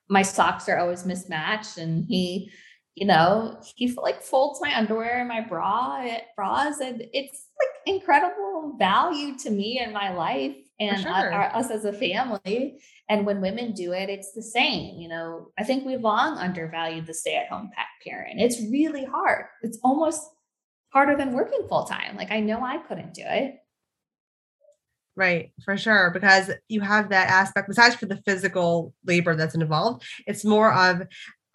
my 0.08 0.22
socks 0.22 0.68
are 0.68 0.78
always 0.78 1.04
mismatched 1.04 1.78
and 1.78 2.04
he 2.06 2.50
you 2.94 3.06
know, 3.06 3.60
he 3.74 3.92
like 3.92 4.22
folds 4.22 4.60
my 4.60 4.76
underwear 4.76 5.18
and 5.18 5.28
my 5.28 5.40
bra 5.40 6.06
bras, 6.36 6.78
and 6.80 7.04
it's 7.12 7.48
like 7.58 7.96
incredible 7.96 8.76
value 8.78 9.36
to 9.38 9.50
me 9.50 9.80
in 9.80 9.92
my 9.92 10.14
life 10.14 10.54
and 10.78 11.00
sure. 11.00 11.34
us 11.34 11.70
as 11.70 11.84
a 11.84 11.92
family. 11.92 12.80
And 13.08 13.26
when 13.26 13.40
women 13.40 13.72
do 13.72 13.92
it, 13.92 14.08
it's 14.10 14.32
the 14.32 14.42
same. 14.42 15.00
You 15.00 15.08
know, 15.08 15.48
I 15.58 15.64
think 15.64 15.84
we've 15.84 16.00
long 16.00 16.38
undervalued 16.38 17.06
the 17.06 17.14
stay-at-home 17.14 17.70
parent. 18.06 18.40
It's 18.40 18.60
really 18.70 19.04
hard. 19.04 19.46
It's 19.62 19.78
almost 19.82 20.22
harder 20.90 21.16
than 21.16 21.32
working 21.32 21.66
full 21.68 21.84
time. 21.84 22.16
Like 22.16 22.30
I 22.30 22.40
know 22.40 22.62
I 22.64 22.78
couldn't 22.78 23.14
do 23.14 23.24
it. 23.24 23.56
Right, 25.16 25.52
for 25.64 25.76
sure. 25.76 26.10
Because 26.10 26.50
you 26.68 26.80
have 26.80 27.10
that 27.10 27.28
aspect, 27.28 27.68
besides 27.68 27.94
for 27.94 28.06
the 28.06 28.20
physical 28.26 28.92
labor 29.06 29.36
that's 29.36 29.54
involved, 29.54 30.04
it's 30.26 30.44
more 30.44 30.72
of 30.72 31.02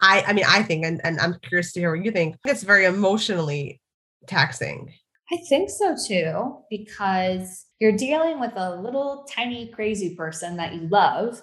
I 0.00 0.24
I 0.26 0.32
mean, 0.32 0.46
I 0.48 0.62
think, 0.62 0.84
and, 0.86 1.00
and 1.04 1.20
I'm 1.20 1.36
curious 1.42 1.72
to 1.72 1.80
hear 1.80 1.94
what 1.94 2.04
you 2.04 2.10
think, 2.10 2.36
it's 2.46 2.62
very 2.62 2.86
emotionally 2.86 3.80
taxing. 4.26 4.94
I 5.32 5.36
think 5.48 5.70
so 5.70 5.94
too, 5.96 6.56
because 6.68 7.66
you're 7.78 7.96
dealing 7.96 8.40
with 8.40 8.52
a 8.56 8.74
little 8.74 9.26
tiny 9.30 9.68
crazy 9.68 10.14
person 10.16 10.56
that 10.56 10.74
you 10.74 10.88
love. 10.88 11.40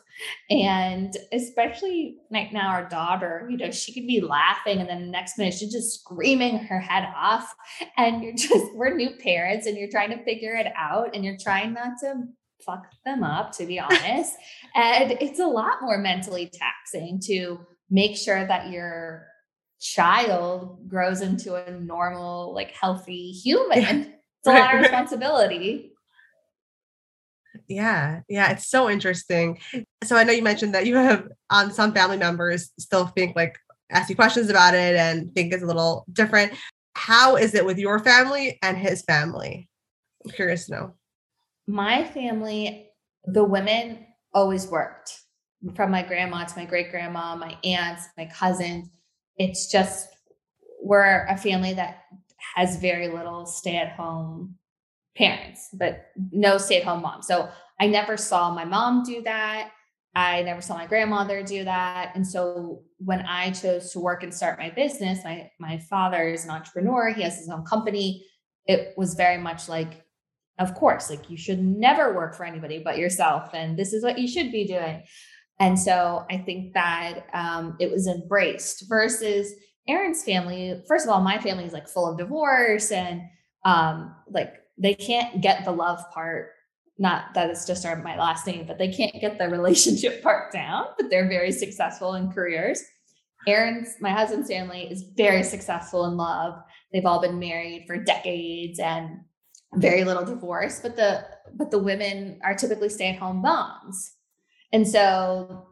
And 0.49 1.15
especially 1.31 2.17
like 2.29 2.51
now, 2.51 2.69
our 2.69 2.87
daughter, 2.87 3.47
you 3.49 3.57
know, 3.57 3.71
she 3.71 3.93
could 3.93 4.05
be 4.05 4.21
laughing 4.21 4.79
and 4.79 4.89
then 4.89 5.05
the 5.05 5.11
next 5.11 5.37
minute 5.37 5.53
she's 5.53 5.71
just 5.71 5.99
screaming 5.99 6.57
her 6.57 6.79
head 6.79 7.07
off. 7.15 7.55
And 7.97 8.21
you're 8.21 8.33
just, 8.37 8.75
we're 8.75 8.93
new 8.93 9.11
parents 9.17 9.65
and 9.65 9.77
you're 9.77 9.89
trying 9.89 10.11
to 10.11 10.23
figure 10.23 10.53
it 10.53 10.67
out 10.75 11.15
and 11.15 11.23
you're 11.23 11.37
trying 11.37 11.73
not 11.73 11.93
to 12.01 12.23
fuck 12.65 12.83
them 13.05 13.23
up, 13.23 13.51
to 13.53 13.65
be 13.65 13.79
honest. 13.79 14.35
and 14.75 15.13
it's 15.13 15.39
a 15.39 15.47
lot 15.47 15.81
more 15.81 15.97
mentally 15.97 16.51
taxing 16.53 17.19
to 17.25 17.59
make 17.89 18.17
sure 18.17 18.45
that 18.45 18.69
your 18.69 19.27
child 19.79 20.87
grows 20.87 21.21
into 21.21 21.55
a 21.55 21.71
normal, 21.71 22.53
like 22.53 22.71
healthy 22.71 23.31
human. 23.31 23.81
Yeah. 23.81 24.05
It's 24.39 24.47
a 24.47 24.51
right, 24.51 24.59
lot 24.59 24.75
of 24.75 24.81
responsibility. 24.81 25.91
Yeah, 27.67 28.21
yeah, 28.29 28.51
it's 28.51 28.67
so 28.67 28.89
interesting. 28.89 29.59
So 30.03 30.15
I 30.15 30.23
know 30.23 30.33
you 30.33 30.43
mentioned 30.43 30.73
that 30.75 30.85
you 30.85 30.95
have 30.95 31.27
um, 31.49 31.71
some 31.71 31.93
family 31.93 32.17
members 32.17 32.71
still 32.79 33.07
think 33.07 33.35
like 33.35 33.57
ask 33.89 34.09
you 34.09 34.15
questions 34.15 34.49
about 34.49 34.73
it 34.73 34.95
and 34.95 35.33
think 35.33 35.53
it's 35.53 35.63
a 35.63 35.67
little 35.67 36.05
different. 36.11 36.53
How 36.93 37.35
is 37.35 37.55
it 37.55 37.65
with 37.65 37.77
your 37.77 37.99
family 37.99 38.57
and 38.61 38.77
his 38.77 39.01
family? 39.03 39.69
I'm 40.25 40.31
curious 40.31 40.65
to 40.65 40.71
know. 40.71 40.93
My 41.67 42.03
family, 42.03 42.89
the 43.25 43.43
women 43.43 44.05
always 44.33 44.67
worked 44.67 45.19
from 45.75 45.91
my 45.91 46.03
grandma 46.03 46.45
to 46.45 46.57
my 46.57 46.65
great 46.65 46.91
grandma, 46.91 47.35
my 47.35 47.57
aunts, 47.63 48.07
my 48.17 48.25
cousins. 48.25 48.89
It's 49.37 49.71
just 49.71 50.09
we're 50.81 51.25
a 51.25 51.37
family 51.37 51.73
that 51.73 52.03
has 52.55 52.77
very 52.77 53.07
little 53.07 53.45
stay 53.45 53.77
at 53.77 53.91
home 53.91 54.55
parents, 55.15 55.69
but 55.73 56.07
no 56.31 56.57
stay 56.57 56.77
at 56.77 56.83
home 56.83 57.01
mom. 57.01 57.21
So 57.21 57.49
I 57.79 57.87
never 57.87 58.17
saw 58.17 58.53
my 58.53 58.65
mom 58.65 59.03
do 59.03 59.21
that. 59.23 59.71
I 60.15 60.41
never 60.43 60.61
saw 60.61 60.75
my 60.75 60.87
grandmother 60.87 61.43
do 61.43 61.63
that. 61.63 62.13
And 62.15 62.25
so 62.25 62.83
when 62.97 63.21
I 63.21 63.51
chose 63.51 63.91
to 63.91 63.99
work 63.99 64.23
and 64.23 64.33
start 64.33 64.57
my 64.57 64.71
business, 64.71 65.23
my 65.23 65.51
my 65.59 65.77
father 65.77 66.29
is 66.29 66.43
an 66.45 66.51
entrepreneur, 66.51 67.13
he 67.13 67.21
has 67.21 67.37
his 67.37 67.49
own 67.49 67.63
company. 67.65 68.25
It 68.65 68.93
was 68.97 69.13
very 69.13 69.37
much 69.37 69.69
like 69.69 70.03
of 70.59 70.73
course, 70.73 71.11
like 71.11 71.29
you 71.29 71.37
should 71.37 71.63
never 71.63 72.15
work 72.15 72.33
for 72.33 72.43
anybody 72.43 72.79
but 72.79 72.97
yourself 72.97 73.53
and 73.53 73.77
this 73.77 73.93
is 73.93 74.03
what 74.03 74.17
you 74.17 74.27
should 74.27 74.51
be 74.51 74.65
doing. 74.65 75.03
And 75.59 75.79
so 75.79 76.25
I 76.29 76.37
think 76.37 76.73
that 76.73 77.25
um, 77.33 77.75
it 77.79 77.91
was 77.91 78.07
embraced 78.07 78.87
versus 78.87 79.53
Aaron's 79.87 80.23
family. 80.23 80.81
First 80.87 81.05
of 81.05 81.11
all, 81.11 81.21
my 81.21 81.39
family 81.39 81.65
is 81.65 81.73
like 81.73 81.87
full 81.87 82.09
of 82.09 82.17
divorce 82.17 82.91
and 82.91 83.21
um, 83.65 84.15
like 84.29 84.53
they 84.77 84.93
can't 84.93 85.41
get 85.41 85.65
the 85.65 85.71
love 85.71 85.99
part. 86.13 86.51
Not 86.99 87.33
that 87.33 87.49
it's 87.49 87.65
just 87.65 87.85
our, 87.85 87.95
my 87.95 88.17
last 88.17 88.45
name, 88.45 88.65
but 88.67 88.77
they 88.77 88.91
can't 88.91 89.19
get 89.19 89.37
the 89.37 89.49
relationship 89.49 90.21
part 90.23 90.51
down, 90.51 90.87
but 90.97 91.09
they're 91.09 91.29
very 91.29 91.51
successful 91.51 92.15
in 92.15 92.31
careers. 92.31 92.83
Aaron's, 93.47 93.95
my 94.01 94.11
husband's 94.11 94.49
family 94.49 94.89
is 94.91 95.05
very 95.15 95.43
successful 95.43 96.05
in 96.05 96.17
love. 96.17 96.55
They've 96.91 97.05
all 97.05 97.21
been 97.21 97.39
married 97.39 97.85
for 97.87 97.97
decades 97.97 98.79
and 98.79 99.21
very 99.75 100.03
little 100.03 100.25
divorce, 100.25 100.79
but 100.81 100.95
the 100.95 101.25
but 101.55 101.71
the 101.71 101.79
women 101.79 102.39
are 102.43 102.55
typically 102.55 102.89
stay-at-home 102.89 103.37
moms. 103.37 104.16
And 104.73 104.87
so 104.87 105.67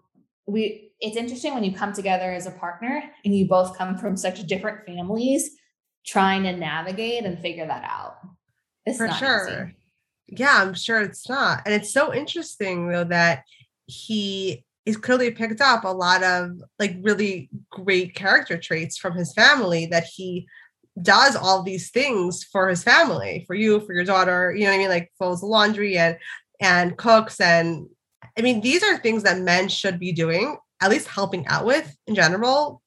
we 0.47 0.91
it's 1.01 1.17
interesting 1.17 1.53
when 1.53 1.63
you 1.63 1.73
come 1.73 1.93
together 1.93 2.31
as 2.31 2.47
a 2.47 2.51
partner 2.51 3.03
and 3.25 3.35
you 3.35 3.47
both 3.47 3.77
come 3.77 3.97
from 3.97 4.15
such 4.15 4.45
different 4.47 4.85
families 4.85 5.51
trying 6.05 6.43
to 6.43 6.53
navigate 6.53 7.25
and 7.25 7.39
figure 7.39 7.67
that 7.67 7.83
out. 7.83 8.17
It's 8.85 8.97
For 8.97 9.11
sure. 9.11 9.65
Easy. 9.67 10.41
Yeah, 10.41 10.61
I'm 10.61 10.73
sure 10.73 11.01
it's 11.01 11.27
not. 11.27 11.61
And 11.65 11.73
it's 11.73 11.91
so 11.91 12.13
interesting 12.13 12.89
though 12.89 13.03
that 13.05 13.43
he 13.87 14.63
is 14.85 14.97
clearly 14.97 15.31
picked 15.31 15.61
up 15.61 15.83
a 15.83 15.89
lot 15.89 16.23
of 16.23 16.51
like 16.79 16.97
really 17.01 17.49
great 17.71 18.15
character 18.15 18.57
traits 18.57 18.97
from 18.97 19.13
his 19.13 19.33
family 19.33 19.87
that 19.87 20.05
he 20.05 20.47
does 21.01 21.35
all 21.35 21.61
these 21.61 21.89
things 21.89 22.43
for 22.43 22.69
his 22.69 22.83
family, 22.83 23.43
for 23.47 23.55
you, 23.55 23.79
for 23.81 23.93
your 23.93 24.05
daughter, 24.05 24.53
you 24.55 24.63
know 24.63 24.69
what 24.69 24.75
I 24.75 24.79
mean? 24.79 24.89
Like 24.89 25.11
folds 25.19 25.41
the 25.41 25.47
laundry 25.47 25.97
and 25.97 26.17
and 26.61 26.95
cooks 26.97 27.41
and 27.41 27.87
I 28.37 28.41
mean, 28.41 28.61
these 28.61 28.83
are 28.83 28.97
things 28.97 29.23
that 29.23 29.39
men 29.39 29.69
should 29.69 29.99
be 29.99 30.11
doing, 30.11 30.57
at 30.81 30.89
least 30.89 31.07
helping 31.07 31.47
out 31.47 31.65
with 31.65 31.95
in 32.07 32.15
general, 32.15 32.81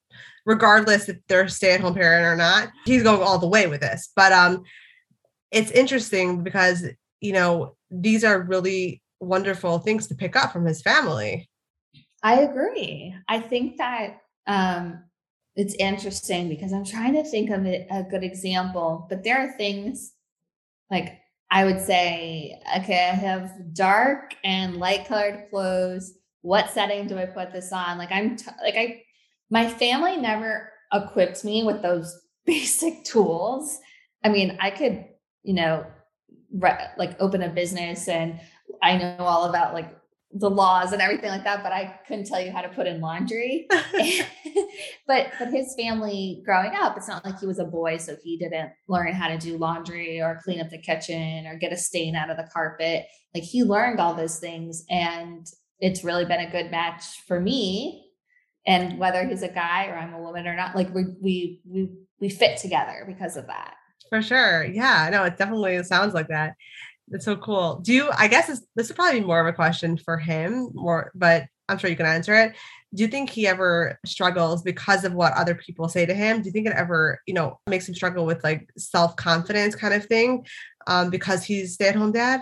regardless 0.45 1.09
if 1.09 1.19
they're 1.29 1.45
a 1.45 1.51
stay-at-home 1.51 1.95
parent 1.95 2.27
or 2.27 2.37
not. 2.37 2.69
He's 2.85 3.03
going 3.03 3.23
all 3.23 3.39
the 3.39 3.49
way 3.49 3.67
with 3.67 3.81
this. 3.81 4.11
But 4.15 4.33
um 4.33 4.63
it's 5.51 5.71
interesting 5.71 6.43
because, 6.43 6.87
you 7.21 7.33
know, 7.33 7.75
these 7.91 8.23
are 8.23 8.43
really 8.43 9.03
wonderful 9.21 9.79
things 9.79 10.07
to 10.09 10.15
pick 10.15 10.37
up 10.37 10.53
from 10.53 10.67
his 10.67 10.83
family. 10.83 11.49
I 12.23 12.41
agree. 12.41 13.15
I 13.29 13.41
think 13.41 13.79
that 13.79 14.19
um 14.47 15.05
it's 15.57 15.75
interesting 15.75 16.49
because 16.49 16.73
I'm 16.73 16.85
trying 16.85 17.15
to 17.15 17.25
think 17.25 17.51
of 17.51 17.67
a 17.67 18.07
good 18.09 18.23
example, 18.23 19.07
but 19.09 19.25
there 19.25 19.39
are 19.39 19.57
things 19.57 20.13
like 20.91 21.19
I 21.51 21.65
would 21.65 21.81
say, 21.81 22.61
okay, 22.79 23.09
I 23.11 23.15
have 23.15 23.75
dark 23.75 24.37
and 24.45 24.77
light 24.77 25.07
colored 25.07 25.47
clothes. 25.51 26.15
What 26.43 26.71
setting 26.71 27.07
do 27.07 27.19
I 27.19 27.27
put 27.27 27.53
this 27.53 27.73
on? 27.73 27.99
Like 27.99 28.13
I'm 28.13 28.37
t- 28.37 28.51
like 28.63 28.77
I 28.77 29.03
my 29.51 29.69
family 29.69 30.17
never 30.17 30.71
equipped 30.93 31.45
me 31.45 31.65
with 31.65 31.83
those 31.83 32.21
basic 32.47 33.05
tools. 33.05 33.79
I 34.25 34.29
mean, 34.29 34.57
I 34.61 34.71
could, 34.71 35.05
you 35.43 35.55
know, 35.55 35.87
re- 36.53 36.89
like 36.97 37.21
open 37.21 37.43
a 37.43 37.49
business 37.49 38.09
and 38.09 38.41
I 38.83 38.97
know 38.97 39.17
all 39.21 39.45
about 39.45 39.75
like 39.75 39.98
the 40.33 40.51
laws 40.51 40.93
and 40.93 41.01
everything 41.01 41.31
like 41.31 41.45
that, 41.45 41.63
but 41.63 41.73
I 41.73 42.01
couldn't 42.07 42.27
tell 42.27 42.41
you 42.41 42.51
how 42.51 42.61
to 42.61 42.69
put 42.69 42.87
in 42.87 43.01
laundry. 43.01 43.67
but 45.07 45.29
but 45.39 45.49
his 45.49 45.75
family 45.75 46.43
growing 46.45 46.73
up, 46.75 46.97
it's 46.97 47.09
not 47.09 47.25
like 47.25 47.41
he 47.41 47.47
was 47.47 47.59
a 47.59 47.65
boy, 47.65 47.97
so 47.97 48.17
he 48.23 48.37
didn't 48.37 48.71
learn 48.89 49.15
how 49.15 49.29
to 49.29 49.39
do 49.39 49.57
laundry 49.57 50.21
or 50.21 50.41
clean 50.45 50.61
up 50.61 50.69
the 50.69 50.79
kitchen 50.79 51.47
or 51.47 51.57
get 51.57 51.73
a 51.73 51.77
stain 51.77 52.15
out 52.15 52.31
of 52.31 52.37
the 52.37 52.49
carpet. 52.53 53.07
Like 53.35 53.45
he 53.45 53.63
learned 53.63 54.01
all 54.01 54.15
those 54.15 54.39
things, 54.39 54.85
and 54.91 55.47
it's 55.81 56.05
really 56.05 56.27
been 56.27 56.41
a 56.41 56.51
good 56.51 56.71
match 56.71 57.05
for 57.27 57.41
me. 57.41 58.05
And 58.67 58.99
whether 58.99 59.27
he's 59.27 59.43
a 59.43 59.49
guy 59.49 59.87
or 59.87 59.97
I'm 59.97 60.13
a 60.13 60.21
woman 60.21 60.47
or 60.47 60.55
not, 60.55 60.77
like 60.77 60.93
we 60.95 61.05
we 61.23 61.63
we 61.65 61.89
we 62.21 62.29
fit 62.29 62.59
together 62.59 63.05
because 63.07 63.39
of 63.39 63.47
that. 63.47 63.75
For 64.09 64.23
sure. 64.23 64.65
Yeah. 64.65 65.09
No, 65.11 65.25
it 65.25 65.37
definitely 65.37 65.83
sounds 65.85 66.15
like 66.15 66.29
that. 66.29 66.55
That's 67.11 67.25
so 67.25 67.37
cool. 67.37 67.77
Do 67.77 67.93
you, 67.93 68.11
I 68.17 68.29
guess 68.29 68.47
this, 68.49 68.67
this 68.77 68.89
would 68.89 68.97
probably 68.97 69.21
be 69.21 69.27
more 69.27 69.41
of 69.41 69.47
a 69.47 69.53
question 69.53 69.97
for 69.97 70.19
him, 70.19 70.71
more, 70.75 71.11
but 71.15 71.47
I'm 71.69 71.79
sure 71.79 71.91
you 71.91 71.97
can 71.97 72.07
answer 72.07 72.35
it. 72.35 72.55
Do 72.95 73.03
you 73.03 73.09
think 73.09 73.31
he 73.31 73.47
ever 73.47 73.99
struggles 74.07 74.63
because 74.63 75.05
of 75.05 75.13
what 75.13 75.35
other 75.35 75.55
people 75.55 75.89
say 75.89 76.07
to 76.07 76.15
him? 76.15 76.41
Do 76.41 76.47
you 76.47 76.53
think 76.53 76.67
it 76.67 76.73
ever, 76.75 77.21
you 77.27 77.35
know, 77.35 77.59
makes 77.67 77.89
him 77.89 77.95
struggle 77.95 78.25
with 78.25 78.43
like 78.43 78.71
self 78.79 79.17
confidence 79.17 79.75
kind 79.75 79.93
of 79.93 80.07
thing 80.07 80.47
um, 80.87 81.11
because 81.11 81.45
he's 81.45 81.75
stay 81.75 81.89
at 81.89 81.97
home 81.97 82.13
dad? 82.13 82.41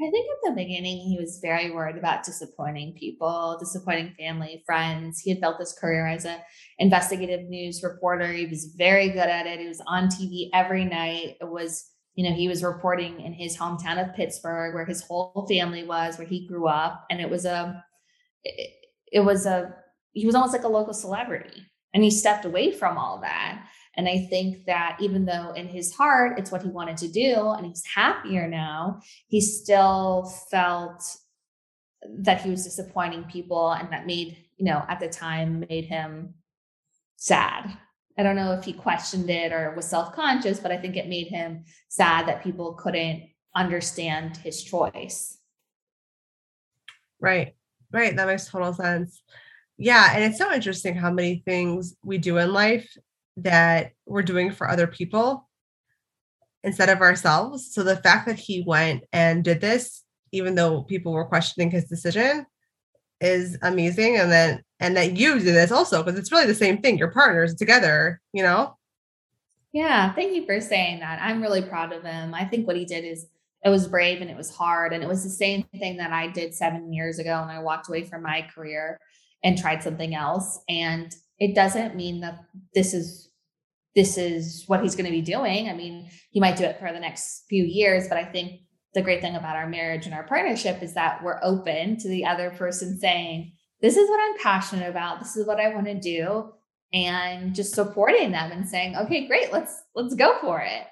I 0.00 0.10
think 0.10 0.28
at 0.30 0.50
the 0.50 0.62
beginning 0.62 0.98
he 0.98 1.18
was 1.18 1.40
very 1.42 1.72
worried 1.72 1.96
about 1.96 2.22
disappointing 2.22 2.94
people, 2.94 3.56
disappointing 3.58 4.14
family, 4.16 4.62
friends. 4.64 5.18
He 5.18 5.30
had 5.30 5.40
built 5.40 5.58
this 5.58 5.76
career 5.76 6.06
as 6.06 6.24
an 6.24 6.38
investigative 6.78 7.48
news 7.48 7.82
reporter. 7.82 8.32
He 8.32 8.46
was 8.46 8.72
very 8.76 9.08
good 9.08 9.18
at 9.28 9.48
it. 9.48 9.58
He 9.58 9.66
was 9.66 9.82
on 9.88 10.06
TV 10.06 10.50
every 10.54 10.84
night. 10.84 11.36
It 11.40 11.48
was 11.48 11.90
you 12.18 12.28
know, 12.28 12.34
he 12.34 12.48
was 12.48 12.64
reporting 12.64 13.20
in 13.20 13.32
his 13.32 13.56
hometown 13.56 14.04
of 14.04 14.12
Pittsburgh, 14.16 14.74
where 14.74 14.84
his 14.84 15.02
whole 15.02 15.46
family 15.48 15.84
was, 15.84 16.18
where 16.18 16.26
he 16.26 16.48
grew 16.48 16.66
up, 16.66 17.06
and 17.10 17.20
it 17.20 17.30
was 17.30 17.44
a, 17.44 17.84
it, 18.42 18.70
it 19.12 19.20
was 19.20 19.46
a, 19.46 19.72
he 20.14 20.26
was 20.26 20.34
almost 20.34 20.52
like 20.52 20.64
a 20.64 20.68
local 20.68 20.92
celebrity, 20.92 21.62
and 21.94 22.02
he 22.02 22.10
stepped 22.10 22.44
away 22.44 22.72
from 22.72 22.98
all 22.98 23.20
that. 23.20 23.64
And 23.96 24.08
I 24.08 24.26
think 24.28 24.66
that 24.66 24.96
even 25.00 25.26
though 25.26 25.52
in 25.52 25.68
his 25.68 25.94
heart 25.94 26.40
it's 26.40 26.50
what 26.50 26.62
he 26.62 26.70
wanted 26.70 26.96
to 26.96 27.08
do, 27.08 27.50
and 27.56 27.64
he's 27.64 27.84
happier 27.94 28.48
now, 28.48 29.00
he 29.28 29.40
still 29.40 30.28
felt 30.50 31.04
that 32.18 32.42
he 32.42 32.50
was 32.50 32.64
disappointing 32.64 33.26
people, 33.30 33.70
and 33.70 33.92
that 33.92 34.06
made, 34.06 34.36
you 34.56 34.64
know, 34.64 34.84
at 34.88 34.98
the 34.98 35.08
time 35.08 35.64
made 35.68 35.84
him 35.84 36.34
sad 37.14 37.78
I 38.18 38.24
don't 38.24 38.36
know 38.36 38.52
if 38.52 38.64
he 38.64 38.72
questioned 38.72 39.30
it 39.30 39.52
or 39.52 39.72
was 39.76 39.86
self 39.86 40.12
conscious, 40.12 40.58
but 40.58 40.72
I 40.72 40.76
think 40.76 40.96
it 40.96 41.08
made 41.08 41.28
him 41.28 41.64
sad 41.88 42.26
that 42.26 42.42
people 42.42 42.74
couldn't 42.74 43.22
understand 43.54 44.36
his 44.36 44.62
choice. 44.62 45.38
Right. 47.20 47.54
Right. 47.92 48.14
That 48.14 48.26
makes 48.26 48.50
total 48.50 48.74
sense. 48.74 49.22
Yeah. 49.76 50.10
And 50.12 50.24
it's 50.24 50.38
so 50.38 50.52
interesting 50.52 50.96
how 50.96 51.12
many 51.12 51.42
things 51.46 51.96
we 52.02 52.18
do 52.18 52.38
in 52.38 52.52
life 52.52 52.92
that 53.38 53.92
we're 54.04 54.22
doing 54.22 54.50
for 54.50 54.68
other 54.68 54.88
people 54.88 55.48
instead 56.64 56.88
of 56.88 57.00
ourselves. 57.00 57.72
So 57.72 57.84
the 57.84 57.96
fact 57.96 58.26
that 58.26 58.38
he 58.38 58.64
went 58.66 59.04
and 59.12 59.44
did 59.44 59.60
this, 59.60 60.02
even 60.32 60.56
though 60.56 60.82
people 60.82 61.12
were 61.12 61.24
questioning 61.24 61.70
his 61.70 61.84
decision, 61.84 62.46
is 63.20 63.56
amazing. 63.62 64.16
And 64.16 64.30
then, 64.30 64.62
and 64.80 64.96
that 64.96 65.16
you 65.16 65.38
do 65.38 65.44
this 65.44 65.72
also, 65.72 66.02
because 66.02 66.18
it's 66.18 66.32
really 66.32 66.46
the 66.46 66.54
same 66.54 66.78
thing. 66.78 66.98
Your 66.98 67.10
partners 67.10 67.54
together, 67.54 68.20
you 68.32 68.42
know? 68.42 68.76
Yeah. 69.72 70.12
Thank 70.14 70.34
you 70.34 70.46
for 70.46 70.60
saying 70.60 71.00
that. 71.00 71.20
I'm 71.20 71.42
really 71.42 71.62
proud 71.62 71.92
of 71.92 72.02
him. 72.02 72.34
I 72.34 72.44
think 72.44 72.66
what 72.66 72.76
he 72.76 72.84
did 72.84 73.04
is 73.04 73.26
it 73.64 73.68
was 73.70 73.88
brave 73.88 74.20
and 74.20 74.30
it 74.30 74.36
was 74.36 74.54
hard. 74.54 74.92
And 74.92 75.02
it 75.02 75.08
was 75.08 75.24
the 75.24 75.30
same 75.30 75.64
thing 75.78 75.96
that 75.98 76.12
I 76.12 76.28
did 76.28 76.54
seven 76.54 76.92
years 76.92 77.18
ago. 77.18 77.40
And 77.42 77.50
I 77.50 77.58
walked 77.58 77.88
away 77.88 78.04
from 78.04 78.22
my 78.22 78.48
career 78.54 78.98
and 79.42 79.58
tried 79.58 79.82
something 79.82 80.14
else. 80.14 80.60
And 80.68 81.14
it 81.38 81.54
doesn't 81.54 81.96
mean 81.96 82.20
that 82.20 82.44
this 82.74 82.94
is 82.94 83.30
this 83.94 84.16
is 84.16 84.62
what 84.68 84.82
he's 84.82 84.94
going 84.94 85.06
to 85.06 85.10
be 85.10 85.22
doing. 85.22 85.68
I 85.68 85.74
mean, 85.74 86.08
he 86.30 86.38
might 86.38 86.56
do 86.56 86.64
it 86.64 86.78
for 86.78 86.92
the 86.92 87.00
next 87.00 87.44
few 87.48 87.64
years, 87.64 88.06
but 88.08 88.16
I 88.16 88.24
think 88.24 88.60
the 88.94 89.02
great 89.02 89.20
thing 89.20 89.34
about 89.34 89.56
our 89.56 89.68
marriage 89.68 90.06
and 90.06 90.14
our 90.14 90.22
partnership 90.22 90.82
is 90.82 90.94
that 90.94 91.22
we're 91.24 91.40
open 91.42 91.96
to 91.98 92.08
the 92.08 92.24
other 92.24 92.50
person 92.50 92.96
saying, 92.98 93.52
This 93.80 93.96
is 93.96 94.08
what 94.08 94.20
I'm 94.20 94.38
passionate 94.38 94.88
about. 94.88 95.20
This 95.20 95.36
is 95.36 95.46
what 95.46 95.60
I 95.60 95.74
want 95.74 95.86
to 95.86 95.98
do. 95.98 96.52
And 96.92 97.54
just 97.54 97.74
supporting 97.74 98.32
them 98.32 98.50
and 98.50 98.66
saying, 98.66 98.96
Okay, 98.96 99.26
great, 99.26 99.52
let's 99.52 99.82
let's 99.94 100.14
go 100.14 100.38
for 100.40 100.60
it. 100.60 100.86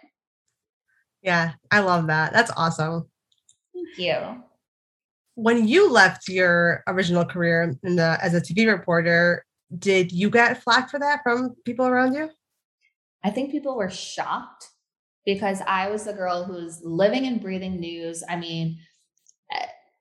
Yeah, 1.22 1.53
I 1.70 1.81
love 1.81 2.07
that. 2.09 2.33
That's 2.33 2.53
awesome. 2.57 3.09
Thank 3.75 3.99
you. 3.99 4.42
When 5.35 5.66
you 5.66 5.90
left 5.90 6.29
your 6.29 6.83
original 6.87 7.25
career 7.25 7.75
in 7.83 7.96
the 7.96 8.18
as 8.22 8.35
a 8.35 8.40
TV 8.40 8.70
reporter, 8.70 9.44
did 9.79 10.12
you 10.12 10.31
get 10.31 10.62
flack 10.62 10.90
for 10.90 10.99
that 11.01 11.20
from 11.22 11.57
people 11.64 11.87
around 11.87 12.14
you? 12.14 12.31
I 13.25 13.31
think 13.31 13.51
people 13.51 13.77
were 13.77 13.90
shocked 13.90 14.68
because 15.25 15.61
I 15.66 15.90
was 15.90 16.05
the 16.05 16.12
girl 16.12 16.44
who's 16.44 16.81
living 16.85 17.27
and 17.27 17.40
breathing 17.40 17.81
news. 17.81 18.22
I 18.29 18.37
mean, 18.37 18.79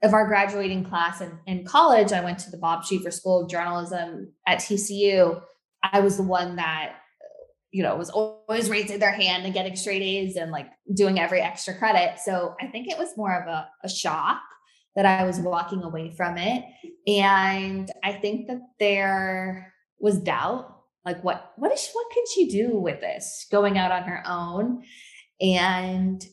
of 0.05 0.13
our 0.13 0.27
graduating 0.27 0.83
class 0.83 1.21
in, 1.21 1.37
in 1.45 1.65
college, 1.65 2.13
I 2.13 2.23
went 2.23 2.39
to 2.39 2.51
the 2.51 2.57
Bob 2.57 2.83
Schieffer 2.83 3.11
School 3.11 3.41
of 3.41 3.49
Journalism 3.49 4.31
at 4.47 4.59
TCU. 4.59 5.41
I 5.83 5.99
was 5.99 6.17
the 6.17 6.23
one 6.23 6.55
that, 6.57 6.95
you 7.71 7.83
know, 7.83 7.95
was 7.95 8.09
always 8.09 8.69
raising 8.69 8.99
their 8.99 9.11
hand 9.11 9.45
and 9.45 9.53
getting 9.53 9.75
straight 9.75 10.01
A's 10.01 10.35
and 10.35 10.51
like 10.51 10.67
doing 10.93 11.19
every 11.19 11.41
extra 11.41 11.75
credit. 11.77 12.19
So 12.19 12.55
I 12.61 12.67
think 12.67 12.87
it 12.87 12.97
was 12.97 13.17
more 13.17 13.33
of 13.33 13.47
a, 13.47 13.67
a 13.83 13.89
shock 13.89 14.41
that 14.95 15.05
I 15.05 15.25
was 15.25 15.39
walking 15.39 15.83
away 15.83 16.11
from 16.15 16.37
it. 16.37 16.63
And 17.07 17.91
I 18.03 18.13
think 18.13 18.47
that 18.47 18.61
there 18.79 19.73
was 19.99 20.19
doubt 20.19 20.71
like 21.05 21.23
what 21.23 21.53
what 21.55 21.71
is 21.71 21.89
what 21.93 22.11
can 22.11 22.23
she 22.33 22.49
do 22.49 22.77
with 22.77 22.99
this 22.99 23.47
going 23.49 23.77
out 23.77 23.91
on 23.91 24.03
her 24.03 24.23
own 24.27 24.83
and 25.39 26.25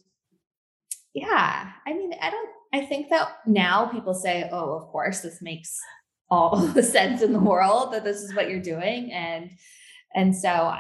yeah, 1.15 1.71
I 1.87 1.93
mean, 1.93 2.15
I 2.21 2.31
don't, 2.31 2.49
I 2.73 2.85
think 2.87 3.11
that 3.11 3.29
now 3.47 3.87
people 3.87 4.15
say, 4.15 4.49
oh, 4.51 4.75
of 4.75 4.89
course, 4.89 5.21
this 5.21 5.43
makes 5.43 5.79
all 6.31 6.57
the 6.75 6.83
sense 6.83 7.23
in 7.23 7.33
the 7.33 7.39
world 7.39 7.93
that 7.93 8.05
this 8.05 8.19
is 8.19 8.35
what 8.35 8.49
you're 8.49 8.61
doing. 8.61 9.13
And, 9.13 9.51
and 10.15 10.35
so, 10.35 10.75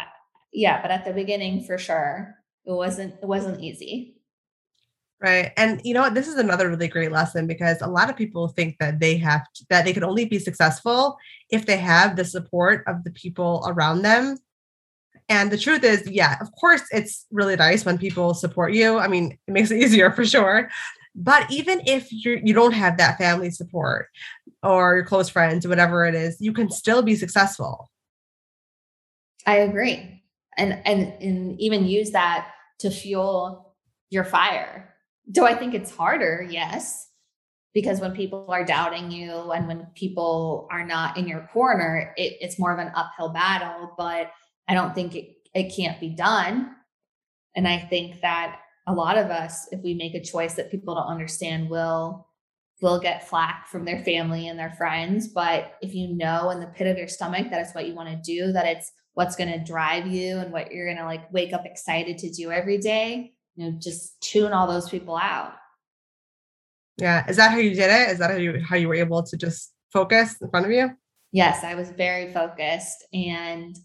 yeah, 0.52 0.80
but 0.82 0.90
at 0.90 1.04
the 1.04 1.12
beginning, 1.12 1.64
for 1.64 1.78
sure, 1.78 2.34
it 2.64 2.72
wasn't, 2.72 3.14
it 3.22 3.26
wasn't 3.26 3.62
easy. 3.62 4.16
Right. 5.20 5.52
And 5.56 5.80
you 5.84 5.94
know 5.94 6.00
what? 6.00 6.14
This 6.14 6.26
is 6.26 6.34
another 6.34 6.68
really 6.68 6.88
great 6.88 7.12
lesson 7.12 7.46
because 7.46 7.80
a 7.80 7.86
lot 7.86 8.10
of 8.10 8.16
people 8.16 8.48
think 8.48 8.78
that 8.80 8.98
they 8.98 9.16
have 9.18 9.44
to, 9.54 9.66
that 9.70 9.84
they 9.84 9.92
can 9.92 10.02
only 10.02 10.24
be 10.24 10.40
successful 10.40 11.16
if 11.48 11.64
they 11.64 11.76
have 11.76 12.16
the 12.16 12.24
support 12.24 12.82
of 12.88 13.04
the 13.04 13.12
people 13.12 13.64
around 13.68 14.02
them 14.02 14.36
and 15.28 15.50
the 15.50 15.58
truth 15.58 15.84
is, 15.84 16.06
yeah, 16.10 16.36
of 16.40 16.52
course, 16.60 16.82
it's 16.90 17.26
really 17.30 17.56
nice 17.56 17.84
when 17.84 17.98
people 17.98 18.34
support 18.34 18.74
you. 18.74 18.98
I 18.98 19.08
mean, 19.08 19.38
it 19.46 19.52
makes 19.52 19.70
it 19.70 19.76
easier 19.82 20.10
for 20.10 20.24
sure. 20.24 20.68
But 21.14 21.50
even 21.50 21.82
if 21.86 22.10
you 22.10 22.40
you 22.42 22.54
don't 22.54 22.72
have 22.72 22.96
that 22.96 23.18
family 23.18 23.50
support 23.50 24.08
or 24.62 24.96
your 24.96 25.04
close 25.04 25.28
friends, 25.28 25.66
whatever 25.66 26.06
it 26.06 26.14
is, 26.14 26.40
you 26.40 26.52
can 26.52 26.70
still 26.70 27.02
be 27.02 27.16
successful. 27.16 27.90
I 29.46 29.56
agree. 29.56 30.22
And 30.56 30.80
and 30.84 31.12
and 31.20 31.60
even 31.60 31.86
use 31.86 32.12
that 32.12 32.48
to 32.80 32.90
fuel 32.90 33.74
your 34.10 34.24
fire. 34.24 34.94
Do 35.30 35.44
I 35.44 35.54
think 35.54 35.74
it's 35.74 35.94
harder? 35.94 36.46
Yes. 36.48 37.08
Because 37.74 38.00
when 38.00 38.12
people 38.12 38.46
are 38.50 38.64
doubting 38.64 39.10
you 39.10 39.52
and 39.52 39.66
when 39.66 39.86
people 39.94 40.68
are 40.70 40.84
not 40.84 41.16
in 41.16 41.26
your 41.26 41.48
corner, 41.52 42.12
it, 42.18 42.36
it's 42.40 42.58
more 42.58 42.72
of 42.72 42.78
an 42.78 42.92
uphill 42.94 43.30
battle. 43.30 43.94
But 43.96 44.30
I 44.68 44.74
don't 44.74 44.94
think 44.94 45.14
it, 45.14 45.36
it 45.54 45.74
can't 45.74 45.98
be 45.98 46.10
done. 46.10 46.74
And 47.56 47.66
I 47.66 47.78
think 47.78 48.20
that 48.20 48.58
a 48.86 48.92
lot 48.92 49.16
of 49.16 49.30
us, 49.30 49.68
if 49.70 49.80
we 49.82 49.94
make 49.94 50.14
a 50.14 50.22
choice 50.22 50.54
that 50.54 50.70
people 50.70 50.94
don't 50.94 51.06
understand, 51.06 51.70
will 51.70 52.26
will 52.80 52.98
get 52.98 53.28
flack 53.28 53.68
from 53.68 53.84
their 53.84 54.02
family 54.04 54.48
and 54.48 54.58
their 54.58 54.72
friends. 54.72 55.28
But 55.28 55.74
if 55.80 55.94
you 55.94 56.14
know 56.16 56.50
in 56.50 56.58
the 56.58 56.66
pit 56.66 56.88
of 56.88 56.98
your 56.98 57.06
stomach 57.06 57.48
that 57.50 57.60
it's 57.60 57.74
what 57.74 57.86
you 57.86 57.94
want 57.94 58.08
to 58.08 58.16
do, 58.16 58.52
that 58.52 58.66
it's 58.66 58.90
what's 59.14 59.36
going 59.36 59.52
to 59.52 59.64
drive 59.64 60.06
you 60.08 60.38
and 60.38 60.52
what 60.52 60.72
you're 60.72 60.86
going 60.86 60.98
to 60.98 61.04
like 61.04 61.32
wake 61.32 61.52
up 61.52 61.64
excited 61.64 62.18
to 62.18 62.30
do 62.30 62.50
every 62.50 62.78
day, 62.78 63.34
you 63.54 63.64
know, 63.64 63.78
just 63.78 64.20
tune 64.20 64.52
all 64.52 64.66
those 64.66 64.88
people 64.88 65.16
out. 65.16 65.52
Yeah. 66.98 67.24
Is 67.28 67.36
that 67.36 67.52
how 67.52 67.58
you 67.58 67.70
did 67.70 67.90
it? 67.90 68.10
Is 68.10 68.18
that 68.18 68.30
how 68.30 68.36
you 68.36 68.60
how 68.60 68.76
you 68.76 68.88
were 68.88 68.94
able 68.94 69.22
to 69.22 69.36
just 69.36 69.72
focus 69.92 70.36
in 70.40 70.50
front 70.50 70.66
of 70.66 70.72
you? 70.72 70.90
Yes, 71.30 71.64
I 71.64 71.74
was 71.74 71.90
very 71.90 72.32
focused 72.32 73.06
and 73.12 73.76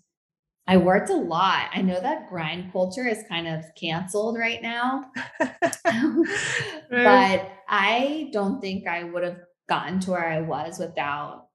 I 0.67 0.77
worked 0.77 1.09
a 1.09 1.15
lot. 1.15 1.69
I 1.73 1.81
know 1.81 1.99
that 1.99 2.29
grind 2.29 2.73
culture 2.73 3.07
is 3.07 3.23
kind 3.29 3.47
of 3.47 3.63
canceled 3.79 4.37
right 4.37 4.61
now. 4.61 5.05
but 5.39 7.51
I 7.69 8.29
don't 8.33 8.59
think 8.59 8.87
I 8.87 9.05
would 9.05 9.23
have 9.23 9.39
gotten 9.69 9.99
to 10.01 10.11
where 10.11 10.27
I 10.27 10.41
was 10.41 10.77
without 10.77 11.47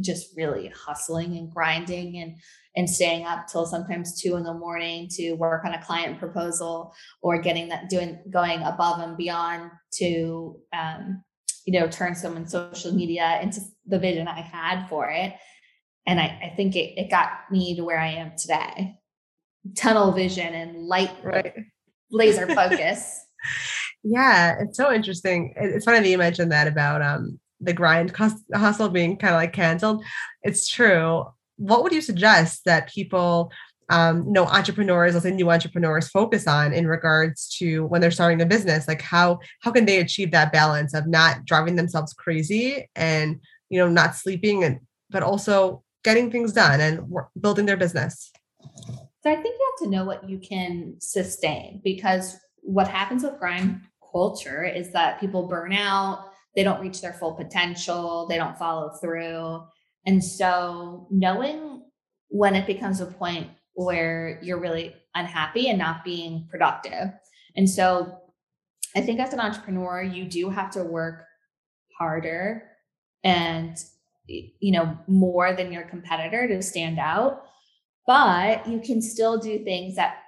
just 0.00 0.36
really 0.36 0.68
hustling 0.68 1.36
and 1.36 1.50
grinding 1.50 2.18
and 2.18 2.36
and 2.76 2.90
staying 2.90 3.24
up 3.24 3.46
till 3.46 3.64
sometimes 3.64 4.20
two 4.20 4.36
in 4.36 4.44
the 4.44 4.52
morning 4.52 5.08
to 5.10 5.32
work 5.32 5.64
on 5.64 5.72
a 5.72 5.82
client 5.82 6.18
proposal 6.18 6.92
or 7.22 7.40
getting 7.40 7.68
that 7.68 7.88
doing 7.88 8.18
going 8.30 8.62
above 8.62 9.00
and 9.00 9.16
beyond 9.16 9.70
to 9.92 10.56
um, 10.74 11.22
you 11.64 11.78
know 11.78 11.88
turn 11.88 12.14
someone's 12.14 12.52
social 12.52 12.92
media 12.92 13.40
into 13.42 13.60
the 13.86 13.98
vision 13.98 14.28
I 14.28 14.40
had 14.40 14.86
for 14.88 15.08
it 15.08 15.34
and 16.06 16.20
I, 16.20 16.50
I 16.52 16.54
think 16.56 16.76
it, 16.76 16.98
it 16.98 17.10
got 17.10 17.30
me 17.50 17.76
to 17.76 17.84
where 17.84 17.98
I 17.98 18.08
am 18.08 18.32
today. 18.36 18.98
Tunnel 19.76 20.12
vision 20.12 20.54
and 20.54 20.86
light 20.86 21.12
right. 21.22 21.54
laser 22.10 22.46
focus. 22.54 23.24
yeah, 24.04 24.56
it's 24.60 24.76
so 24.76 24.92
interesting. 24.92 25.54
It's 25.56 25.84
funny 25.84 26.00
that 26.00 26.08
you 26.08 26.18
mentioned 26.18 26.52
that 26.52 26.68
about 26.68 27.02
um 27.02 27.38
the 27.60 27.72
grind 27.72 28.14
hustle 28.54 28.88
being 28.88 29.16
kind 29.16 29.34
of 29.34 29.40
like 29.40 29.52
canceled. 29.52 30.04
It's 30.42 30.68
true. 30.68 31.24
What 31.56 31.82
would 31.82 31.92
you 31.92 32.02
suggest 32.02 32.62
that 32.66 32.92
people 32.92 33.50
um, 33.88 34.26
you 34.26 34.32
know, 34.32 34.46
entrepreneurs, 34.46 35.14
let's 35.14 35.24
say 35.24 35.30
new 35.30 35.50
entrepreneurs 35.50 36.08
focus 36.08 36.48
on 36.48 36.72
in 36.72 36.88
regards 36.88 37.48
to 37.58 37.86
when 37.86 38.00
they're 38.00 38.10
starting 38.10 38.40
a 38.42 38.46
business? 38.46 38.88
Like 38.88 39.00
how 39.00 39.38
how 39.60 39.70
can 39.70 39.84
they 39.84 40.00
achieve 40.00 40.32
that 40.32 40.52
balance 40.52 40.92
of 40.92 41.06
not 41.06 41.44
driving 41.44 41.76
themselves 41.76 42.12
crazy 42.12 42.88
and 42.96 43.40
you 43.68 43.78
know 43.78 43.88
not 43.88 44.16
sleeping 44.16 44.64
and 44.64 44.80
but 45.10 45.22
also 45.22 45.84
getting 46.06 46.30
things 46.30 46.52
done 46.52 46.80
and 46.80 47.12
building 47.40 47.66
their 47.66 47.76
business? 47.76 48.30
So 49.22 49.30
I 49.32 49.34
think 49.34 49.56
you 49.58 49.72
have 49.72 49.84
to 49.84 49.90
know 49.90 50.04
what 50.04 50.30
you 50.30 50.38
can 50.38 50.94
sustain 51.00 51.80
because 51.82 52.36
what 52.62 52.86
happens 52.86 53.24
with 53.24 53.40
grind 53.40 53.80
culture 54.12 54.64
is 54.64 54.92
that 54.92 55.18
people 55.18 55.48
burn 55.48 55.72
out, 55.72 56.30
they 56.54 56.62
don't 56.62 56.80
reach 56.80 57.00
their 57.00 57.12
full 57.12 57.34
potential, 57.34 58.28
they 58.28 58.36
don't 58.36 58.56
follow 58.56 58.90
through. 59.00 59.64
And 60.06 60.22
so 60.22 61.08
knowing 61.10 61.82
when 62.28 62.54
it 62.54 62.68
becomes 62.68 63.00
a 63.00 63.06
point 63.06 63.48
where 63.74 64.38
you're 64.42 64.60
really 64.60 64.94
unhappy 65.16 65.68
and 65.70 65.78
not 65.78 66.04
being 66.04 66.46
productive. 66.48 67.08
And 67.56 67.68
so 67.68 68.16
I 68.94 69.00
think 69.00 69.18
as 69.18 69.32
an 69.32 69.40
entrepreneur, 69.40 70.04
you 70.04 70.24
do 70.24 70.50
have 70.50 70.70
to 70.70 70.84
work 70.84 71.24
harder 71.98 72.62
and 73.24 73.76
you 74.26 74.72
know 74.72 74.98
more 75.06 75.52
than 75.52 75.72
your 75.72 75.84
competitor 75.84 76.48
to 76.48 76.62
stand 76.62 76.98
out. 76.98 77.44
But 78.06 78.68
you 78.68 78.80
can 78.80 79.02
still 79.02 79.38
do 79.38 79.64
things 79.64 79.96
that 79.96 80.18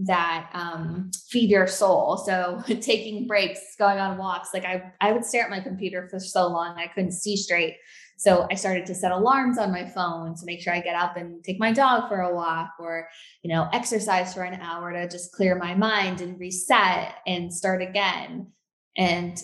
that 0.00 0.48
um, 0.52 1.10
feed 1.28 1.50
your 1.50 1.66
soul. 1.66 2.16
So 2.18 2.62
taking 2.80 3.26
breaks 3.26 3.60
going 3.78 3.98
on 3.98 4.16
walks 4.16 4.50
like 4.54 4.64
i 4.64 4.92
i 5.00 5.12
would 5.12 5.24
stare 5.24 5.44
at 5.44 5.50
my 5.50 5.60
computer 5.60 6.08
for 6.08 6.20
so 6.20 6.46
long 6.46 6.76
i 6.76 6.86
couldn't 6.86 7.12
see 7.12 7.36
straight. 7.36 7.76
So 8.18 8.48
I 8.50 8.56
started 8.56 8.84
to 8.86 8.96
set 8.96 9.12
alarms 9.12 9.58
on 9.58 9.70
my 9.70 9.88
phone 9.88 10.34
to 10.34 10.44
make 10.44 10.60
sure 10.60 10.74
I 10.74 10.80
get 10.80 10.96
up 10.96 11.16
and 11.16 11.42
take 11.44 11.60
my 11.60 11.72
dog 11.72 12.08
for 12.08 12.20
a 12.20 12.34
walk 12.34 12.70
or, 12.80 13.08
you 13.44 13.54
know, 13.54 13.68
exercise 13.72 14.34
for 14.34 14.42
an 14.42 14.60
hour 14.60 14.92
to 14.92 15.08
just 15.08 15.30
clear 15.32 15.54
my 15.54 15.76
mind 15.76 16.20
and 16.20 16.38
reset 16.38 17.14
and 17.28 17.54
start 17.54 17.80
again. 17.80 18.48
And 18.96 19.40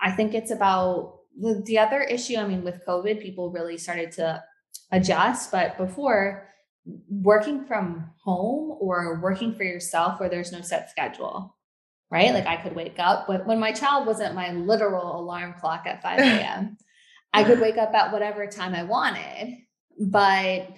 I 0.00 0.10
think 0.10 0.34
it's 0.34 0.50
about 0.50 1.13
the, 1.38 1.62
the 1.64 1.78
other 1.78 2.00
issue. 2.00 2.36
I 2.36 2.46
mean, 2.46 2.64
with 2.64 2.84
COVID, 2.86 3.20
people 3.20 3.50
really 3.50 3.78
started 3.78 4.12
to 4.12 4.42
adjust, 4.92 5.50
but 5.50 5.76
before 5.76 6.48
working 7.08 7.64
from 7.64 8.10
home 8.22 8.76
or 8.80 9.20
working 9.22 9.54
for 9.54 9.64
yourself 9.64 10.20
where 10.20 10.28
there's 10.28 10.52
no 10.52 10.60
set 10.60 10.90
schedule, 10.90 11.56
right? 12.10 12.32
Like 12.32 12.46
I 12.46 12.56
could 12.56 12.74
wake 12.74 12.98
up, 12.98 13.26
but 13.26 13.46
when 13.46 13.58
my 13.58 13.72
child 13.72 14.06
wasn't 14.06 14.34
my 14.34 14.52
literal 14.52 15.18
alarm 15.18 15.54
clock 15.58 15.86
at 15.86 16.02
5 16.02 16.18
a.m., 16.20 16.76
I 17.32 17.42
could 17.42 17.60
wake 17.60 17.78
up 17.78 17.92
at 17.94 18.12
whatever 18.12 18.46
time 18.46 18.74
I 18.74 18.84
wanted. 18.84 19.56
But 19.98 20.68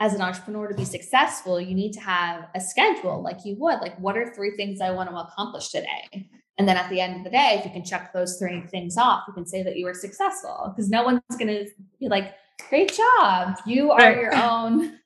as 0.00 0.14
an 0.14 0.22
entrepreneur 0.22 0.68
to 0.68 0.74
be 0.74 0.86
successful, 0.86 1.60
you 1.60 1.74
need 1.74 1.92
to 1.92 2.00
have 2.00 2.48
a 2.54 2.60
schedule 2.60 3.22
like 3.22 3.44
you 3.44 3.56
would. 3.58 3.80
Like, 3.80 3.98
what 3.98 4.16
are 4.16 4.32
three 4.32 4.56
things 4.56 4.80
I 4.80 4.92
want 4.92 5.10
to 5.10 5.16
accomplish 5.16 5.68
today? 5.68 6.30
And 6.60 6.68
then 6.68 6.76
at 6.76 6.90
the 6.90 7.00
end 7.00 7.16
of 7.16 7.24
the 7.24 7.30
day, 7.30 7.56
if 7.58 7.64
you 7.64 7.70
can 7.70 7.82
check 7.82 8.12
those 8.12 8.38
three 8.38 8.60
things 8.66 8.98
off, 8.98 9.24
you 9.26 9.32
can 9.32 9.46
say 9.46 9.62
that 9.62 9.78
you 9.78 9.86
were 9.86 9.94
successful 9.94 10.70
because 10.70 10.90
no 10.90 11.02
one's 11.02 11.22
going 11.38 11.46
to 11.46 11.66
be 11.98 12.10
like, 12.10 12.34
great 12.68 12.92
job. 12.92 13.56
You 13.64 13.92
are 13.92 13.98
right. 13.98 14.18
your 14.18 14.34
own 14.36 14.98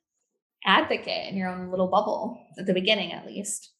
advocate 0.65 1.31
in 1.31 1.37
your 1.37 1.47
own 1.47 1.71
little 1.71 1.87
bubble 1.87 2.45
at 2.59 2.65
the 2.65 2.73
beginning, 2.73 3.13
at 3.13 3.25
least. 3.25 3.71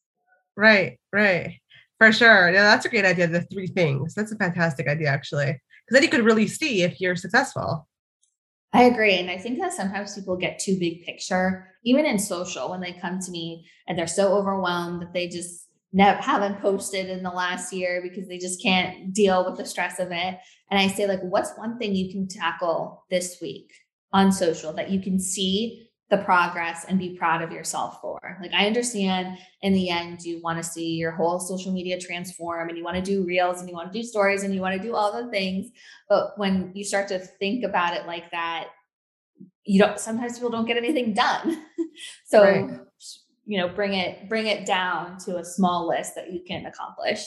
Right, 0.55 1.01
right. 1.11 1.59
For 1.97 2.13
sure. 2.13 2.49
Yeah, 2.49 2.63
that's 2.63 2.85
a 2.85 2.89
great 2.89 3.03
idea. 3.03 3.27
The 3.27 3.41
three 3.41 3.67
things. 3.67 4.13
That's 4.13 4.31
a 4.31 4.37
fantastic 4.37 4.87
idea, 4.87 5.09
actually. 5.09 5.47
Because 5.47 5.95
then 5.95 6.03
you 6.03 6.09
could 6.09 6.23
really 6.23 6.47
see 6.47 6.83
if 6.83 7.01
you're 7.01 7.17
successful. 7.17 7.89
I 8.71 8.83
agree. 8.83 9.17
And 9.17 9.29
I 9.29 9.37
think 9.37 9.59
that 9.59 9.73
sometimes 9.73 10.15
people 10.15 10.37
get 10.37 10.59
too 10.59 10.79
big 10.79 11.03
picture, 11.03 11.73
even 11.83 12.05
in 12.05 12.19
social, 12.19 12.69
when 12.69 12.79
they 12.79 12.93
come 12.93 13.19
to 13.19 13.31
me 13.31 13.67
and 13.85 13.99
they're 13.99 14.07
so 14.07 14.31
overwhelmed 14.31 15.01
that 15.01 15.11
they 15.11 15.27
just 15.27 15.65
never 15.95 16.21
haven't 16.21 16.61
posted 16.61 17.09
in 17.09 17.23
the 17.23 17.31
last 17.31 17.71
year 17.71 18.01
because 18.03 18.27
they 18.27 18.37
just 18.37 18.61
can't 18.61 19.13
deal 19.13 19.45
with 19.45 19.57
the 19.57 19.65
stress 19.65 19.97
of 19.97 20.11
it. 20.11 20.37
And 20.69 20.77
I 20.79 20.87
say, 20.87 21.07
like, 21.07 21.21
what's 21.21 21.57
one 21.57 21.79
thing 21.79 21.95
you 21.95 22.11
can 22.11 22.27
tackle 22.27 23.05
this 23.09 23.37
week 23.41 23.71
on 24.11 24.31
social 24.31 24.73
that 24.73 24.91
you 24.91 25.01
can 25.01 25.17
see 25.17 25.89
the 26.09 26.17
progress 26.17 26.85
and 26.87 26.99
be 26.99 27.17
proud 27.17 27.41
of 27.41 27.51
yourself 27.51 27.99
for. 28.01 28.37
Like, 28.41 28.53
I 28.53 28.67
understand 28.67 29.37
in 29.61 29.73
the 29.73 29.89
end, 29.89 30.21
you 30.21 30.41
want 30.41 30.61
to 30.61 30.69
see 30.69 30.95
your 30.95 31.11
whole 31.11 31.39
social 31.39 31.71
media 31.71 31.97
transform 31.97 32.67
and 32.67 32.77
you 32.77 32.83
want 32.83 32.97
to 32.97 33.01
do 33.01 33.25
reels 33.25 33.61
and 33.61 33.69
you 33.69 33.73
want 33.73 33.91
to 33.91 33.97
do 33.97 34.05
stories 34.05 34.43
and 34.43 34.53
you 34.53 34.59
want 34.59 34.75
to 34.75 34.85
do 34.85 34.93
all 34.93 35.13
the 35.13 35.31
things. 35.31 35.71
But 36.09 36.37
when 36.37 36.73
you 36.75 36.83
start 36.83 37.07
to 37.07 37.19
think 37.19 37.63
about 37.63 37.95
it 37.95 38.05
like 38.05 38.29
that, 38.31 38.67
you 39.63 39.81
don't, 39.81 39.97
sometimes 39.97 40.33
people 40.33 40.51
don't 40.51 40.67
get 40.67 40.77
anything 40.77 41.13
done. 41.13 41.65
so, 42.25 42.43
right. 42.43 42.79
You 43.45 43.57
know, 43.59 43.69
bring 43.69 43.93
it, 43.93 44.27
bring 44.27 44.47
it 44.47 44.65
down 44.65 45.17
to 45.19 45.37
a 45.37 45.45
small 45.45 45.87
list 45.87 46.15
that 46.15 46.31
you 46.33 46.41
can 46.47 46.65
accomplish. 46.65 47.23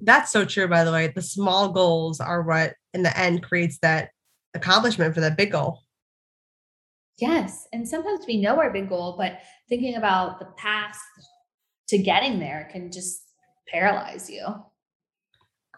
That's 0.00 0.30
so 0.30 0.44
true, 0.44 0.68
by 0.68 0.84
the 0.84 0.92
way. 0.92 1.08
The 1.08 1.22
small 1.22 1.70
goals 1.70 2.20
are 2.20 2.42
what 2.42 2.74
in 2.92 3.02
the 3.02 3.16
end 3.18 3.42
creates 3.42 3.78
that 3.82 4.10
accomplishment 4.54 5.14
for 5.14 5.20
that 5.20 5.36
big 5.36 5.52
goal. 5.52 5.80
Yes. 7.18 7.68
And 7.72 7.88
sometimes 7.88 8.24
we 8.26 8.40
know 8.40 8.58
our 8.58 8.70
big 8.70 8.88
goal, 8.88 9.16
but 9.16 9.38
thinking 9.68 9.96
about 9.96 10.38
the 10.38 10.46
path 10.56 10.98
to 11.88 11.98
getting 11.98 12.38
there 12.38 12.68
can 12.72 12.90
just 12.90 13.22
paralyze 13.68 14.28
you. 14.28 14.44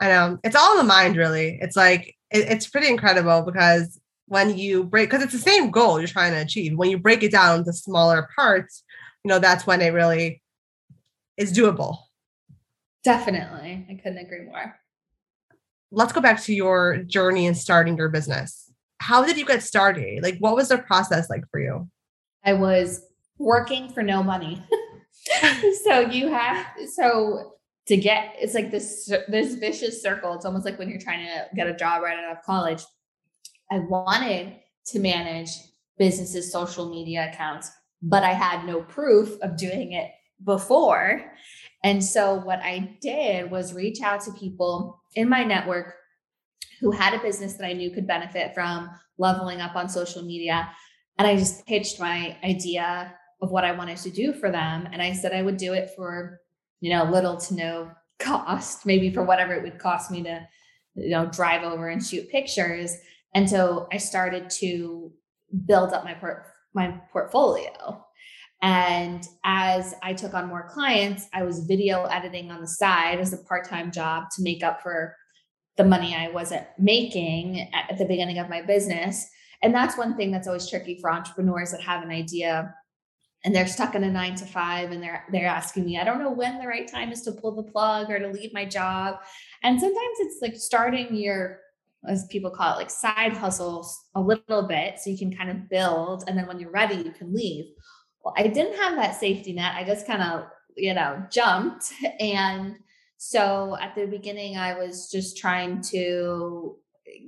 I 0.00 0.08
know. 0.08 0.38
It's 0.44 0.56
all 0.56 0.72
in 0.72 0.78
the 0.78 0.84
mind, 0.84 1.16
really. 1.16 1.58
It's 1.60 1.76
like, 1.76 2.14
it, 2.30 2.48
it's 2.48 2.66
pretty 2.66 2.88
incredible 2.88 3.42
because 3.42 4.00
when 4.26 4.56
you 4.56 4.84
break, 4.84 5.10
because 5.10 5.22
it's 5.22 5.32
the 5.32 5.38
same 5.38 5.70
goal 5.70 5.98
you're 5.98 6.08
trying 6.08 6.32
to 6.32 6.40
achieve. 6.40 6.76
When 6.76 6.90
you 6.90 6.98
break 6.98 7.22
it 7.22 7.32
down 7.32 7.60
into 7.60 7.72
smaller 7.72 8.28
parts, 8.34 8.82
you 9.26 9.28
know, 9.28 9.38
that's 9.38 9.66
when 9.66 9.80
it 9.80 9.92
really 9.92 10.42
is 11.36 11.52
doable. 11.52 11.98
Definitely. 13.02 13.86
I 13.90 13.94
couldn't 13.94 14.18
agree 14.18 14.44
more. 14.44 14.76
Let's 15.90 16.12
go 16.12 16.20
back 16.20 16.42
to 16.44 16.54
your 16.54 16.98
journey 16.98 17.46
in 17.46 17.54
starting 17.54 17.96
your 17.96 18.08
business 18.08 18.66
how 18.98 19.24
did 19.24 19.36
you 19.36 19.44
get 19.44 19.62
started? 19.62 20.22
Like, 20.22 20.38
what 20.38 20.54
was 20.54 20.68
the 20.68 20.78
process 20.78 21.28
like 21.28 21.44
for 21.50 21.60
you? 21.60 21.88
I 22.44 22.54
was 22.54 23.02
working 23.38 23.92
for 23.92 24.02
no 24.02 24.22
money. 24.22 24.64
so 25.84 26.00
you 26.00 26.28
have 26.28 26.66
so 26.94 27.52
to 27.86 27.96
get 27.96 28.34
it's 28.38 28.54
like 28.54 28.70
this 28.70 29.12
this 29.28 29.54
vicious 29.54 30.02
circle. 30.02 30.34
It's 30.34 30.44
almost 30.44 30.64
like 30.64 30.78
when 30.78 30.88
you're 30.88 31.00
trying 31.00 31.26
to 31.26 31.46
get 31.54 31.66
a 31.66 31.74
job 31.74 32.02
right 32.02 32.16
out 32.18 32.36
of 32.36 32.42
college. 32.42 32.82
I 33.70 33.80
wanted 33.80 34.54
to 34.86 34.98
manage 35.00 35.50
businesses' 35.98 36.52
social 36.52 36.88
media 36.88 37.30
accounts, 37.32 37.70
but 38.08 38.22
I 38.22 38.32
had 38.32 38.64
no 38.64 38.82
proof 38.82 39.36
of 39.42 39.56
doing 39.56 39.92
it 39.92 40.10
before. 40.44 41.32
And 41.82 42.02
so 42.02 42.36
what 42.36 42.60
I 42.60 42.96
did 43.00 43.50
was 43.50 43.74
reach 43.74 44.00
out 44.00 44.20
to 44.22 44.32
people 44.32 45.02
in 45.16 45.28
my 45.28 45.42
network 45.42 45.94
who 46.80 46.92
had 46.92 47.14
a 47.14 47.22
business 47.22 47.54
that 47.54 47.66
I 47.66 47.72
knew 47.72 47.90
could 47.90 48.06
benefit 48.06 48.54
from 48.54 48.90
leveling 49.18 49.60
up 49.60 49.74
on 49.74 49.88
social 49.88 50.22
media. 50.22 50.70
And 51.18 51.26
I 51.26 51.36
just 51.36 51.66
pitched 51.66 51.98
my 51.98 52.36
idea 52.44 53.12
of 53.42 53.50
what 53.50 53.64
I 53.64 53.72
wanted 53.72 53.96
to 53.98 54.10
do 54.10 54.32
for 54.32 54.52
them. 54.52 54.88
And 54.92 55.02
I 55.02 55.12
said 55.12 55.32
I 55.32 55.42
would 55.42 55.56
do 55.56 55.72
it 55.72 55.90
for, 55.96 56.40
you 56.80 56.90
know, 56.90 57.04
little 57.10 57.36
to 57.38 57.54
no 57.54 57.90
cost, 58.20 58.86
maybe 58.86 59.10
for 59.10 59.24
whatever 59.24 59.52
it 59.52 59.62
would 59.62 59.78
cost 59.78 60.12
me 60.12 60.22
to, 60.22 60.46
you 60.94 61.10
know, 61.10 61.26
drive 61.26 61.64
over 61.64 61.88
and 61.88 62.04
shoot 62.04 62.30
pictures. 62.30 62.94
And 63.34 63.50
so 63.50 63.88
I 63.92 63.96
started 63.96 64.48
to 64.60 65.12
build 65.66 65.92
up 65.92 66.04
my 66.04 66.14
port- 66.14 66.46
my 66.76 67.00
portfolio. 67.12 68.04
And 68.62 69.26
as 69.44 69.94
I 70.02 70.14
took 70.14 70.34
on 70.34 70.48
more 70.48 70.68
clients, 70.68 71.28
I 71.34 71.42
was 71.42 71.66
video 71.66 72.04
editing 72.04 72.50
on 72.50 72.60
the 72.60 72.68
side 72.68 73.18
as 73.18 73.32
a 73.32 73.38
part-time 73.38 73.90
job 73.90 74.24
to 74.36 74.42
make 74.42 74.62
up 74.62 74.82
for 74.82 75.14
the 75.76 75.84
money 75.84 76.14
I 76.14 76.28
wasn't 76.28 76.66
making 76.78 77.68
at 77.74 77.98
the 77.98 78.06
beginning 78.06 78.38
of 78.38 78.48
my 78.48 78.62
business. 78.62 79.26
And 79.62 79.74
that's 79.74 79.98
one 79.98 80.16
thing 80.16 80.30
that's 80.30 80.46
always 80.46 80.68
tricky 80.70 80.98
for 81.00 81.10
entrepreneurs 81.10 81.72
that 81.72 81.82
have 81.82 82.02
an 82.02 82.10
idea 82.10 82.74
and 83.44 83.54
they're 83.54 83.66
stuck 83.68 83.94
in 83.94 84.02
a 84.02 84.10
9 84.10 84.34
to 84.36 84.44
5 84.44 84.90
and 84.90 85.02
they're 85.02 85.24
they're 85.30 85.46
asking 85.46 85.84
me, 85.84 85.98
I 85.98 86.04
don't 86.04 86.18
know 86.18 86.32
when 86.32 86.58
the 86.58 86.66
right 86.66 86.90
time 86.90 87.12
is 87.12 87.22
to 87.22 87.32
pull 87.32 87.54
the 87.54 87.70
plug 87.70 88.10
or 88.10 88.18
to 88.18 88.28
leave 88.28 88.52
my 88.52 88.64
job. 88.64 89.16
And 89.62 89.80
sometimes 89.80 90.16
it's 90.18 90.42
like 90.42 90.56
starting 90.56 91.14
your 91.14 91.60
as 92.06 92.26
people 92.26 92.50
call 92.50 92.74
it 92.74 92.76
like 92.76 92.90
side 92.90 93.32
hustles 93.32 94.04
a 94.14 94.20
little 94.20 94.62
bit 94.62 94.98
so 94.98 95.10
you 95.10 95.18
can 95.18 95.34
kind 95.34 95.50
of 95.50 95.68
build 95.68 96.24
and 96.26 96.38
then 96.38 96.46
when 96.46 96.60
you're 96.60 96.70
ready 96.70 96.96
you 96.96 97.10
can 97.10 97.34
leave. 97.34 97.66
Well, 98.24 98.34
I 98.36 98.46
didn't 98.48 98.76
have 98.78 98.96
that 98.96 99.18
safety 99.18 99.52
net. 99.52 99.74
I 99.74 99.84
just 99.84 100.06
kind 100.06 100.22
of, 100.22 100.46
you 100.76 100.94
know, 100.94 101.24
jumped 101.30 101.92
and 102.20 102.76
so 103.18 103.76
at 103.80 103.94
the 103.94 104.06
beginning, 104.06 104.56
I 104.56 104.74
was 104.74 105.10
just 105.10 105.36
trying 105.36 105.80
to 105.90 106.76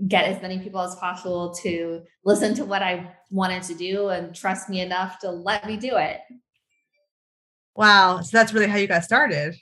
get 0.06 0.24
as 0.24 0.42
many 0.42 0.58
people 0.58 0.80
as 0.80 0.94
possible 0.96 1.54
to 1.62 2.02
listen 2.24 2.54
to 2.54 2.64
what 2.64 2.82
I 2.82 3.14
wanted 3.30 3.62
to 3.64 3.74
do 3.74 4.08
and 4.08 4.34
trust 4.34 4.68
me 4.68 4.80
enough 4.80 5.18
to 5.20 5.30
let 5.30 5.66
me 5.66 5.76
do 5.76 5.96
it. 5.96 6.20
Wow. 7.74 8.20
So 8.20 8.36
that's 8.36 8.52
really 8.52 8.66
how 8.66 8.76
you 8.76 8.86
got 8.86 9.04
started. 9.04 9.56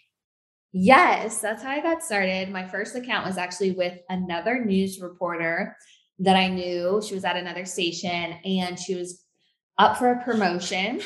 Yes, 0.79 1.41
that's 1.41 1.63
how 1.63 1.71
I 1.71 1.81
got 1.81 2.03
started. 2.03 2.51
My 2.51 2.67
first 2.69 2.95
account 2.95 3.27
was 3.27 3.39
actually 3.39 3.71
with 3.71 3.99
another 4.11 4.63
news 4.63 5.01
reporter 5.01 5.75
that 6.19 6.37
I 6.37 6.49
knew. 6.49 7.01
She 7.03 7.15
was 7.15 7.25
at 7.25 7.35
another 7.35 7.65
station 7.65 8.35
and 8.45 8.79
she 8.79 8.95
was 8.95 9.25
up 9.79 9.97
for 9.97 10.13
a 10.13 10.23
promotion 10.23 11.01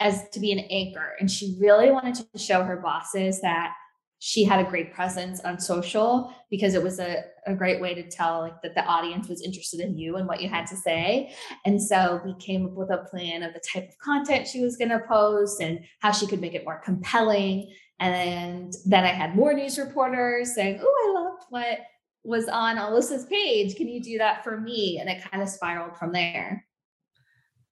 as 0.00 0.30
to 0.30 0.40
be 0.40 0.50
an 0.50 0.60
anchor. 0.60 1.12
And 1.20 1.30
she 1.30 1.58
really 1.60 1.90
wanted 1.90 2.24
to 2.32 2.38
show 2.38 2.64
her 2.64 2.76
bosses 2.76 3.42
that 3.42 3.74
she 4.18 4.44
had 4.44 4.64
a 4.64 4.70
great 4.70 4.94
presence 4.94 5.40
on 5.40 5.60
social 5.60 6.32
because 6.48 6.72
it 6.74 6.82
was 6.82 6.98
a, 6.98 7.24
a 7.46 7.54
great 7.54 7.82
way 7.82 7.92
to 7.92 8.08
tell 8.08 8.40
like 8.40 8.62
that 8.62 8.74
the 8.74 8.84
audience 8.84 9.28
was 9.28 9.42
interested 9.42 9.80
in 9.80 9.98
you 9.98 10.16
and 10.16 10.26
what 10.26 10.40
you 10.40 10.48
had 10.48 10.64
to 10.64 10.76
say 10.76 11.34
and 11.64 11.82
so 11.82 12.20
we 12.24 12.32
came 12.36 12.64
up 12.64 12.74
with 12.74 12.88
a 12.90 13.04
plan 13.10 13.42
of 13.42 13.52
the 13.52 13.60
type 13.72 13.88
of 13.88 13.98
content 13.98 14.46
she 14.46 14.60
was 14.60 14.76
going 14.76 14.90
to 14.90 15.00
post 15.08 15.60
and 15.60 15.80
how 15.98 16.12
she 16.12 16.28
could 16.28 16.40
make 16.40 16.54
it 16.54 16.64
more 16.64 16.80
compelling 16.84 17.68
and 18.02 18.74
then 18.86 19.04
i 19.04 19.08
had 19.08 19.36
more 19.36 19.52
news 19.52 19.78
reporters 19.78 20.54
saying 20.54 20.78
oh 20.82 21.16
i 21.16 21.20
loved 21.20 21.44
what 21.50 21.78
was 22.24 22.48
on 22.48 22.76
alyssa's 22.76 23.26
page 23.26 23.76
can 23.76 23.88
you 23.88 24.02
do 24.02 24.18
that 24.18 24.44
for 24.44 24.60
me 24.60 24.98
and 24.98 25.08
it 25.08 25.22
kind 25.30 25.42
of 25.42 25.48
spiraled 25.48 25.96
from 25.96 26.12
there 26.12 26.64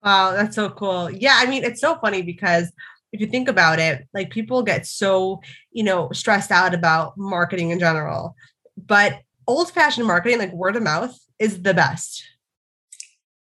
Wow, 0.03 0.33
that's 0.33 0.57
so 0.57 0.71
cool. 0.71 1.11
Yeah, 1.11 1.37
I 1.37 1.47
mean, 1.47 1.63
it's 1.63 1.81
so 1.81 1.97
funny 1.97 2.23
because 2.23 2.73
if 3.13 3.21
you 3.21 3.27
think 3.27 3.49
about 3.49 3.79
it, 3.79 4.07
like 4.15 4.31
people 4.31 4.63
get 4.63 4.87
so, 4.87 5.41
you 5.73 5.83
know, 5.83 6.11
stressed 6.13 6.51
out 6.51 6.75
about 6.75 7.19
marketing 7.19 7.71
in 7.71 7.79
general. 7.79 8.35
But 8.77 9.21
old 9.47 9.71
fashioned 9.71 10.07
marketing, 10.07 10.39
like 10.39 10.53
word 10.53 10.77
of 10.77 10.83
mouth, 10.83 11.17
is 11.39 11.63
the 11.63 11.75
best. 11.75 12.25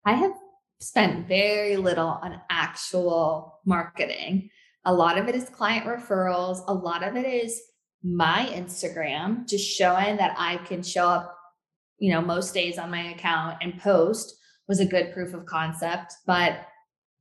I 0.05 0.13
have 0.13 0.33
spent 0.81 1.27
very 1.27 1.77
little 1.77 2.09
on 2.09 2.41
actual 2.49 3.61
marketing. 3.65 4.51
A 4.87 4.95
lot 4.95 5.19
of 5.19 5.29
it 5.29 5.35
is 5.35 5.51
client 5.51 5.85
referrals, 5.85 6.65
a 6.67 6.73
lot 6.73 7.03
of 7.03 7.17
it 7.17 7.27
is 7.27 7.61
my 8.03 8.49
Instagram, 8.53 9.47
just 9.47 9.69
showing 9.69 10.17
that 10.17 10.35
I 10.39 10.57
can 10.59 10.83
show 10.83 11.09
up 11.09 11.37
you 11.99 12.13
know, 12.13 12.21
most 12.21 12.53
days 12.53 12.79
on 12.79 12.91
my 12.91 13.13
account 13.13 13.59
and 13.61 13.79
post 13.81 14.37
was 14.69 14.81
a 14.81 14.87
good 14.87 15.13
proof 15.13 15.35
of 15.35 15.47
concept. 15.47 16.15
But 16.27 16.61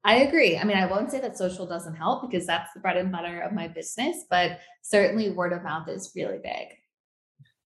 I 0.04 0.18
agree. 0.18 0.58
I 0.58 0.64
mean, 0.64 0.78
I 0.78 0.86
won't 0.86 1.12
say 1.12 1.20
that 1.22 1.38
social 1.38 1.66
doesn't 1.66 1.96
help 1.96 2.30
because 2.30 2.46
that's 2.46 2.72
the 2.74 2.80
bread 2.80 2.98
and 2.98 3.12
butter 3.12 3.42
of 3.42 3.54
my 3.54 3.68
business, 3.68 4.26
but 4.30 4.60
certainly 4.82 5.32
word 5.32 5.54
of 5.54 5.64
mouth 5.64 5.88
is 5.88 6.12
really 6.16 6.40
big. 6.44 6.68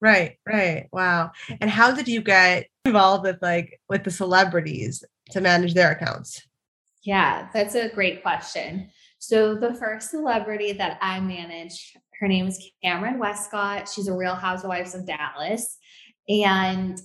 Right, 0.02 0.38
right. 0.46 0.88
Wow. 0.92 1.32
And 1.62 1.70
how 1.70 1.92
did 1.92 2.08
you 2.08 2.22
get 2.22 2.68
involved 2.86 3.24
with 3.24 3.38
like 3.42 3.80
with 3.88 4.04
the 4.04 4.12
celebrities 4.12 5.04
to 5.32 5.42
manage 5.42 5.74
their 5.74 5.92
accounts? 5.92 6.42
Yeah, 7.04 7.50
that's 7.54 7.76
a 7.76 7.90
great 7.90 8.22
question. 8.22 8.90
So 9.26 9.56
the 9.56 9.74
first 9.74 10.10
celebrity 10.10 10.74
that 10.74 10.98
I 11.02 11.22
managed, 11.22 11.96
her 12.20 12.28
name 12.28 12.46
is 12.46 12.70
Kameron 12.84 13.20
Westcott. 13.20 13.88
She's 13.88 14.10
a 14.10 14.14
Real 14.14 14.36
Housewives 14.36 14.96
of 14.96 15.08
Dallas. 15.08 15.78
And 16.28 17.00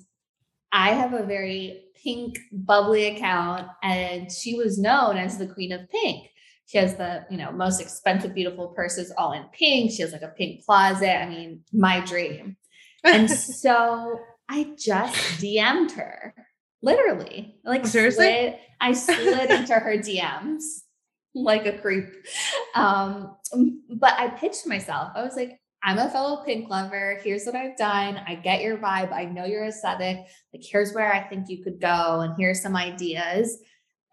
I 0.73 0.95
have 0.95 1.15
a 1.15 1.23
very 1.23 1.85
pink, 2.03 2.41
bubbly 2.51 3.07
account, 3.07 3.69
and 3.85 4.33
she 4.33 4.57
was 4.57 4.81
known 4.81 5.17
as 5.17 5.39
the 5.39 5.47
Queen 5.47 5.71
of 5.71 5.89
Pink. 5.91 6.31
She 6.67 6.79
has 6.79 6.97
the, 6.97 7.25
you 7.31 7.37
know, 7.37 7.53
most 7.53 7.81
expensive, 7.81 8.35
beautiful 8.35 8.67
purses 8.75 9.13
all 9.17 9.31
in 9.31 9.45
pink. 9.53 9.93
She 9.93 10.03
has 10.03 10.11
like 10.11 10.23
a 10.23 10.35
pink 10.37 10.65
closet. 10.65 11.23
I 11.23 11.29
mean, 11.29 11.63
my 11.73 12.01
dream. 12.01 12.57
And 13.05 13.31
so 13.31 14.19
I 14.49 14.75
just 14.77 15.15
DM'd 15.41 15.93
her, 15.93 16.35
literally. 16.83 17.61
Like 17.65 17.83
oh, 17.85 17.87
seriously, 17.87 18.27
slid, 18.27 18.59
I 18.81 18.93
slid 18.93 19.51
into 19.51 19.75
her 19.75 19.97
DMs 19.99 20.83
like 21.43 21.67
a 21.67 21.79
creep. 21.79 22.07
Um, 22.75 23.37
but 23.91 24.15
I 24.19 24.29
pitched 24.29 24.67
myself. 24.67 25.13
I 25.15 25.23
was 25.23 25.37
like, 25.37 25.61
I'm 25.83 25.99
a 25.99 26.11
fellow 26.11 26.43
pink 26.45 26.69
lover. 26.69 27.21
Here's 27.23 27.45
what 27.45 27.55
I've 27.55 27.77
done. 27.77 28.21
I 28.27 28.35
get 28.35 28.63
your 28.63 28.79
vibe. 28.79 29.13
I 29.13 29.25
know 29.25 29.45
you're 29.45 29.67
aesthetic. 29.67 30.27
Like, 30.53 30.63
here's 30.63 30.93
where 30.93 31.13
I 31.13 31.21
think 31.29 31.49
you 31.49 31.63
could 31.63 31.81
go, 31.81 32.21
and 32.21 32.35
here's 32.37 32.61
some 32.61 32.75
ideas. 32.75 33.59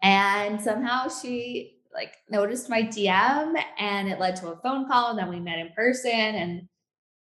And 0.02 0.60
somehow 0.60 1.08
she 1.08 1.76
like 1.92 2.14
noticed 2.28 2.68
my 2.68 2.82
DM 2.82 3.54
and 3.78 4.08
it 4.08 4.20
led 4.20 4.36
to 4.36 4.48
a 4.48 4.56
phone 4.56 4.86
call. 4.86 5.10
And 5.10 5.18
then 5.18 5.28
we 5.28 5.40
met 5.40 5.58
in 5.58 5.70
person. 5.74 6.10
And, 6.10 6.68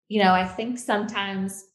you 0.09 0.22
know, 0.22 0.32
I 0.32 0.44
think 0.44 0.78
sometimes 0.78 1.66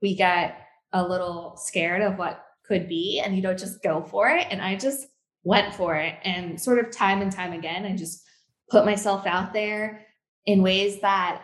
we 0.00 0.14
get 0.14 0.66
a 0.92 1.06
little 1.06 1.56
scared 1.56 2.00
of 2.00 2.16
what 2.16 2.44
could 2.64 2.88
be 2.88 3.20
and 3.20 3.34
you 3.34 3.42
don't 3.42 3.58
just 3.58 3.82
go 3.82 4.02
for 4.02 4.28
it. 4.28 4.46
And 4.50 4.62
I 4.62 4.76
just 4.76 5.08
went 5.48 5.74
for 5.74 5.96
it 5.96 6.14
and 6.24 6.60
sort 6.60 6.78
of 6.78 6.90
time 6.90 7.22
and 7.22 7.32
time 7.32 7.54
again, 7.54 7.86
I 7.86 7.96
just 7.96 8.22
put 8.70 8.84
myself 8.84 9.26
out 9.26 9.54
there 9.54 10.04
in 10.44 10.62
ways 10.62 11.00
that 11.00 11.42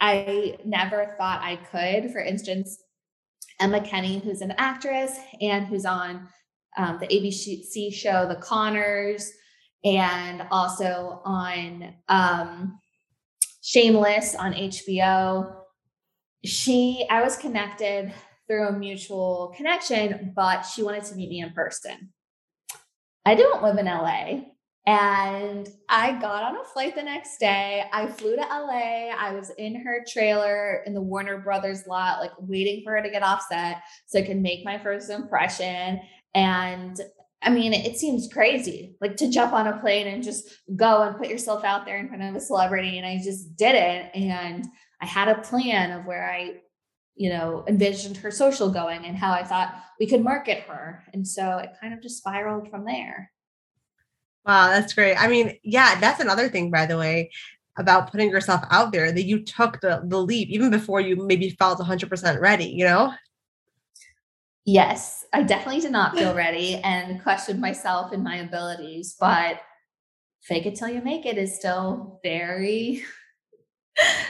I 0.00 0.58
never 0.64 1.14
thought 1.16 1.40
I 1.40 1.54
could. 1.70 2.10
For 2.10 2.18
instance, 2.20 2.82
Emma 3.60 3.80
Kenney, 3.82 4.18
who's 4.18 4.40
an 4.40 4.54
actress 4.58 5.16
and 5.40 5.64
who's 5.64 5.84
on 5.84 6.26
um, 6.76 6.98
the 6.98 7.06
ABC 7.06 7.94
show 7.94 8.26
The 8.26 8.34
Conners 8.34 9.30
and 9.84 10.42
also 10.50 11.22
on 11.24 11.94
um, 12.08 12.80
Shameless 13.62 14.34
on 14.34 14.54
HBO. 14.54 15.54
She, 16.44 17.06
I 17.08 17.22
was 17.22 17.36
connected 17.36 18.12
through 18.48 18.66
a 18.66 18.72
mutual 18.72 19.54
connection, 19.56 20.32
but 20.34 20.62
she 20.62 20.82
wanted 20.82 21.04
to 21.04 21.14
meet 21.14 21.30
me 21.30 21.42
in 21.42 21.52
person. 21.52 22.10
I 23.24 23.34
don't 23.34 23.62
live 23.62 23.78
in 23.78 23.86
LA. 23.86 24.42
And 24.86 25.68
I 25.88 26.18
got 26.20 26.42
on 26.42 26.56
a 26.56 26.64
flight 26.64 26.94
the 26.94 27.02
next 27.02 27.38
day. 27.38 27.84
I 27.92 28.06
flew 28.06 28.34
to 28.34 28.40
LA. 28.40 29.10
I 29.16 29.32
was 29.32 29.50
in 29.58 29.84
her 29.84 30.02
trailer 30.08 30.82
in 30.86 30.94
the 30.94 31.02
Warner 31.02 31.38
Brothers 31.38 31.86
lot, 31.86 32.20
like 32.20 32.32
waiting 32.38 32.82
for 32.82 32.92
her 32.92 33.02
to 33.02 33.10
get 33.10 33.22
off 33.22 33.44
set 33.48 33.82
so 34.06 34.18
I 34.18 34.22
could 34.22 34.38
make 34.38 34.64
my 34.64 34.78
first 34.78 35.10
impression. 35.10 36.00
And 36.34 36.98
I 37.42 37.50
mean, 37.50 37.72
it, 37.72 37.98
seems 37.98 38.28
crazy, 38.32 38.96
like 39.00 39.16
to 39.16 39.30
jump 39.30 39.52
on 39.52 39.66
a 39.66 39.78
plane 39.78 40.06
and 40.06 40.22
just 40.22 40.48
go 40.76 41.02
and 41.02 41.16
put 41.16 41.28
yourself 41.28 41.64
out 41.64 41.86
there 41.86 41.98
in 41.98 42.08
front 42.08 42.22
of 42.22 42.34
a 42.34 42.40
celebrity. 42.40 42.98
And 42.98 43.06
I 43.06 43.18
just 43.22 43.56
did 43.56 43.74
it. 43.74 44.10
And 44.14 44.66
I 45.00 45.06
had 45.06 45.28
a 45.28 45.40
plan 45.40 45.90
of 45.92 46.04
where 46.04 46.30
I, 46.30 46.54
you 47.20 47.28
know, 47.28 47.62
envisioned 47.68 48.16
her 48.16 48.30
social 48.30 48.70
going 48.70 49.04
and 49.04 49.14
how 49.14 49.30
I 49.30 49.44
thought 49.44 49.74
we 49.98 50.06
could 50.06 50.24
market 50.24 50.60
her. 50.60 51.04
And 51.12 51.28
so 51.28 51.58
it 51.58 51.74
kind 51.78 51.92
of 51.92 52.00
just 52.00 52.16
spiraled 52.16 52.70
from 52.70 52.86
there. 52.86 53.30
Wow, 54.46 54.68
that's 54.68 54.94
great. 54.94 55.16
I 55.16 55.28
mean, 55.28 55.58
yeah, 55.62 56.00
that's 56.00 56.20
another 56.20 56.48
thing, 56.48 56.70
by 56.70 56.86
the 56.86 56.96
way, 56.96 57.30
about 57.76 58.10
putting 58.10 58.30
yourself 58.30 58.62
out 58.70 58.90
there 58.90 59.12
that 59.12 59.24
you 59.24 59.44
took 59.44 59.82
the, 59.82 60.00
the 60.06 60.16
leap 60.16 60.48
even 60.48 60.70
before 60.70 61.02
you 61.02 61.14
maybe 61.26 61.50
felt 61.50 61.78
100% 61.78 62.40
ready, 62.40 62.64
you 62.64 62.86
know? 62.86 63.12
Yes, 64.64 65.26
I 65.34 65.42
definitely 65.42 65.82
did 65.82 65.92
not 65.92 66.16
feel 66.16 66.34
ready 66.46 66.76
and 66.76 67.22
questioned 67.22 67.60
myself 67.60 68.12
and 68.12 68.24
my 68.24 68.36
abilities, 68.36 69.14
but 69.20 69.60
fake 70.40 70.64
it 70.64 70.74
till 70.74 70.88
you 70.88 71.02
make 71.02 71.26
it 71.26 71.36
is 71.36 71.54
still 71.54 72.18
very, 72.22 73.02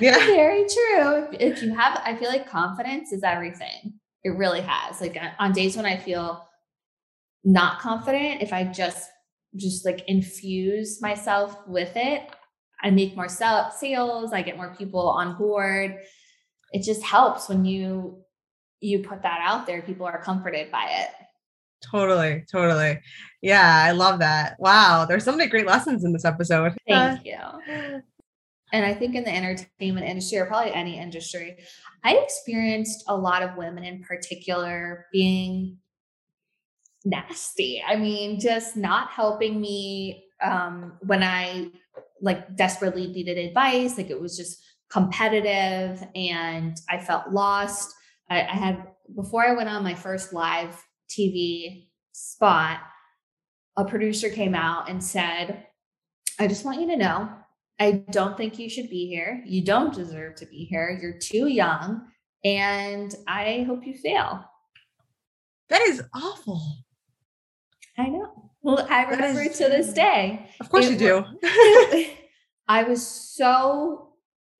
yeah, 0.00 0.18
very 0.26 0.66
true. 0.66 1.28
If 1.32 1.62
you 1.62 1.74
have, 1.74 2.00
I 2.04 2.16
feel 2.16 2.28
like 2.28 2.48
confidence 2.48 3.12
is 3.12 3.22
everything. 3.22 3.94
It 4.24 4.30
really 4.30 4.60
has. 4.60 5.00
Like 5.00 5.16
uh, 5.16 5.30
on 5.38 5.52
days 5.52 5.76
when 5.76 5.86
I 5.86 5.96
feel 5.96 6.46
not 7.44 7.80
confident, 7.80 8.42
if 8.42 8.52
I 8.52 8.64
just 8.64 9.08
just 9.56 9.84
like 9.84 10.04
infuse 10.06 11.02
myself 11.02 11.56
with 11.66 11.92
it, 11.96 12.30
I 12.82 12.90
make 12.90 13.16
more 13.16 13.28
sales, 13.28 14.32
I 14.32 14.42
get 14.42 14.56
more 14.56 14.74
people 14.76 15.08
on 15.08 15.36
board. 15.36 15.96
It 16.72 16.82
just 16.82 17.02
helps 17.02 17.48
when 17.48 17.64
you 17.64 18.22
you 18.80 19.00
put 19.00 19.22
that 19.22 19.40
out 19.42 19.66
there, 19.66 19.82
people 19.82 20.06
are 20.06 20.22
comforted 20.22 20.70
by 20.70 20.86
it. 20.90 21.10
Totally, 21.90 22.44
totally. 22.50 23.00
Yeah, 23.42 23.84
I 23.86 23.92
love 23.92 24.18
that. 24.20 24.56
Wow, 24.58 25.06
there's 25.06 25.24
so 25.24 25.34
many 25.34 25.48
great 25.48 25.66
lessons 25.66 26.04
in 26.04 26.12
this 26.12 26.24
episode. 26.24 26.76
Thank 26.86 27.24
you. 27.24 28.02
And 28.72 28.84
I 28.84 28.94
think 28.94 29.14
in 29.14 29.24
the 29.24 29.34
entertainment 29.34 30.06
industry, 30.06 30.38
or 30.38 30.46
probably 30.46 30.72
any 30.72 30.98
industry, 30.98 31.58
I 32.04 32.16
experienced 32.16 33.04
a 33.08 33.16
lot 33.16 33.42
of 33.42 33.56
women 33.56 33.84
in 33.84 34.02
particular 34.02 35.06
being 35.12 35.78
nasty. 37.04 37.82
I 37.86 37.96
mean, 37.96 38.40
just 38.40 38.76
not 38.76 39.10
helping 39.10 39.60
me 39.60 40.24
um, 40.42 40.98
when 41.00 41.22
I 41.22 41.70
like 42.20 42.56
desperately 42.56 43.06
needed 43.08 43.38
advice. 43.38 43.96
Like 43.96 44.10
it 44.10 44.20
was 44.20 44.36
just 44.36 44.62
competitive 44.90 46.02
and 46.14 46.76
I 46.88 46.98
felt 46.98 47.30
lost. 47.30 47.94
I, 48.28 48.40
I 48.40 48.54
had, 48.54 48.86
before 49.14 49.44
I 49.44 49.54
went 49.54 49.68
on 49.68 49.82
my 49.82 49.94
first 49.94 50.32
live 50.32 50.84
TV 51.08 51.88
spot, 52.12 52.80
a 53.76 53.84
producer 53.84 54.28
came 54.28 54.54
out 54.54 54.90
and 54.90 55.02
said, 55.02 55.66
I 56.38 56.46
just 56.46 56.64
want 56.64 56.80
you 56.80 56.86
to 56.88 56.96
know, 56.96 57.30
I 57.80 58.04
don't 58.10 58.36
think 58.36 58.58
you 58.58 58.68
should 58.68 58.90
be 58.90 59.08
here. 59.08 59.42
You 59.46 59.64
don't 59.64 59.94
deserve 59.94 60.34
to 60.36 60.46
be 60.46 60.64
here. 60.64 60.98
You're 61.00 61.18
too 61.18 61.46
young. 61.46 62.06
And 62.44 63.14
I 63.26 63.64
hope 63.66 63.86
you 63.86 63.94
fail. 63.94 64.44
That 65.70 65.80
is 65.82 66.02
awful. 66.14 66.62
I 67.96 68.08
know. 68.08 68.50
Well, 68.60 68.86
I 68.90 69.04
remember 69.04 69.40
is, 69.40 69.56
to 69.58 69.64
this 69.64 69.94
day. 69.94 70.50
Of 70.60 70.68
course 70.68 70.90
you 70.90 70.96
do. 70.96 71.24
I 72.68 72.84
was 72.84 73.06
so 73.06 74.10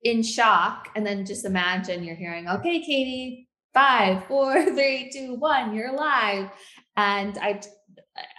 in 0.03 0.23
shock. 0.23 0.89
And 0.95 1.05
then 1.05 1.25
just 1.25 1.45
imagine 1.45 2.03
you're 2.03 2.15
hearing, 2.15 2.49
okay, 2.49 2.81
Katie, 2.81 3.47
five, 3.73 4.25
four, 4.25 4.65
three, 4.73 5.11
two, 5.13 5.35
one, 5.35 5.75
you're 5.75 5.93
live. 5.93 6.49
And 6.97 7.37
I 7.37 7.61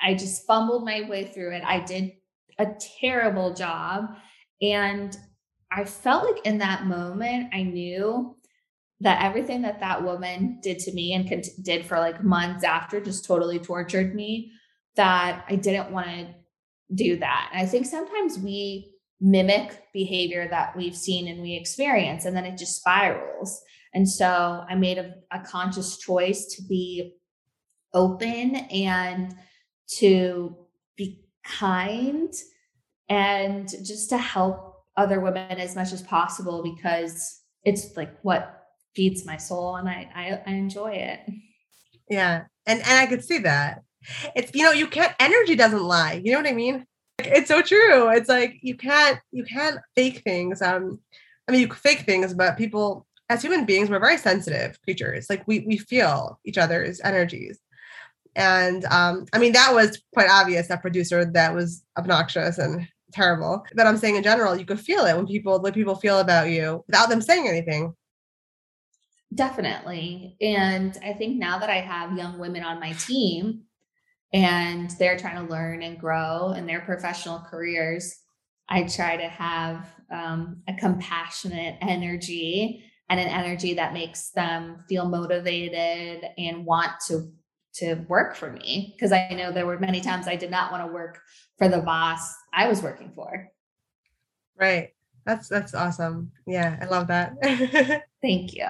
I 0.04 0.14
just 0.14 0.46
fumbled 0.46 0.84
my 0.84 1.08
way 1.08 1.24
through 1.24 1.54
it. 1.54 1.62
I 1.64 1.80
did 1.80 2.12
a 2.58 2.66
terrible 3.00 3.54
job. 3.54 4.10
And 4.62 5.16
I 5.70 5.84
felt 5.84 6.24
like 6.24 6.46
in 6.46 6.58
that 6.58 6.86
moment, 6.86 7.50
I 7.52 7.64
knew 7.64 8.36
that 9.00 9.24
everything 9.24 9.62
that 9.62 9.80
that 9.80 10.04
woman 10.04 10.60
did 10.62 10.78
to 10.78 10.92
me 10.92 11.12
and 11.12 11.44
did 11.62 11.84
for 11.84 11.98
like 11.98 12.22
months 12.22 12.62
after 12.62 13.00
just 13.00 13.24
totally 13.24 13.58
tortured 13.58 14.14
me 14.14 14.52
that 14.94 15.44
I 15.48 15.56
didn't 15.56 15.90
want 15.90 16.06
to 16.06 16.34
do 16.94 17.16
that. 17.18 17.50
And 17.52 17.60
I 17.60 17.66
think 17.66 17.86
sometimes 17.86 18.38
we 18.38 18.92
mimic 19.20 19.82
behavior 19.92 20.46
that 20.50 20.76
we've 20.76 20.96
seen 20.96 21.26
and 21.26 21.42
we 21.42 21.54
experience, 21.54 22.24
and 22.24 22.36
then 22.36 22.44
it 22.44 22.58
just 22.58 22.76
spirals. 22.76 23.60
And 23.94 24.08
so 24.08 24.64
I 24.68 24.74
made 24.74 24.98
a, 24.98 25.14
a 25.32 25.40
conscious 25.40 25.98
choice 25.98 26.46
to 26.54 26.62
be 26.68 27.16
open 27.94 28.56
and 28.56 29.34
to 29.98 30.56
be 30.96 31.24
kind 31.44 32.32
and 33.12 33.68
just 33.84 34.08
to 34.10 34.18
help 34.18 34.84
other 34.96 35.20
women 35.20 35.58
as 35.58 35.74
much 35.74 35.92
as 35.92 36.02
possible 36.02 36.62
because 36.62 37.40
it's 37.64 37.96
like 37.96 38.18
what 38.22 38.68
feeds 38.94 39.24
my 39.24 39.36
soul 39.36 39.76
and 39.76 39.88
I, 39.88 40.08
I, 40.14 40.42
I 40.46 40.50
enjoy 40.52 40.92
it. 40.92 41.20
Yeah. 42.10 42.44
And 42.66 42.80
and 42.80 42.98
I 42.98 43.06
could 43.06 43.24
see 43.24 43.38
that 43.38 43.82
it's 44.34 44.52
you 44.54 44.64
know 44.64 44.72
you 44.72 44.86
can't 44.86 45.14
energy 45.20 45.54
doesn't 45.54 45.84
lie 45.84 46.20
you 46.24 46.32
know 46.32 46.38
what 46.38 46.48
i 46.48 46.52
mean 46.52 46.84
it's 47.20 47.46
so 47.46 47.62
true 47.62 48.08
it's 48.08 48.28
like 48.28 48.58
you 48.60 48.76
can't 48.76 49.20
you 49.30 49.44
can't 49.44 49.78
fake 49.94 50.22
things 50.24 50.60
um 50.60 50.98
i 51.46 51.52
mean 51.52 51.60
you 51.60 51.72
fake 51.72 52.00
things 52.00 52.34
but 52.34 52.58
people 52.58 53.06
as 53.32 53.42
human 53.42 53.64
beings, 53.64 53.88
we're 53.88 53.98
very 53.98 54.18
sensitive 54.18 54.80
creatures. 54.82 55.26
Like 55.30 55.42
we 55.46 55.60
we 55.60 55.78
feel 55.78 56.38
each 56.44 56.58
other's 56.58 57.00
energies. 57.00 57.58
And 58.34 58.84
um, 58.86 59.26
I 59.32 59.38
mean, 59.38 59.52
that 59.52 59.74
was 59.74 60.00
quite 60.14 60.30
obvious, 60.30 60.68
that 60.68 60.82
producer 60.82 61.24
that 61.24 61.54
was 61.54 61.82
obnoxious 61.98 62.58
and 62.58 62.86
terrible. 63.12 63.64
But 63.74 63.86
I'm 63.86 63.96
saying 63.96 64.16
in 64.16 64.22
general, 64.22 64.56
you 64.56 64.64
could 64.64 64.80
feel 64.80 65.04
it 65.04 65.16
when 65.16 65.26
people 65.26 65.60
what 65.60 65.74
people 65.74 65.94
feel 65.94 66.18
about 66.18 66.50
you 66.50 66.84
without 66.86 67.08
them 67.08 67.20
saying 67.20 67.48
anything. 67.48 67.94
Definitely. 69.34 70.36
And 70.40 70.98
I 71.04 71.14
think 71.14 71.38
now 71.38 71.58
that 71.58 71.70
I 71.70 71.80
have 71.80 72.16
young 72.18 72.38
women 72.38 72.62
on 72.62 72.80
my 72.80 72.92
team 72.92 73.62
and 74.32 74.90
they're 74.98 75.18
trying 75.18 75.46
to 75.46 75.50
learn 75.50 75.82
and 75.82 75.98
grow 75.98 76.52
in 76.52 76.66
their 76.66 76.80
professional 76.80 77.40
careers, 77.40 78.14
I 78.68 78.84
try 78.84 79.16
to 79.16 79.28
have 79.28 79.86
um, 80.10 80.62
a 80.68 80.74
compassionate 80.74 81.76
energy 81.80 82.84
and 83.08 83.20
an 83.20 83.28
energy 83.28 83.74
that 83.74 83.92
makes 83.92 84.30
them 84.30 84.84
feel 84.88 85.08
motivated 85.08 86.24
and 86.38 86.64
want 86.64 86.92
to 87.08 87.30
to 87.74 87.94
work 88.08 88.36
for 88.36 88.52
me 88.52 88.94
because 88.94 89.12
I 89.12 89.28
know 89.30 89.52
there 89.52 89.66
were 89.66 89.78
many 89.78 90.00
times 90.00 90.28
I 90.28 90.36
did 90.36 90.50
not 90.50 90.70
want 90.70 90.86
to 90.86 90.92
work 90.92 91.20
for 91.58 91.68
the 91.68 91.80
boss 91.80 92.34
I 92.52 92.68
was 92.68 92.82
working 92.82 93.12
for. 93.14 93.48
Right. 94.58 94.90
That's 95.24 95.48
that's 95.48 95.74
awesome. 95.74 96.32
Yeah, 96.46 96.78
I 96.80 96.86
love 96.86 97.06
that. 97.08 97.34
Thank 98.22 98.54
you. 98.54 98.66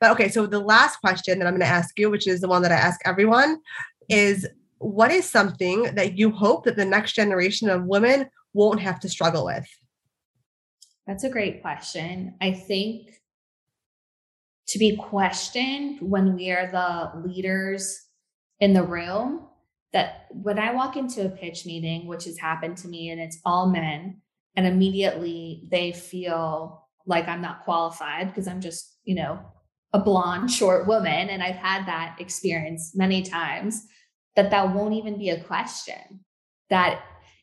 But 0.00 0.10
okay, 0.12 0.28
so 0.28 0.46
the 0.46 0.58
last 0.58 0.96
question 0.96 1.38
that 1.38 1.46
I'm 1.46 1.52
going 1.52 1.60
to 1.60 1.66
ask 1.66 1.96
you, 1.98 2.10
which 2.10 2.26
is 2.26 2.40
the 2.40 2.48
one 2.48 2.62
that 2.62 2.72
I 2.72 2.76
ask 2.76 3.00
everyone, 3.04 3.60
is 4.08 4.48
what 4.78 5.12
is 5.12 5.28
something 5.28 5.94
that 5.94 6.18
you 6.18 6.30
hope 6.30 6.64
that 6.64 6.76
the 6.76 6.84
next 6.84 7.12
generation 7.12 7.70
of 7.70 7.84
women 7.84 8.28
won't 8.52 8.80
have 8.80 8.98
to 9.00 9.08
struggle 9.08 9.44
with? 9.44 9.66
That's 11.06 11.24
a 11.24 11.30
great 11.30 11.62
question. 11.62 12.34
I 12.40 12.52
think 12.52 13.21
to 14.68 14.78
be 14.78 14.96
questioned 14.96 15.98
when 16.00 16.34
we 16.34 16.50
are 16.50 16.70
the 16.70 17.28
leaders 17.28 18.00
in 18.60 18.72
the 18.72 18.82
room 18.82 19.46
that 19.92 20.26
when 20.30 20.58
I 20.58 20.72
walk 20.72 20.96
into 20.96 21.26
a 21.26 21.30
pitch 21.30 21.66
meeting, 21.66 22.06
which 22.06 22.24
has 22.24 22.38
happened 22.38 22.78
to 22.78 22.88
me 22.88 23.10
and 23.10 23.20
it's 23.20 23.38
all 23.44 23.68
men, 23.68 24.22
and 24.56 24.66
immediately 24.66 25.68
they 25.70 25.92
feel 25.92 26.88
like 27.06 27.28
I'm 27.28 27.42
not 27.42 27.64
qualified 27.64 28.28
because 28.28 28.48
I'm 28.48 28.60
just, 28.60 28.96
you 29.04 29.14
know, 29.14 29.40
a 29.92 29.98
blonde, 29.98 30.50
short 30.50 30.86
woman. 30.86 31.28
And 31.28 31.42
I've 31.42 31.56
had 31.56 31.86
that 31.86 32.16
experience 32.18 32.92
many 32.94 33.22
times 33.22 33.86
that 34.36 34.50
that 34.50 34.74
won't 34.74 34.94
even 34.94 35.18
be 35.18 35.30
a 35.30 35.42
question, 35.42 36.20
that 36.70 37.02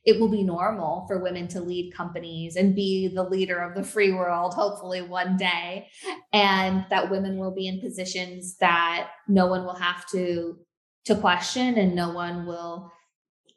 it 0.09 0.19
will 0.19 0.27
be 0.27 0.41
normal 0.41 1.05
for 1.07 1.21
women 1.21 1.47
to 1.47 1.61
lead 1.61 1.93
companies 1.93 2.55
and 2.55 2.75
be 2.75 3.07
the 3.07 3.21
leader 3.21 3.59
of 3.59 3.75
the 3.75 3.83
free 3.83 4.11
world, 4.11 4.55
hopefully 4.55 5.03
one 5.03 5.37
day. 5.37 5.87
And 6.33 6.83
that 6.89 7.11
women 7.11 7.37
will 7.37 7.53
be 7.53 7.67
in 7.67 7.79
positions 7.79 8.57
that 8.57 9.11
no 9.27 9.45
one 9.45 9.65
will 9.65 9.75
have 9.75 10.07
to 10.09 10.57
to 11.05 11.15
question 11.15 11.75
and 11.75 11.95
no 11.95 12.11
one 12.11 12.47
will 12.47 12.91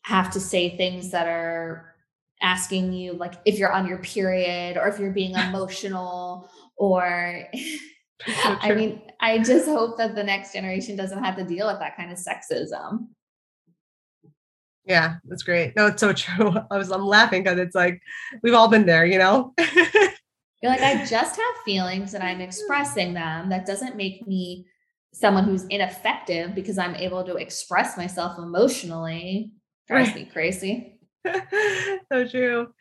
have 0.02 0.30
to 0.32 0.40
say 0.40 0.76
things 0.76 1.10
that 1.10 1.26
are 1.26 1.94
asking 2.42 2.92
you 2.92 3.14
like 3.14 3.34
if 3.44 3.58
you're 3.58 3.72
on 3.72 3.86
your 3.86 3.98
period 3.98 4.76
or 4.76 4.88
if 4.88 4.98
you're 4.98 5.10
being 5.10 5.34
emotional 5.48 6.50
or 6.76 7.46
so 8.26 8.32
I 8.60 8.74
mean, 8.74 9.00
I 9.20 9.38
just 9.38 9.66
hope 9.66 9.96
that 9.98 10.14
the 10.14 10.22
next 10.22 10.52
generation 10.52 10.96
doesn't 10.96 11.24
have 11.24 11.36
to 11.36 11.44
deal 11.44 11.66
with 11.66 11.78
that 11.78 11.96
kind 11.96 12.12
of 12.12 12.18
sexism. 12.18 13.08
Yeah, 14.84 15.16
that's 15.24 15.42
great. 15.42 15.76
No, 15.76 15.86
it's 15.86 16.00
so 16.00 16.12
true. 16.12 16.54
I 16.70 16.76
was 16.76 16.90
I'm 16.90 17.04
laughing 17.04 17.42
because 17.42 17.58
it's 17.58 17.74
like 17.74 18.00
we've 18.42 18.54
all 18.54 18.68
been 18.68 18.86
there, 18.86 19.04
you 19.04 19.18
know. 19.18 19.54
You're 19.58 20.70
like, 20.70 20.80
I 20.80 21.04
just 21.04 21.36
have 21.36 21.64
feelings 21.64 22.14
and 22.14 22.22
I'm 22.22 22.40
expressing 22.40 23.14
them. 23.14 23.48
That 23.48 23.66
doesn't 23.66 23.96
make 23.96 24.26
me 24.28 24.66
someone 25.12 25.44
who's 25.44 25.64
ineffective 25.64 26.54
because 26.54 26.78
I'm 26.78 26.94
able 26.94 27.24
to 27.24 27.34
express 27.34 27.96
myself 27.96 28.38
emotionally. 28.38 29.50
Drives 29.88 30.14
me 30.14 30.24
crazy. 30.32 31.00
so 32.12 32.28
true. 32.28 32.72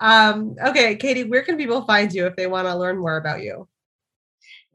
Um, 0.00 0.54
okay, 0.64 0.96
Katie, 0.96 1.24
where 1.24 1.42
can 1.42 1.56
people 1.56 1.82
find 1.86 2.12
you 2.12 2.26
if 2.26 2.36
they 2.36 2.46
want 2.46 2.68
to 2.68 2.76
learn 2.76 2.98
more 2.98 3.16
about 3.16 3.42
you? 3.42 3.66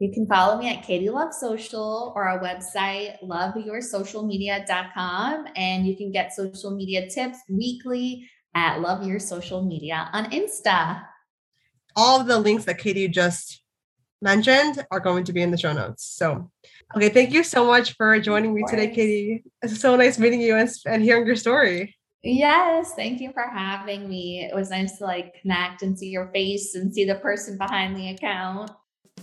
You 0.00 0.10
can 0.10 0.26
follow 0.26 0.58
me 0.58 0.68
at 0.74 0.82
Katie 0.82 1.10
Love 1.10 1.32
Social 1.34 2.14
or 2.16 2.26
our 2.26 2.40
website, 2.40 3.22
loveyoursocialmedia.com. 3.22 5.46
And 5.54 5.86
you 5.86 5.94
can 5.94 6.10
get 6.10 6.32
social 6.32 6.70
media 6.70 7.10
tips 7.10 7.40
weekly 7.50 8.26
at 8.54 8.80
Love 8.80 9.06
Your 9.06 9.18
Social 9.18 9.62
Media 9.62 10.08
on 10.14 10.30
Insta. 10.30 11.02
All 11.94 12.18
of 12.18 12.26
the 12.26 12.38
links 12.38 12.64
that 12.64 12.78
Katie 12.78 13.08
just 13.08 13.62
mentioned 14.22 14.86
are 14.90 15.00
going 15.00 15.24
to 15.24 15.34
be 15.34 15.42
in 15.42 15.50
the 15.50 15.58
show 15.58 15.74
notes. 15.74 16.06
So, 16.06 16.50
okay, 16.96 17.10
thank 17.10 17.32
you 17.32 17.44
so 17.44 17.66
much 17.66 17.92
for 17.92 18.18
joining 18.20 18.54
me 18.54 18.64
today, 18.66 18.88
Katie. 18.88 19.44
It's 19.60 19.82
so 19.82 19.96
nice 19.96 20.18
meeting 20.18 20.40
you 20.40 20.56
and, 20.56 20.70
and 20.86 21.02
hearing 21.02 21.26
your 21.26 21.36
story. 21.36 21.94
Yes, 22.22 22.94
thank 22.94 23.20
you 23.20 23.32
for 23.32 23.42
having 23.42 24.08
me. 24.08 24.48
It 24.50 24.54
was 24.54 24.70
nice 24.70 24.96
to 24.96 25.04
like 25.04 25.34
connect 25.42 25.82
and 25.82 25.98
see 25.98 26.08
your 26.08 26.30
face 26.32 26.74
and 26.74 26.90
see 26.90 27.04
the 27.04 27.16
person 27.16 27.58
behind 27.58 27.94
the 27.96 28.08
account. 28.10 28.70